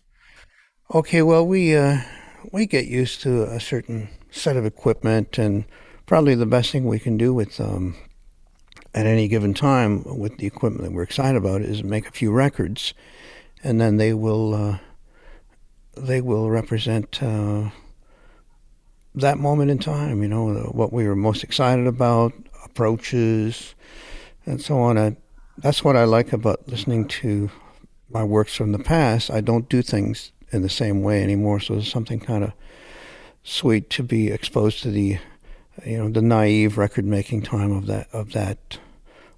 Okay, 0.95 1.23
well 1.23 1.47
we 1.47 1.77
uh, 1.77 1.99
we 2.53 2.67
get 2.67 2.87
used 2.87 3.23
to 3.23 3.45
a 3.45 3.61
certain 3.61 4.09
set 4.31 4.57
of 4.57 4.65
equipment, 4.65 5.39
and 5.39 5.65
probably 6.07 6.35
the 6.35 6.47
best 6.47 6.71
thing 6.71 6.85
we 6.85 6.99
can 6.99 7.17
do 7.17 7.35
with 7.35 7.61
um, 7.61 7.97
at 8.95 9.07
any 9.07 9.29
given 9.29 9.55
time 9.55 10.03
with 10.05 10.39
the 10.39 10.47
equipment 10.47 10.85
that 10.85 10.93
we're 10.93 11.03
excited 11.03 11.37
about 11.37 11.63
is 11.63 11.83
make 11.83 12.07
a 12.07 12.13
few 12.13 12.31
records, 12.31 12.95
and 13.63 13.81
then 13.81 13.97
they 13.97 14.15
will 14.15 14.55
uh, 14.55 14.79
they 15.97 16.21
will 16.21 16.51
represent. 16.51 17.23
Uh, 17.23 17.71
that 19.21 19.39
moment 19.39 19.71
in 19.71 19.79
time, 19.79 20.23
you 20.23 20.29
know, 20.29 20.71
what 20.73 20.93
we 20.93 21.07
were 21.07 21.17
most 21.17 21.45
excited 21.45 21.87
about, 21.87 22.33
approaches, 22.65 23.75
and 24.47 24.61
so 24.61 24.79
on. 24.79 24.97
And 24.97 25.17
that's 25.59 25.85
what 25.85 25.97
I 25.97 26.05
like 26.05 26.33
about 26.33 26.69
listening 26.69 27.09
to 27.09 27.51
my 28.11 28.25
works 28.25 28.55
from 28.55 28.73
the 28.73 28.79
past. 28.79 29.31
I 29.31 29.41
don't 29.41 29.69
do 29.69 29.83
things 29.83 30.33
in 30.51 30.63
the 30.63 30.69
same 30.69 31.03
way 31.03 31.23
anymore, 31.23 31.61
so 31.61 31.75
there's 31.75 31.91
something 31.91 32.21
kind 32.21 32.45
of 32.45 32.53
sweet 33.43 33.91
to 33.91 34.03
be 34.03 34.29
exposed 34.29 34.83
to 34.83 34.91
the, 34.91 35.19
you 35.85 35.99
know, 35.99 36.09
the 36.09 36.23
naive 36.23 36.79
record 36.79 37.05
making 37.05 37.43
time 37.43 37.73
of 37.73 37.87
that 37.87 38.09
of 38.13 38.33
that 38.33 38.79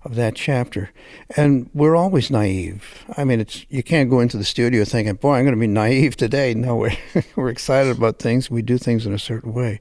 of 0.03 0.15
that 0.15 0.35
chapter. 0.35 0.91
And 1.37 1.69
we're 1.75 1.95
always 1.95 2.31
naive. 2.31 3.05
I 3.17 3.25
mean, 3.25 3.41
it's 3.41 3.67
you 3.69 3.83
can't 3.83 4.09
go 4.09 4.21
into 4.21 4.39
the 4.39 4.45
studio 4.45 4.85
thinking, 4.85 5.15
"Boy, 5.15 5.35
I'm 5.35 5.45
going 5.45 5.55
to 5.55 5.61
be 5.61 5.67
naive 5.83 6.17
today." 6.17 6.55
No, 6.55 6.77
we're 6.77 6.97
we're 7.37 7.51
excited 7.51 7.97
about 7.97 8.19
things. 8.19 8.51
We 8.51 8.63
do 8.63 8.79
things 8.79 9.07
in 9.07 9.13
a 9.13 9.19
certain 9.19 9.53
way. 9.53 9.81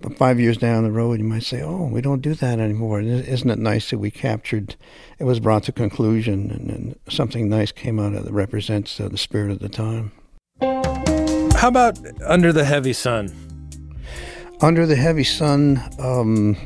But 0.00 0.16
five 0.16 0.40
years 0.40 0.56
down 0.56 0.84
the 0.84 0.90
road, 0.90 1.18
you 1.18 1.24
might 1.24 1.42
say, 1.42 1.62
"Oh, 1.62 1.86
we 1.86 2.00
don't 2.00 2.22
do 2.22 2.34
that 2.34 2.58
anymore." 2.58 3.00
Isn't 3.00 3.50
it 3.50 3.58
nice 3.58 3.90
that 3.90 3.98
we 3.98 4.10
captured? 4.10 4.76
It 5.18 5.24
was 5.24 5.40
brought 5.40 5.64
to 5.64 5.72
conclusion, 5.72 6.50
and, 6.50 6.70
and 6.70 6.98
something 7.08 7.48
nice 7.48 7.72
came 7.72 8.00
out 8.00 8.14
of 8.14 8.20
it 8.20 8.24
that 8.24 8.32
represents 8.32 8.98
uh, 8.98 9.08
the 9.08 9.18
spirit 9.18 9.50
of 9.50 9.58
the 9.58 9.68
time. 9.68 10.12
How 10.60 11.68
about 11.68 11.98
under 12.24 12.54
the 12.54 12.64
heavy 12.64 12.94
sun? 12.94 13.34
Under 14.62 14.86
the 14.86 14.96
heavy 14.96 15.24
sun. 15.24 15.82
Um, 15.98 16.56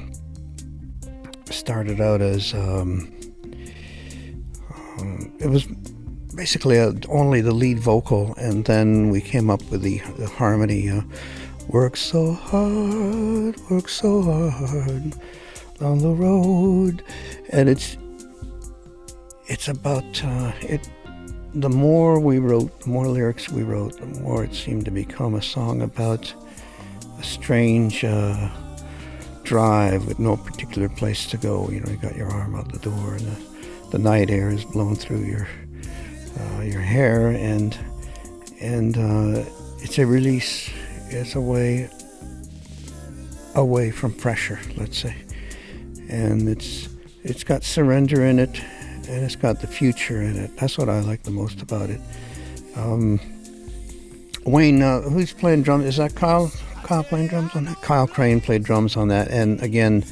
started 1.54 2.00
out 2.00 2.20
as 2.20 2.54
um, 2.54 3.12
um, 4.98 5.32
it 5.38 5.48
was 5.48 5.66
basically 6.34 6.76
a, 6.76 6.92
only 7.08 7.40
the 7.40 7.52
lead 7.52 7.78
vocal, 7.78 8.34
and 8.36 8.64
then 8.64 9.10
we 9.10 9.20
came 9.20 9.50
up 9.50 9.62
with 9.70 9.82
the, 9.82 9.98
the 10.18 10.26
harmony. 10.26 10.90
Uh, 10.90 11.02
work 11.68 11.96
so 11.96 12.32
hard, 12.32 13.58
work 13.70 13.88
so 13.88 14.22
hard 14.22 15.14
on 15.80 15.98
the 15.98 16.10
road, 16.10 17.02
and 17.50 17.68
it's 17.68 17.96
it's 19.46 19.68
about 19.68 20.24
uh, 20.24 20.52
it. 20.60 20.88
The 21.54 21.70
more 21.70 22.18
we 22.18 22.40
wrote, 22.40 22.80
the 22.80 22.90
more 22.90 23.06
lyrics 23.06 23.48
we 23.48 23.62
wrote, 23.62 23.98
the 24.00 24.20
more 24.20 24.42
it 24.42 24.54
seemed 24.54 24.84
to 24.86 24.90
become 24.90 25.34
a 25.34 25.42
song 25.42 25.82
about 25.82 26.34
a 27.18 27.22
strange. 27.22 28.04
Uh, 28.04 28.50
drive 29.44 30.06
with 30.06 30.18
no 30.18 30.36
particular 30.36 30.88
place 30.88 31.26
to 31.28 31.36
go. 31.36 31.68
You 31.70 31.80
know, 31.80 31.90
you 31.90 31.96
got 31.96 32.16
your 32.16 32.28
arm 32.28 32.54
out 32.54 32.72
the 32.72 32.78
door, 32.78 33.14
and 33.14 33.20
the, 33.20 33.88
the 33.90 33.98
night 33.98 34.30
air 34.30 34.50
is 34.50 34.64
blowing 34.64 34.96
through 34.96 35.24
your 35.24 35.46
uh, 36.40 36.62
your 36.62 36.80
hair, 36.80 37.28
and 37.28 37.76
and 38.60 38.96
uh, 38.96 39.44
it's 39.78 39.98
a 39.98 40.06
release. 40.06 40.70
It's 41.10 41.34
a 41.36 41.40
way 41.40 41.88
away 43.54 43.90
from 43.92 44.12
pressure, 44.12 44.58
let's 44.76 44.98
say, 44.98 45.14
and 46.08 46.48
it's 46.48 46.88
it's 47.22 47.44
got 47.44 47.62
surrender 47.62 48.24
in 48.24 48.38
it, 48.38 48.60
and 49.08 49.24
it's 49.24 49.36
got 49.36 49.60
the 49.60 49.66
future 49.66 50.22
in 50.22 50.36
it. 50.36 50.56
That's 50.56 50.76
what 50.76 50.88
I 50.88 51.00
like 51.00 51.22
the 51.22 51.30
most 51.30 51.62
about 51.62 51.90
it. 51.90 52.00
Um, 52.76 53.20
Wayne, 54.44 54.82
uh, 54.82 55.02
who's 55.02 55.32
playing 55.32 55.62
drums? 55.62 55.84
Is 55.86 55.96
that 55.96 56.14
Kyle? 56.14 56.50
Kyle 56.84 57.02
playing 57.02 57.28
drums 57.28 57.54
on 57.54 57.64
that. 57.64 57.80
Kyle 57.82 58.06
Crane 58.06 58.40
played 58.40 58.62
drums 58.62 58.96
on 58.96 59.08
that, 59.08 59.28
and 59.28 59.60
again, 59.62 60.04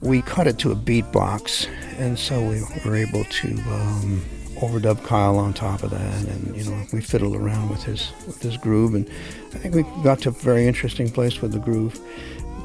we 0.00 0.22
cut 0.22 0.46
it 0.46 0.58
to 0.58 0.72
a 0.72 0.76
beatbox, 0.76 1.68
and 1.98 2.18
so 2.18 2.40
we 2.42 2.62
were 2.84 2.96
able 2.96 3.24
to 3.24 3.48
um, 3.48 4.22
overdub 4.56 5.02
Kyle 5.04 5.38
on 5.38 5.54
top 5.54 5.82
of 5.82 5.90
that, 5.90 6.24
and 6.28 6.56
you 6.56 6.64
know 6.64 6.82
we 6.92 7.00
fiddled 7.00 7.36
around 7.36 7.68
with 7.70 7.82
his 7.82 8.12
with 8.26 8.40
his 8.42 8.56
groove, 8.56 8.94
and 8.94 9.08
I 9.54 9.58
think 9.58 9.74
we 9.74 9.82
got 10.02 10.20
to 10.22 10.30
a 10.30 10.32
very 10.32 10.66
interesting 10.66 11.10
place 11.10 11.40
with 11.40 11.52
the 11.52 11.58
groove. 11.58 11.98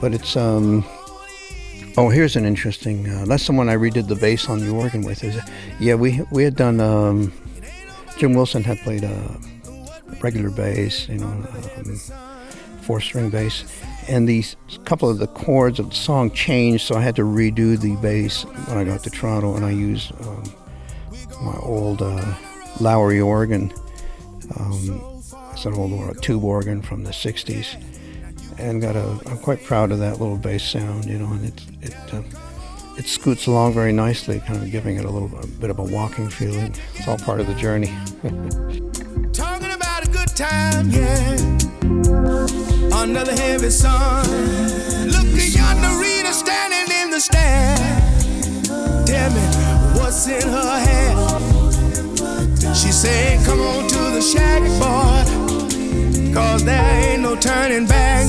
But 0.02 0.14
it's 0.14 0.36
um, 0.36 0.84
oh, 1.98 2.10
here's 2.10 2.36
an 2.36 2.46
interesting. 2.46 3.08
Uh, 3.08 3.26
that's 3.26 3.46
the 3.46 3.54
one 3.54 3.70
I 3.70 3.76
redid 3.76 4.08
the 4.08 4.16
bass 4.16 4.50
on 4.50 4.60
the 4.60 4.70
organ 4.70 5.04
with. 5.04 5.24
Is 5.24 5.40
yeah, 5.80 5.96
we 5.96 6.22
we 6.32 6.44
had 6.44 6.56
done. 6.56 6.80
Um, 6.80 7.34
Jim 8.18 8.34
Wilson 8.34 8.64
had 8.64 8.78
played 8.80 9.04
a 9.04 9.40
regular 10.22 10.50
bass, 10.50 11.08
you 11.10 11.20
know. 11.20 11.28
Um, 11.28 12.31
four 12.82 13.00
string 13.00 13.30
bass. 13.30 13.64
And 14.08 14.28
these 14.28 14.56
couple 14.86 15.10
of 15.10 15.20
the 15.20 15.28
chords 15.28 15.80
of 15.80 15.90
the 15.90 15.96
song 15.96 16.32
changed, 16.32 16.86
so 16.86 16.96
I 16.96 17.02
had 17.02 17.16
to 17.18 17.22
redo 17.24 17.80
the 17.80 17.96
bass 17.98 18.44
when 18.44 18.78
I 18.78 18.84
got 18.84 19.04
to 19.04 19.10
Toronto, 19.10 19.56
and 19.56 19.66
I 19.66 19.72
used 19.72 20.12
um, 20.26 20.44
my 21.42 21.58
old 21.62 22.02
uh, 22.02 22.34
Lowrey 22.80 23.26
organ. 23.26 23.72
Um, 24.60 25.22
it's 25.54 25.66
an 25.66 25.74
old 25.74 26.22
tube 26.22 26.44
organ 26.44 26.82
from 26.82 27.04
the 27.04 27.12
60s. 27.12 27.82
And 28.58 28.82
got 28.82 28.96
a, 28.96 29.20
I'm 29.28 29.38
quite 29.38 29.64
proud 29.64 29.92
of 29.92 30.00
that 30.00 30.20
little 30.20 30.38
bass 30.38 30.64
sound, 30.64 31.06
you 31.06 31.18
know, 31.18 31.32
and 31.32 31.46
it, 31.46 31.62
it, 31.82 32.14
uh, 32.14 32.22
it 32.98 33.06
scoots 33.06 33.48
along 33.48 33.74
very 33.74 33.92
nicely, 33.92 34.40
kind 34.42 34.62
of 34.62 34.72
giving 34.72 34.98
it 34.98 35.06
a 35.06 35.10
little 35.10 35.36
a 35.40 35.48
bit 35.48 35.70
of 35.70 35.80
a 35.80 35.84
walking 35.84 36.30
feeling. 36.30 36.76
It's 36.96 37.08
all 37.08 37.18
part 37.18 37.40
of 37.40 37.48
the 37.48 37.56
journey. 37.56 37.88
Talking 39.34 39.72
about 39.72 40.08
a 40.08 40.10
good 40.12 40.30
time, 40.36 40.90
yeah 40.92 42.21
under 42.94 43.24
the 43.24 43.34
heavy 43.34 43.70
sun. 43.70 44.26
Look 45.08 45.28
at 45.38 45.50
yonder 45.56 45.94
Rita 46.00 46.34
standing 46.34 46.96
in 47.02 47.10
the 47.10 47.20
stand. 47.20 47.80
Tell 49.08 49.30
me 49.32 49.42
what's 49.98 50.28
in 50.28 50.48
her 50.48 50.80
hand. 50.80 51.42
She 52.76 52.92
said, 52.92 53.44
Come 53.46 53.60
on 53.60 53.88
to 53.90 54.00
the 54.16 54.22
shack, 54.22 54.62
boy. 54.80 56.34
Cause 56.34 56.64
there 56.64 57.12
ain't 57.12 57.22
no 57.22 57.36
turning 57.36 57.86
back. 57.88 58.26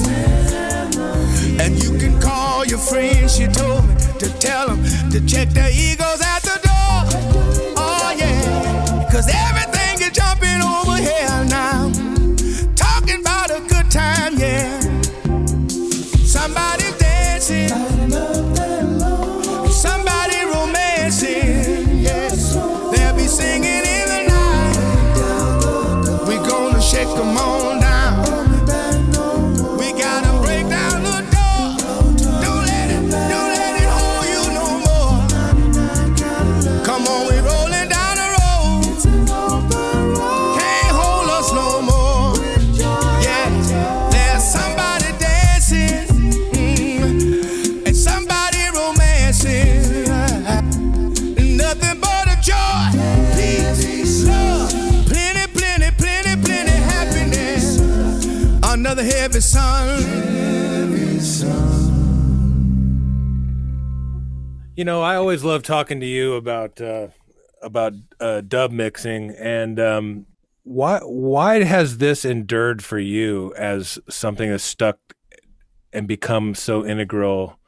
And 1.60 1.82
you 1.82 1.98
can 1.98 2.20
call 2.20 2.64
your 2.64 2.78
friends, 2.78 3.36
she 3.36 3.46
told 3.46 3.86
me 3.86 3.94
to 4.18 4.28
tell 4.38 4.68
them 4.68 4.82
to 5.10 5.24
check 5.26 5.48
their 5.50 5.70
egos 5.70 6.20
at 6.20 6.40
the 6.42 6.58
door. 6.66 7.74
Oh, 7.76 8.14
yeah. 8.16 9.08
Cause 9.10 9.28
everything 9.28 10.06
is 10.06 10.12
jumping 10.12 10.60
over 10.60 10.96
here 10.96 11.41
You 64.82 64.86
know, 64.86 65.00
I 65.00 65.14
always 65.14 65.44
love 65.44 65.62
talking 65.62 66.00
to 66.00 66.06
you 66.06 66.34
about 66.34 66.80
uh, 66.80 67.06
about 67.62 67.92
uh, 68.18 68.40
dub 68.40 68.72
mixing, 68.72 69.30
and 69.30 69.78
um, 69.78 70.26
why 70.64 70.98
why 71.04 71.62
has 71.62 71.98
this 71.98 72.24
endured 72.24 72.82
for 72.82 72.98
you 72.98 73.54
as 73.56 74.00
something 74.08 74.50
that's 74.50 74.64
stuck 74.64 74.98
and 75.92 76.08
become 76.08 76.56
so 76.56 76.84
integral 76.84 77.60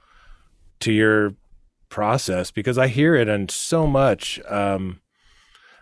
to 0.80 0.92
your 0.92 1.36
process 1.88 2.50
because 2.50 2.78
I 2.78 2.88
hear 2.88 3.14
it 3.14 3.28
and 3.28 3.48
so 3.48 3.86
much. 3.86 4.40
Um, 4.48 5.00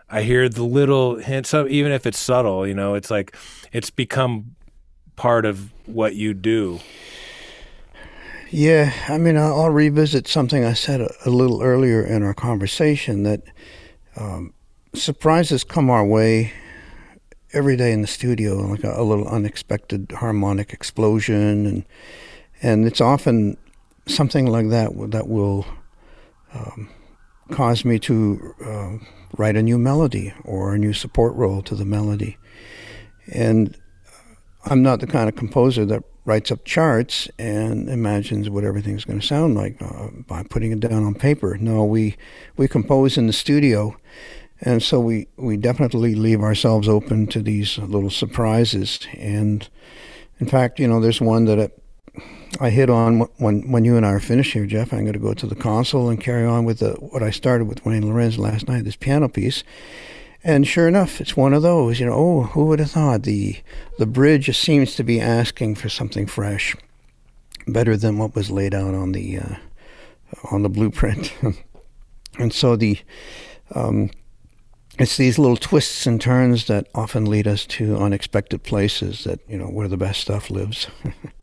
I 0.07 0.21
hear 0.21 0.47
the 0.47 0.61
little 0.61 1.15
hints 1.15 1.51
of 1.51 1.67
even 1.67 1.91
if 1.91 2.05
it's 2.05 2.19
subtle, 2.19 2.67
you 2.67 2.75
know, 2.75 2.93
it's 2.93 3.09
like 3.09 3.35
it's 3.71 3.89
become 3.89 4.55
part 5.15 5.47
of 5.47 5.73
what 5.87 6.13
you 6.13 6.35
do. 6.35 6.79
Yeah, 8.55 8.93
I 9.09 9.17
mean, 9.17 9.35
I'll, 9.35 9.71
revisit 9.71 10.27
something 10.27 10.63
I 10.63 10.73
said 10.73 11.01
a, 11.01 11.11
a, 11.25 11.31
little 11.31 11.63
earlier 11.63 12.03
in 12.03 12.21
our 12.21 12.35
conversation 12.35 13.23
that 13.23 13.41
um, 14.15 14.53
surprises 14.93 15.63
come 15.63 15.89
our 15.89 16.05
way 16.05 16.53
every 17.51 17.75
day 17.75 17.91
in 17.91 18.01
the 18.01 18.07
studio, 18.07 18.57
like 18.57 18.83
a, 18.83 18.93
a, 18.93 19.01
little 19.01 19.27
unexpected 19.27 20.11
harmonic 20.11 20.71
explosion, 20.71 21.65
and 21.65 21.85
and 22.61 22.85
it's 22.85 23.01
often 23.01 23.57
something 24.05 24.45
like 24.45 24.69
that 24.69 24.91
that 25.09 25.27
will 25.27 25.65
um, 26.53 26.91
cause 27.49 27.83
me 27.83 27.97
to 27.97 28.53
uh, 28.63 28.91
write 29.35 29.55
a 29.55 29.63
new 29.63 29.79
melody 29.79 30.31
or 30.45 30.75
a 30.75 30.77
new 30.77 30.93
support 30.93 31.33
role 31.33 31.63
to 31.63 31.73
the 31.73 31.85
melody, 31.85 32.37
and 33.33 33.75
I'm 34.65 34.83
not 34.83 34.99
the 34.99 35.07
kind 35.07 35.27
of 35.27 35.35
composer 35.35 35.85
that 35.85 36.03
writes 36.25 36.51
up 36.51 36.63
charts 36.63 37.27
and 37.37 37.89
imagines 37.89 38.49
what 38.49 38.63
everything's 38.63 39.05
going 39.05 39.19
to 39.19 39.25
sound 39.25 39.55
like 39.55 39.81
uh, 39.81 40.07
by 40.27 40.43
putting 40.43 40.71
it 40.71 40.79
down 40.79 41.03
on 41.03 41.13
paper. 41.13 41.57
No, 41.57 41.83
we 41.83 42.15
we 42.55 42.67
compose 42.67 43.17
in 43.17 43.27
the 43.27 43.33
studio, 43.33 43.97
and 44.61 44.81
so 44.81 44.99
we 44.99 45.27
we 45.35 45.57
definitely 45.57 46.15
leave 46.15 46.41
ourselves 46.41 46.87
open 46.87 47.27
to 47.27 47.41
these 47.41 47.77
little 47.77 48.09
surprises. 48.09 48.99
And 49.17 49.67
in 50.39 50.47
fact, 50.47 50.79
you 50.79 50.87
know, 50.87 50.99
there's 50.99 51.21
one 51.21 51.45
that 51.45 51.59
I, 51.59 52.65
I 52.65 52.69
hit 52.69 52.89
on 52.89 53.21
when 53.37 53.71
when 53.71 53.83
you 53.83 53.97
and 53.97 54.05
I 54.05 54.11
are 54.11 54.19
finished 54.19 54.53
here, 54.53 54.65
Geoff. 54.65 54.93
I'm 54.93 55.01
going 55.01 55.13
to 55.13 55.19
go 55.19 55.33
to 55.33 55.47
the 55.47 55.55
console 55.55 56.09
and 56.09 56.21
carry 56.21 56.45
on 56.45 56.63
with 56.63 56.79
the, 56.79 56.93
what 56.93 57.23
I 57.23 57.31
started 57.31 57.65
with 57.65 57.85
Wayne 57.85 58.07
Lorenz 58.07 58.37
last 58.37 58.67
night, 58.67 58.85
this 58.85 58.95
piano 58.95 59.27
piece. 59.27 59.63
And 60.43 60.67
sure 60.67 60.87
enough, 60.87 61.21
it's 61.21 61.37
one 61.37 61.53
of 61.53 61.61
those. 61.61 61.99
You 61.99 62.07
know, 62.07 62.13
oh, 62.13 62.43
who 62.43 62.65
would 62.65 62.79
have 62.79 62.91
thought 62.91 63.23
the 63.23 63.57
the 63.97 64.05
bridge 64.05 64.55
seems 64.57 64.95
to 64.95 65.03
be 65.03 65.21
asking 65.21 65.75
for 65.75 65.89
something 65.89 66.27
fresh, 66.27 66.75
better 67.67 67.95
than 67.95 68.17
what 68.17 68.35
was 68.35 68.51
laid 68.51 68.73
out 68.73 68.93
on 68.93 69.13
the 69.13 69.39
uh, 69.39 69.55
on 70.51 70.63
the 70.63 70.69
blueprint. 70.69 71.33
and 72.39 72.53
so 72.53 72.75
the 72.75 72.99
um, 73.73 74.09
it's 74.99 75.17
these 75.17 75.39
little 75.39 75.57
twists 75.57 76.05
and 76.05 76.19
turns 76.19 76.67
that 76.67 76.87
often 76.93 77.25
lead 77.25 77.47
us 77.47 77.65
to 77.65 77.97
unexpected 77.97 78.63
places 78.63 79.23
that 79.23 79.39
you 79.47 79.57
know 79.57 79.67
where 79.67 79.87
the 79.87 79.97
best 79.97 80.21
stuff 80.21 80.49
lives. 80.49 80.87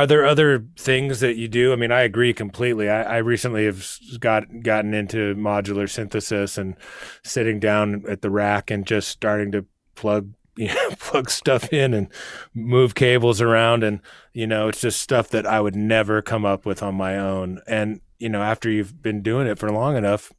Are 0.00 0.06
there 0.06 0.24
other 0.24 0.64
things 0.78 1.20
that 1.20 1.36
you 1.36 1.46
do? 1.46 1.74
I 1.74 1.76
mean, 1.76 1.92
I 1.92 2.00
agree 2.00 2.32
completely. 2.32 2.88
I, 2.88 3.02
I, 3.02 3.16
recently 3.18 3.66
have 3.66 3.86
got 4.18 4.62
gotten 4.62 4.94
into 4.94 5.34
modular 5.34 5.90
synthesis 5.90 6.56
and 6.56 6.74
sitting 7.22 7.60
down 7.60 8.04
at 8.08 8.22
the 8.22 8.30
rack 8.30 8.70
and 8.70 8.86
just 8.86 9.08
starting 9.08 9.52
to 9.52 9.66
plug 9.96 10.32
you 10.56 10.68
know, 10.68 10.90
plug 10.98 11.28
stuff 11.28 11.70
in 11.70 11.92
and 11.92 12.08
move 12.54 12.94
cables 12.94 13.42
around 13.42 13.84
and 13.84 14.00
you 14.32 14.46
know 14.46 14.68
it's 14.68 14.80
just 14.80 15.02
stuff 15.02 15.28
that 15.28 15.46
I 15.46 15.60
would 15.60 15.76
never 15.76 16.22
come 16.22 16.46
up 16.46 16.64
with 16.64 16.82
on 16.82 16.94
my 16.94 17.18
own 17.18 17.60
and 17.66 18.00
you 18.18 18.30
know 18.30 18.42
after 18.42 18.70
you've 18.70 19.02
been 19.02 19.20
doing 19.20 19.46
it 19.46 19.58
for 19.58 19.70
long 19.70 19.96
enough 19.96 20.32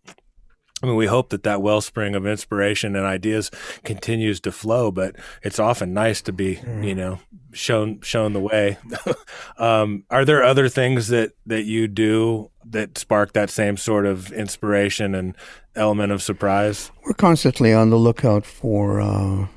I 0.84 0.88
mean, 0.88 0.96
we 0.96 1.06
hope 1.06 1.30
that 1.30 1.44
that 1.44 1.62
wellspring 1.62 2.16
of 2.16 2.26
inspiration 2.26 2.96
and 2.96 3.06
ideas 3.06 3.52
continues 3.84 4.40
to 4.42 4.52
flow, 4.52 4.92
but 4.92 5.16
it's 5.44 5.60
often 5.60 5.94
nice 5.94 6.24
to 6.24 6.34
be, 6.34 6.56
mm. 6.56 6.88
you 6.88 6.96
know, 6.96 7.20
shown 7.54 8.02
shown 8.02 8.34
the 8.34 8.40
way. 8.40 8.78
um, 9.58 10.04
are 10.10 10.26
there 10.26 10.44
other 10.44 10.70
things 10.70 11.08
that 11.10 11.34
that 11.46 11.64
you 11.64 11.88
do 11.88 12.50
that 12.66 12.98
spark 12.98 13.34
that 13.34 13.50
same 13.50 13.78
sort 13.78 14.06
of 14.06 14.32
inspiration 14.32 15.16
and 15.16 15.36
element 15.76 16.12
of 16.12 16.22
surprise? 16.22 16.92
We're 17.06 17.14
constantly 17.14 17.74
on 17.74 17.90
the 17.90 17.98
lookout 17.98 18.46
for 18.46 19.02
uh, 19.02 19.48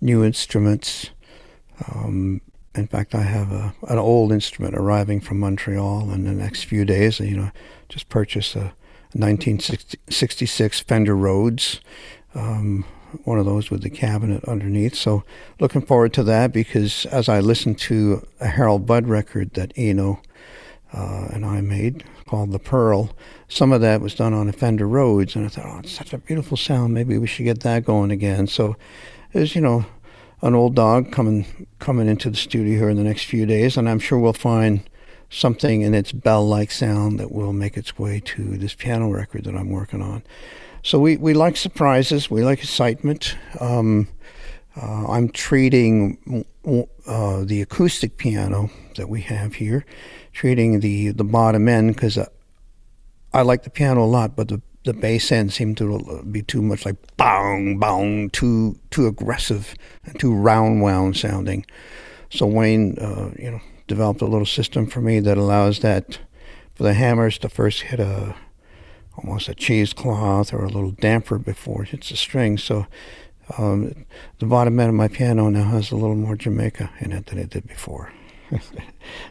new 0.00 0.24
instruments. 0.24 1.10
Um, 1.88 2.40
in 2.74 2.86
fact, 2.88 3.14
I 3.14 3.22
have 3.22 3.52
a, 3.52 3.74
an 3.88 3.98
old 3.98 4.32
instrument 4.32 4.76
arriving 4.76 5.20
from 5.20 5.38
Montreal 5.38 6.10
in 6.12 6.24
the 6.24 6.32
next 6.32 6.64
few 6.64 6.84
days. 6.84 7.20
You 7.20 7.36
know, 7.36 7.50
just 7.88 8.08
purchased 8.08 8.56
a 8.56 8.74
1966 9.14 10.80
Fender 10.80 11.14
Rhodes, 11.14 11.80
um, 12.34 12.84
one 13.24 13.38
of 13.38 13.46
those 13.46 13.70
with 13.70 13.82
the 13.82 13.90
cabinet 13.90 14.44
underneath. 14.44 14.94
So 14.94 15.24
looking 15.60 15.82
forward 15.82 16.12
to 16.14 16.22
that 16.24 16.52
because 16.52 17.06
as 17.06 17.28
I 17.28 17.40
listened 17.40 17.78
to 17.80 18.26
a 18.40 18.48
Harold 18.48 18.86
Budd 18.86 19.08
record 19.08 19.54
that 19.54 19.72
Eno 19.76 20.20
uh, 20.92 21.28
and 21.32 21.44
I 21.44 21.60
made 21.60 22.04
called 22.26 22.52
The 22.52 22.58
Pearl, 22.58 23.16
some 23.48 23.72
of 23.72 23.80
that 23.80 24.00
was 24.00 24.14
done 24.14 24.32
on 24.32 24.48
a 24.48 24.52
Fender 24.52 24.88
Rhodes, 24.88 25.36
and 25.36 25.44
I 25.44 25.48
thought, 25.48 25.66
oh, 25.66 25.78
it's 25.80 25.92
such 25.92 26.12
a 26.12 26.18
beautiful 26.18 26.56
sound. 26.56 26.94
Maybe 26.94 27.18
we 27.18 27.26
should 27.26 27.44
get 27.44 27.60
that 27.60 27.84
going 27.84 28.10
again. 28.10 28.46
So 28.46 28.76
there's, 29.32 29.54
you 29.54 29.60
know, 29.60 29.84
an 30.42 30.54
old 30.54 30.74
dog 30.74 31.10
coming 31.10 31.66
coming 31.78 32.06
into 32.06 32.30
the 32.30 32.36
studio 32.36 32.78
here 32.78 32.88
in 32.88 32.96
the 32.96 33.02
next 33.02 33.24
few 33.24 33.46
days, 33.46 33.76
and 33.76 33.88
I'm 33.88 33.98
sure 33.98 34.18
we'll 34.18 34.32
find 34.32 34.88
something 35.30 35.82
in 35.82 35.94
its 35.94 36.12
bell-like 36.12 36.70
sound 36.70 37.18
that 37.18 37.32
will 37.32 37.52
make 37.52 37.76
its 37.76 37.98
way 37.98 38.20
to 38.24 38.56
this 38.56 38.74
piano 38.74 39.10
record 39.10 39.44
that 39.44 39.56
I'm 39.56 39.70
working 39.70 40.02
on. 40.02 40.22
So 40.84 40.98
we, 40.98 41.16
we 41.16 41.32
like 41.32 41.56
surprises, 41.56 42.30
we 42.30 42.44
like 42.44 42.58
excitement. 42.58 43.38
Um, 43.58 44.06
uh, 44.76 45.06
I'm 45.08 45.30
treating 45.30 46.44
uh, 47.06 47.44
the 47.44 47.62
acoustic 47.62 48.18
piano 48.18 48.70
that 48.96 49.08
we 49.08 49.22
have 49.22 49.54
here, 49.54 49.86
treating 50.34 50.80
the, 50.80 51.12
the 51.12 51.24
bottom 51.24 51.68
end 51.68 51.94
because 51.94 52.18
uh, 52.18 52.26
I 53.32 53.40
like 53.40 53.62
the 53.62 53.70
piano 53.70 54.04
a 54.04 54.06
lot, 54.06 54.36
but 54.36 54.48
the, 54.48 54.60
the 54.84 54.92
bass 54.92 55.32
end 55.32 55.54
seemed 55.54 55.78
to 55.78 56.22
be 56.30 56.42
too 56.42 56.60
much 56.60 56.84
like 56.84 56.96
bong, 57.16 57.78
bong, 57.78 58.28
too, 58.28 58.78
too 58.90 59.06
aggressive 59.06 59.74
too 60.18 60.34
round 60.34 60.82
wound 60.82 61.16
sounding. 61.16 61.64
So 62.28 62.44
Wayne, 62.44 62.98
uh, 62.98 63.30
you 63.38 63.50
know, 63.50 63.60
developed 63.86 64.20
a 64.20 64.26
little 64.26 64.44
system 64.44 64.86
for 64.86 65.00
me 65.00 65.20
that 65.20 65.38
allows 65.38 65.78
that 65.78 66.18
for 66.74 66.82
the 66.82 66.92
hammers 66.92 67.38
to 67.38 67.48
first 67.48 67.82
hit 67.82 68.00
a 68.00 68.34
almost 69.16 69.48
a 69.48 69.54
cheesecloth 69.54 70.52
or 70.52 70.64
a 70.64 70.68
little 70.68 70.90
damper 70.90 71.38
before 71.38 71.82
it 71.82 71.90
hits 71.90 72.10
the 72.10 72.16
string. 72.16 72.58
So 72.58 72.86
um, 73.58 74.06
the 74.38 74.46
bottom 74.46 74.78
end 74.80 74.88
of 74.88 74.94
my 74.94 75.08
piano 75.08 75.48
now 75.50 75.64
has 75.64 75.90
a 75.90 75.96
little 75.96 76.16
more 76.16 76.36
Jamaica 76.36 76.90
in 77.00 77.12
it 77.12 77.26
than 77.26 77.38
it 77.38 77.50
did 77.50 77.66
before. 77.66 78.12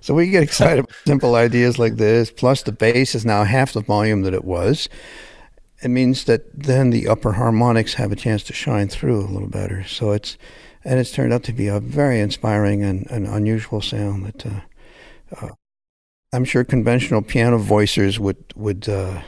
so 0.01 0.13
we 0.13 0.29
get 0.29 0.43
excited 0.43 0.79
about 0.79 0.95
simple 1.05 1.35
ideas 1.35 1.79
like 1.79 1.95
this. 1.95 2.31
Plus, 2.31 2.63
the 2.63 2.71
bass 2.71 3.15
is 3.15 3.25
now 3.25 3.43
half 3.43 3.73
the 3.73 3.81
volume 3.81 4.23
that 4.23 4.33
it 4.33 4.45
was. 4.45 4.89
It 5.81 5.89
means 5.89 6.23
that 6.25 6.45
then 6.53 6.91
the 6.91 7.07
upper 7.07 7.33
harmonics 7.33 7.95
have 7.95 8.11
a 8.11 8.15
chance 8.15 8.43
to 8.43 8.53
shine 8.53 8.87
through 8.87 9.19
a 9.19 9.27
little 9.27 9.49
better. 9.49 9.83
So 9.83 10.11
it's 10.11 10.37
and 10.85 10.99
it's 10.99 11.11
turned 11.11 11.33
out 11.33 11.43
to 11.43 11.53
be 11.53 11.67
a 11.67 11.79
very 11.79 12.19
inspiring 12.19 12.83
and, 12.83 13.09
and 13.09 13.25
unusual 13.25 13.81
sound 13.81 14.25
that 14.25 14.45
uh, 14.45 14.59
uh, 15.41 15.49
I'm 16.33 16.45
sure 16.45 16.63
conventional 16.63 17.21
piano 17.21 17.57
voicers 17.59 18.19
would 18.19 18.43
would 18.55 18.87
uh, 18.89 19.21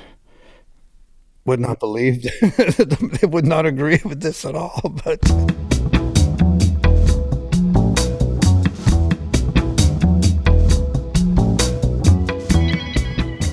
would 1.45 1.59
not 1.59 1.79
believe 1.79 2.23
they 3.21 3.27
would 3.27 3.45
not 3.45 3.65
agree 3.65 4.01
with 4.03 4.21
this 4.21 4.45
at 4.45 4.55
all. 4.55 4.81
But 5.05 5.19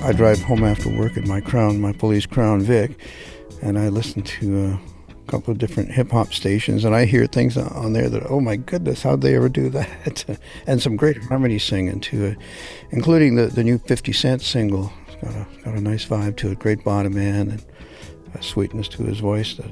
I 0.03 0.11
drive 0.11 0.41
home 0.41 0.65
after 0.65 0.89
work 0.97 1.15
in 1.15 1.27
my 1.29 1.39
Crown, 1.39 1.79
my 1.79 1.93
police 1.93 2.25
Crown 2.25 2.59
Vic, 2.59 2.99
and 3.61 3.79
I 3.79 3.87
listen 3.87 4.21
to 4.21 4.77
a 5.09 5.31
couple 5.31 5.51
of 5.51 5.59
different 5.59 5.91
hip 5.91 6.11
hop 6.11 6.33
stations, 6.33 6.83
and 6.83 6.93
I 6.93 7.05
hear 7.05 7.25
things 7.25 7.55
on 7.55 7.93
there 7.93 8.09
that, 8.09 8.23
oh 8.29 8.41
my 8.41 8.57
goodness, 8.57 9.03
how'd 9.03 9.21
they 9.21 9.35
ever 9.35 9.47
do 9.47 9.69
that? 9.69 10.25
and 10.67 10.81
some 10.81 10.97
great 10.97 11.23
harmony 11.23 11.57
singing 11.57 12.01
too, 12.01 12.35
including 12.91 13.35
the, 13.35 13.45
the 13.45 13.63
new 13.63 13.77
50 13.77 14.11
Cent 14.11 14.41
single. 14.41 14.91
Got 15.23 15.35
a, 15.35 15.47
got 15.63 15.73
a 15.75 15.81
nice 15.81 16.05
vibe 16.05 16.35
to 16.37 16.51
it, 16.51 16.59
great 16.59 16.83
bottom 16.83 17.17
end, 17.17 17.51
and 17.51 17.65
a 18.33 18.43
sweetness 18.43 18.87
to 18.89 19.03
his 19.03 19.19
voice 19.19 19.55
that 19.55 19.71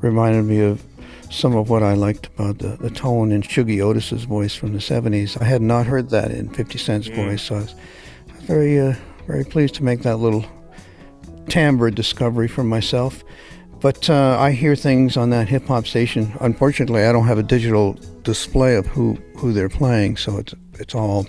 reminded 0.00 0.44
me 0.44 0.60
of 0.60 0.82
some 1.30 1.56
of 1.56 1.70
what 1.70 1.82
I 1.82 1.94
liked 1.94 2.26
about 2.26 2.58
the, 2.58 2.76
the 2.76 2.90
tone 2.90 3.32
in 3.32 3.42
Shuggie 3.42 3.80
Otis's 3.80 4.24
voice 4.24 4.54
from 4.54 4.72
the 4.72 4.78
70s. 4.78 5.40
I 5.40 5.44
had 5.44 5.62
not 5.62 5.86
heard 5.86 6.10
that 6.10 6.30
in 6.30 6.50
50 6.50 6.78
Cent's 6.78 7.08
mm. 7.08 7.14
voice, 7.14 7.42
so 7.42 7.56
I 7.56 7.58
was 7.60 7.74
very, 8.42 8.80
uh, 8.80 8.94
very 9.26 9.44
pleased 9.44 9.74
to 9.76 9.84
make 9.84 10.02
that 10.02 10.16
little 10.16 10.44
timbre 11.48 11.90
discovery 11.90 12.48
for 12.48 12.64
myself. 12.64 13.24
But 13.80 14.08
uh, 14.10 14.36
I 14.38 14.52
hear 14.52 14.76
things 14.76 15.16
on 15.16 15.30
that 15.30 15.48
hip 15.48 15.66
hop 15.66 15.86
station. 15.86 16.32
Unfortunately, 16.40 17.04
I 17.04 17.12
don't 17.12 17.26
have 17.26 17.38
a 17.38 17.42
digital 17.42 17.94
display 18.22 18.76
of 18.76 18.86
who, 18.86 19.14
who 19.36 19.52
they're 19.52 19.68
playing, 19.68 20.18
so 20.18 20.38
it's 20.38 20.54
it's 20.74 20.94
all 20.94 21.26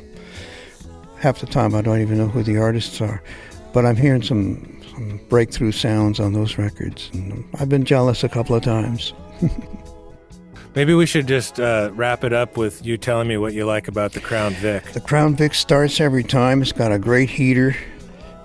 half 1.24 1.40
the 1.40 1.46
time 1.46 1.74
I 1.74 1.82
don't 1.82 2.02
even 2.02 2.18
know 2.18 2.28
who 2.28 2.44
the 2.44 2.58
artists 2.58 3.00
are. 3.00 3.24
But 3.72 3.86
I'm 3.86 3.96
hearing 3.96 4.22
some, 4.22 4.82
some 4.92 5.22
breakthrough 5.30 5.72
sounds 5.72 6.20
on 6.20 6.34
those 6.34 6.58
records, 6.58 7.10
and 7.14 7.46
I've 7.60 7.70
been 7.70 7.86
jealous 7.86 8.26
a 8.26 8.30
couple 8.30 8.56
of 8.58 8.62
times. 8.62 9.14
Maybe 10.76 10.94
we 10.94 11.06
should 11.06 11.26
just 11.28 11.62
uh, 11.62 11.92
wrap 11.94 12.26
it 12.26 12.34
up 12.34 12.58
with 12.58 12.86
you 12.86 12.98
telling 12.98 13.30
me 13.30 13.38
what 13.38 13.54
you 13.54 13.66
like 13.66 13.88
about 13.88 14.12
the 14.12 14.20
Crown 14.20 14.54
Vic. 14.56 14.84
The 14.92 15.00
Crown 15.00 15.36
Vic 15.36 15.54
starts 15.54 16.02
every 16.02 16.24
time. 16.24 16.62
It's 16.62 16.74
got 16.74 16.92
a 16.92 17.00
great 17.00 17.30
heater. 17.30 17.76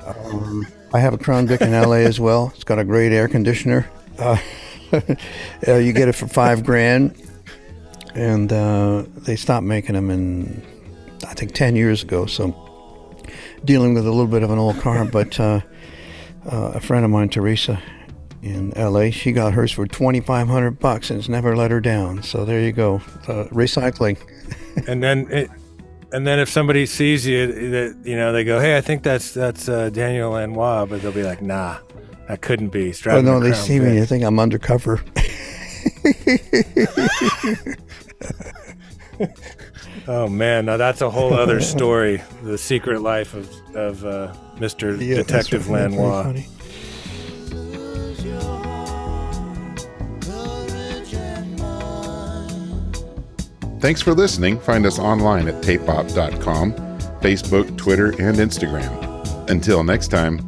Um, 0.07 0.67
I 0.95 1.01
have 1.01 1.15
a 1.15 1.19
Crown 1.19 1.49
Vic 1.49 1.61
in 1.63 1.73
LA 1.73 2.05
as 2.07 2.21
well. 2.21 2.53
It's 2.55 2.65
got 2.65 2.79
a 2.79 2.85
great 2.85 3.11
air 3.13 3.27
conditioner. 3.27 3.91
Uh, 4.19 4.37
uh, 5.67 5.75
you 5.75 5.93
get 5.93 6.09
it 6.09 6.15
for 6.15 6.29
five 6.29 6.65
grand, 6.65 7.21
and 8.15 8.53
uh, 8.53 9.05
they 9.17 9.35
stopped 9.35 9.67
making 9.67 9.95
them 9.97 10.11
in, 10.11 10.63
I 11.27 11.35
think, 11.35 11.53
ten 11.53 11.77
years 11.77 12.03
ago. 12.03 12.27
So, 12.27 12.55
dealing 13.65 13.95
with 13.95 14.07
a 14.07 14.11
little 14.11 14.27
bit 14.27 14.43
of 14.43 14.51
an 14.51 14.59
old 14.59 14.79
car, 14.81 15.05
but 15.13 15.39
uh, 15.39 15.61
uh, 16.51 16.73
a 16.75 16.81
friend 16.81 17.05
of 17.05 17.11
mine, 17.11 17.29
Teresa, 17.29 17.81
in 18.43 18.71
LA, 18.77 19.11
she 19.11 19.33
got 19.33 19.53
hers 19.55 19.73
for 19.73 19.87
twenty 19.87 20.21
five 20.21 20.49
hundred 20.49 20.79
bucks, 20.79 21.11
and 21.11 21.19
it's 21.19 21.29
never 21.29 21.57
let 21.57 21.71
her 21.71 21.81
down. 21.81 22.23
So 22.23 22.45
there 22.45 22.61
you 22.61 22.73
go, 22.73 22.97
uh, 23.27 23.45
recycling. 23.51 24.19
and 24.89 25.03
then 25.03 25.27
it, 25.31 25.51
and 26.13 26.27
then 26.27 26.39
if 26.39 26.49
somebody 26.49 26.87
sees 26.87 27.27
you, 27.27 27.47
that 27.71 27.97
you 28.05 28.17
know, 28.17 28.33
they 28.33 28.45
go, 28.45 28.61
"Hey, 28.61 28.77
I 28.77 28.81
think 28.81 29.03
that's 29.03 29.33
that's 29.35 29.69
uh, 29.69 29.91
Daniel 29.91 30.31
Lanois," 30.31 30.87
but 30.87 31.03
they'll 31.03 31.13
be 31.13 31.25
like, 31.25 31.43
"Nah, 31.43 31.79
that 32.29 32.41
couldn't 32.41 32.69
be." 32.69 32.95
Oh 33.07 33.21
no, 33.21 33.41
they 33.41 33.53
see 33.53 33.79
me. 33.81 33.99
They 33.99 34.07
think 34.07 34.25
I'm 34.25 34.39
undercover. 34.39 35.03
oh 40.07 40.29
man, 40.29 40.67
now 40.67 40.77
that's 40.77 41.01
a 41.01 41.11
whole 41.11 41.35
other 41.35 41.61
story. 41.61 42.23
the 42.43 42.59
secret 42.59 43.01
life 43.03 43.35
of 43.35 43.51
of 43.75 44.05
uh, 44.05 44.33
Mr. 44.57 44.99
Yeah, 45.01 45.17
Detective 45.17 45.69
Lanois. 45.69 46.35
Thanks 53.81 54.03
for 54.03 54.13
listening. 54.13 54.59
Find 54.59 54.85
us 54.87 54.99
online 54.99 55.47
at 55.47 55.63
tapeop.com, 55.63 56.73
Facebook, 57.21 57.77
Twitter, 57.77 58.09
and 58.09 58.37
Instagram. 58.39 59.49
Until 59.49 59.85
next 59.85 60.09
time. 60.09 60.39